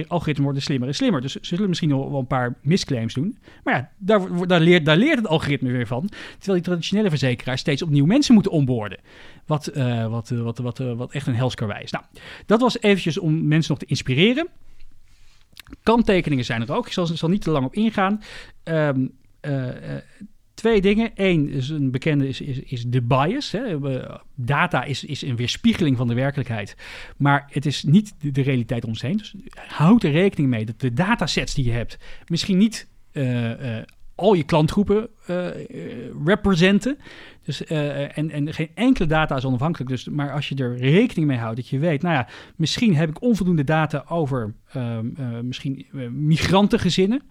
algoritmen 0.08 0.44
worden 0.44 0.62
slimmer 0.62 0.88
en 0.88 0.94
slimmer. 0.94 1.20
Dus 1.20 1.32
ze 1.32 1.38
zullen 1.42 1.68
misschien 1.68 1.88
nog 1.88 2.10
wel 2.10 2.18
een 2.18 2.26
paar 2.26 2.54
misclaims 2.62 3.14
doen. 3.14 3.38
Maar 3.64 3.74
ja, 3.74 3.90
daar, 3.98 4.46
daar, 4.46 4.60
leert, 4.60 4.84
daar 4.84 4.96
leert 4.96 5.18
het 5.18 5.26
algoritme 5.26 5.70
weer 5.70 5.86
van. 5.86 6.08
Terwijl 6.08 6.54
die 6.54 6.66
traditionele 6.66 7.08
verzekeraars 7.08 7.60
steeds 7.60 7.82
opnieuw 7.82 8.06
mensen 8.06 8.34
moeten 8.34 8.52
onboorden. 8.52 8.98
Wat, 9.46 9.70
wat, 10.08 10.28
wat, 10.28 10.58
wat, 10.58 10.78
wat 10.78 11.12
echt 11.12 11.26
een 11.26 11.34
helskarwei 11.34 11.82
is. 11.82 11.90
Nou, 11.90 12.04
dat 12.46 12.60
was 12.60 12.80
eventjes 12.80 13.18
om 13.18 13.48
mensen 13.48 13.70
nog 13.70 13.78
te 13.78 13.86
inspireren. 13.86 14.05
Kanttekeningen 15.82 16.44
zijn 16.44 16.62
er 16.62 16.72
ook. 16.72 16.86
Ik 16.86 16.92
zal, 16.92 17.28
niet 17.28 17.42
te 17.42 17.50
lang 17.50 17.66
op 17.66 17.74
ingaan. 17.74 18.22
Um, 18.64 19.12
uh, 19.42 19.68
twee 20.54 20.80
dingen. 20.80 21.10
Eén 21.14 21.48
is 21.48 21.68
een 21.68 21.90
bekende 21.90 22.28
is, 22.28 22.40
is, 22.40 22.58
is 22.58 22.84
de 22.84 23.02
bias. 23.02 23.50
Hè. 23.50 23.78
Data 24.34 24.84
is, 24.84 25.04
is 25.04 25.22
een 25.22 25.36
weerspiegeling 25.36 25.96
van 25.96 26.08
de 26.08 26.14
werkelijkheid. 26.14 26.76
Maar 27.16 27.46
het 27.50 27.66
is 27.66 27.82
niet 27.82 28.14
de, 28.34 28.42
realiteit 28.42 28.84
om 28.84 28.88
ons 28.88 29.02
heen. 29.02 29.16
Dus 29.16 29.34
houd 29.54 30.02
er 30.02 30.10
rekening 30.10 30.48
mee 30.48 30.64
dat 30.64 30.80
de 30.80 30.92
datasets 30.92 31.54
die 31.54 31.64
je 31.64 31.72
hebt 31.72 31.98
misschien 32.26 32.58
niet 32.58 32.88
uh, 33.12 33.78
al 34.16 34.34
je 34.34 34.42
klantgroepen 34.42 35.08
uh, 35.30 35.46
representen. 36.24 36.98
Dus, 37.44 37.70
uh, 37.70 38.18
en, 38.18 38.30
en 38.30 38.54
geen 38.54 38.70
enkele 38.74 39.06
data 39.06 39.36
is 39.36 39.44
onafhankelijk. 39.44 39.90
Dus, 39.90 40.08
maar 40.08 40.32
als 40.32 40.48
je 40.48 40.54
er 40.54 40.76
rekening 40.76 41.26
mee 41.26 41.38
houdt, 41.38 41.56
dat 41.56 41.68
je 41.68 41.78
weet, 41.78 42.02
nou 42.02 42.14
ja, 42.14 42.28
misschien 42.56 42.96
heb 42.96 43.08
ik 43.08 43.22
onvoldoende 43.22 43.64
data 43.64 44.04
over 44.08 44.54
uh, 44.76 44.98
misschien 45.42 45.86
migrantengezinnen. 46.12 47.22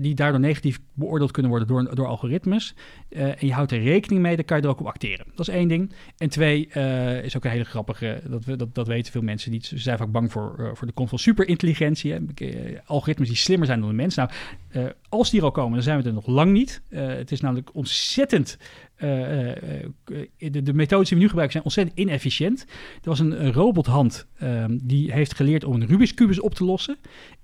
Die 0.00 0.14
daardoor 0.14 0.40
negatief 0.40 0.78
beoordeeld 0.92 1.30
kunnen 1.30 1.50
worden 1.50 1.68
door, 1.68 1.94
door 1.94 2.06
algoritmes. 2.06 2.74
En 3.08 3.46
je 3.46 3.52
houdt 3.52 3.72
er 3.72 3.82
rekening 3.82 4.22
mee, 4.22 4.36
dan 4.36 4.44
kan 4.44 4.56
je 4.56 4.62
er 4.62 4.68
ook 4.68 4.80
op 4.80 4.86
acteren. 4.86 5.26
Dat 5.34 5.48
is 5.48 5.54
één 5.54 5.68
ding. 5.68 5.92
En 6.18 6.28
twee, 6.28 6.66
is 7.22 7.36
ook 7.36 7.44
een 7.44 7.50
hele 7.50 7.64
grappige, 7.64 8.20
dat, 8.28 8.44
we, 8.44 8.56
dat, 8.56 8.74
dat 8.74 8.86
weten 8.86 9.12
veel 9.12 9.22
mensen 9.22 9.50
niet. 9.50 9.66
Ze 9.66 9.78
zijn 9.78 9.98
vaak 9.98 10.12
bang 10.12 10.32
voor, 10.32 10.70
voor 10.74 10.86
de 10.86 10.92
komst 10.92 11.10
van 11.10 11.18
superintelligentie. 11.18 12.12
Hè? 12.12 12.18
algoritmes 12.84 13.28
die 13.28 13.36
slimmer 13.36 13.66
zijn 13.66 13.80
dan 13.80 13.88
de 13.88 13.94
mens. 13.94 14.14
Nou, 14.14 14.30
als 15.16 15.30
die 15.30 15.40
er 15.40 15.46
al 15.46 15.52
komen, 15.52 15.72
dan 15.72 15.82
zijn 15.82 16.02
we 16.02 16.08
er 16.08 16.14
nog 16.14 16.26
lang 16.26 16.52
niet. 16.52 16.82
het 16.90 17.32
is 17.32 17.40
namelijk 17.40 17.74
ontzettend 17.74 18.58
uh, 18.96 19.08
de, 20.36 20.62
de, 20.62 20.74
methodes 20.74 21.08
die 21.08 21.16
we 21.16 21.22
nu 21.22 21.28
gebruiken 21.28 21.52
zijn 21.52 21.64
ontzettend 21.64 21.98
inefficiënt. 21.98 22.66
Er 23.02 23.08
was 23.08 23.18
een, 23.18 23.52
robothand 23.52 24.26
um, 24.42 24.78
die 24.82 25.12
heeft 25.12 25.34
geleerd 25.34 25.64
om 25.64 25.74
een 25.74 25.86
Rubik's 25.86 26.14
kubus 26.14 26.40
op 26.40 26.54
te 26.54 26.64
lossen. 26.64 26.96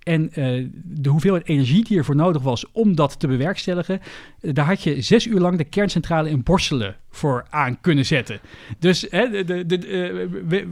En 0.03 0.31
de 0.85 1.09
hoeveelheid 1.09 1.49
energie 1.49 1.85
die 1.85 1.99
ervoor 1.99 2.17
nodig 2.17 2.43
was 2.43 2.71
om 2.73 2.95
dat 2.95 3.21
te 3.21 3.27
bewerkstelligen, 3.27 4.01
daar 4.41 4.67
had 4.67 4.83
je 4.83 5.03
zes 5.03 5.27
uur 5.27 5.41
lang 5.41 5.59
de 5.59 5.65
kerncentrale 5.65 6.31
in 6.31 6.43
Borselen 6.43 6.97
voor 7.13 7.47
aan 7.51 7.81
kunnen 7.81 8.07
zetten. 8.07 8.41
Dus 8.79 9.07
hè, 9.11 9.45
de, 9.45 9.67
de, 9.67 9.79
we, 10.47 10.69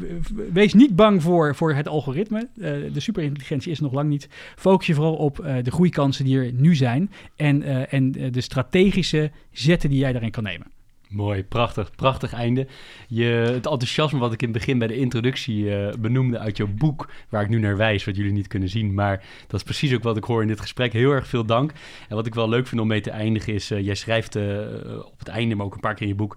wees 0.52 0.74
niet 0.74 0.96
bang 0.96 1.22
voor, 1.22 1.54
voor 1.54 1.74
het 1.74 1.88
algoritme. 1.88 2.48
de 2.92 3.00
superintelligentie 3.00 3.72
is 3.72 3.80
nog 3.80 3.92
lang 3.92 4.08
niet. 4.08 4.28
Focus 4.56 4.86
je 4.86 4.94
vooral 4.94 5.16
op 5.16 5.36
de 5.62 5.70
groeikansen 5.70 6.24
die 6.24 6.38
er 6.38 6.52
nu 6.52 6.74
zijn 6.74 7.10
en, 7.36 7.88
en 7.90 8.12
de 8.12 8.40
strategische 8.40 9.30
zetten 9.50 9.90
die 9.90 9.98
jij 9.98 10.12
daarin 10.12 10.30
kan 10.30 10.42
nemen. 10.42 10.66
Mooi, 11.10 11.44
prachtig, 11.44 11.90
prachtig 11.90 12.32
einde. 12.32 12.66
Je, 13.08 13.24
het 13.24 13.66
enthousiasme 13.66 14.18
wat 14.18 14.32
ik 14.32 14.42
in 14.42 14.48
het 14.48 14.58
begin 14.58 14.78
bij 14.78 14.88
de 14.88 14.96
introductie 14.96 15.64
uh, 15.64 15.92
benoemde 15.98 16.38
uit 16.38 16.56
jouw 16.56 16.66
boek, 16.66 17.10
waar 17.28 17.42
ik 17.42 17.48
nu 17.48 17.58
naar 17.58 17.76
wijs, 17.76 18.04
wat 18.04 18.16
jullie 18.16 18.32
niet 18.32 18.46
kunnen 18.46 18.68
zien, 18.68 18.94
maar 18.94 19.24
dat 19.46 19.60
is 19.60 19.62
precies 19.62 19.94
ook 19.94 20.02
wat 20.02 20.16
ik 20.16 20.24
hoor 20.24 20.42
in 20.42 20.48
dit 20.48 20.60
gesprek. 20.60 20.92
Heel 20.92 21.10
erg 21.10 21.26
veel 21.26 21.44
dank. 21.44 21.72
En 22.08 22.16
wat 22.16 22.26
ik 22.26 22.34
wel 22.34 22.48
leuk 22.48 22.66
vind 22.66 22.80
om 22.80 22.86
mee 22.86 23.00
te 23.00 23.10
eindigen 23.10 23.54
is, 23.54 23.70
uh, 23.70 23.80
jij 23.80 23.94
schrijft 23.94 24.36
uh, 24.36 24.58
op 25.04 25.18
het 25.18 25.28
einde, 25.28 25.54
maar 25.54 25.66
ook 25.66 25.74
een 25.74 25.80
paar 25.80 25.94
keer 25.94 26.02
in 26.02 26.08
je 26.08 26.14
boek, 26.14 26.36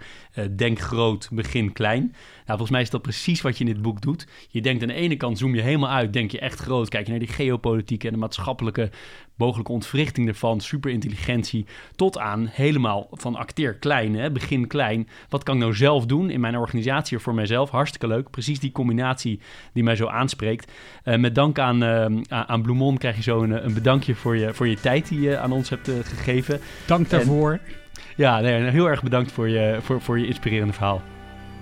denk 0.56 0.80
groot, 0.80 1.30
begin 1.32 1.74
klein. 1.74 2.02
Nou, 2.02 2.46
volgens 2.46 2.70
mij 2.70 2.82
is 2.82 2.90
dat 2.90 3.02
precies 3.02 3.42
wat 3.42 3.58
je 3.58 3.66
in 3.66 3.74
dit 3.74 3.82
boek 3.82 4.02
doet. 4.02 4.28
Je 4.50 4.62
denkt 4.62 4.82
aan 4.82 4.88
de 4.88 4.94
ene 4.94 5.16
kant, 5.16 5.38
zoom 5.38 5.56
je 5.56 5.62
helemaal 5.62 5.90
uit, 5.90 6.14
denk 6.14 6.32
je 6.32 6.40
echt 6.40 6.60
groot, 6.60 6.90
kijk 6.90 7.06
je 7.06 7.12
naar 7.12 7.20
die 7.20 7.30
geopolitieke 7.30 8.08
en 8.08 8.14
de 8.14 8.20
maatschappelijke 8.20 8.90
mogelijke 9.36 9.72
ontwrichting 9.72 10.28
ervan, 10.28 10.62
superintelligentie, 10.62 11.66
tot 11.96 12.18
aan 12.18 12.48
helemaal 12.52 13.08
van 13.12 13.36
acteer 13.36 13.74
klein, 13.74 14.16
hè, 14.16 14.32
begin 14.32 14.62
klein. 14.67 15.08
Wat 15.30 15.43
kan 15.43 15.56
ik 15.56 15.62
nou 15.62 15.76
zelf 15.76 16.06
doen 16.06 16.30
in 16.30 16.39
mijn 16.39 16.58
organisatie 16.58 17.17
of 17.17 17.23
voor 17.23 17.34
mijzelf? 17.34 17.69
Hartstikke 17.69 18.08
leuk. 18.08 18.30
Precies 18.30 18.60
die 18.60 18.71
combinatie 18.71 19.39
die 19.73 19.84
mij 19.84 19.95
zo 19.95 20.08
aanspreekt. 20.08 20.71
Uh, 21.06 21.15
met 21.15 21.36
dank 21.36 21.60
aan, 21.60 21.84
uh, 21.84 22.06
aan 22.30 22.62
Bloemon 22.62 22.97
krijg 22.97 23.15
je 23.15 23.21
zo 23.21 23.43
een, 23.43 23.65
een, 23.65 23.73
bedankje 23.73 24.15
voor 24.15 24.38
je, 24.38 24.54
voor 24.54 24.67
je 24.67 24.80
tijd 24.80 25.08
die 25.08 25.21
je 25.21 25.38
aan 25.38 25.52
ons 25.52 25.69
hebt 25.69 25.89
uh, 25.89 25.95
gegeven. 26.04 26.60
Dank 26.86 27.10
daarvoor. 27.10 27.52
En, 27.52 27.62
ja, 28.15 28.39
nee, 28.39 28.62
heel 28.62 28.89
erg 28.89 29.04
bedankt 29.04 29.32
voor 29.32 29.49
je, 29.49 29.78
voor, 29.82 30.02
voor 30.02 30.19
je 30.19 30.28
inspirerende 30.28 30.73
verhaal. 30.73 31.02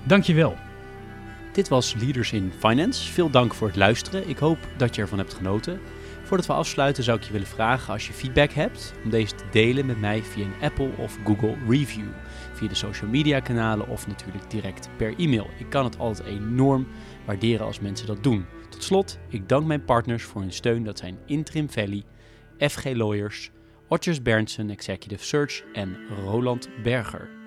Dank 0.03 0.23
je 0.23 0.33
wel. 0.33 0.55
Dit 1.53 1.67
was 1.67 1.95
Leaders 1.99 2.31
in 2.31 2.51
Finance. 2.59 3.11
Veel 3.11 3.29
dank 3.29 3.53
voor 3.53 3.67
het 3.67 3.75
luisteren. 3.75 4.29
Ik 4.29 4.37
hoop 4.37 4.57
dat 4.77 4.95
je 4.95 5.01
ervan 5.01 5.17
hebt 5.17 5.33
genoten. 5.33 5.79
Voordat 6.23 6.49
we 6.49 6.55
afsluiten 6.55 7.03
zou 7.03 7.17
ik 7.17 7.23
je 7.23 7.31
willen 7.31 7.47
vragen 7.47 7.93
als 7.93 8.07
je 8.07 8.13
feedback 8.13 8.51
hebt 8.51 8.93
om 9.03 9.09
deze 9.09 9.35
te 9.35 9.43
delen 9.51 9.85
met 9.85 9.99
mij 9.99 10.23
via 10.23 10.45
een 10.45 10.53
Apple 10.61 10.89
of 10.97 11.17
Google 11.23 11.55
review, 11.69 12.07
via 12.61 12.69
de 12.69 12.75
social 12.75 13.09
media 13.09 13.39
kanalen 13.39 13.87
of 13.87 14.07
natuurlijk 14.07 14.49
direct 14.49 14.89
per 14.97 15.15
e-mail. 15.17 15.47
Ik 15.57 15.69
kan 15.69 15.83
het 15.83 15.99
altijd 15.99 16.27
enorm 16.27 16.87
waarderen 17.25 17.65
als 17.65 17.79
mensen 17.79 18.07
dat 18.07 18.23
doen. 18.23 18.45
Tot 18.69 18.83
slot, 18.83 19.19
ik 19.29 19.49
dank 19.49 19.65
mijn 19.65 19.85
partners 19.85 20.23
voor 20.23 20.41
hun 20.41 20.51
steun. 20.51 20.83
Dat 20.83 20.97
zijn 20.97 21.17
Interim 21.25 21.69
Valley, 21.69 22.03
FG 22.57 22.83
Lawyers, 22.93 23.51
Otjes 23.87 24.21
Berndsen 24.21 24.69
Executive 24.69 25.23
Search 25.23 25.63
en 25.73 25.97
Roland 26.23 26.69
Berger. 26.83 27.40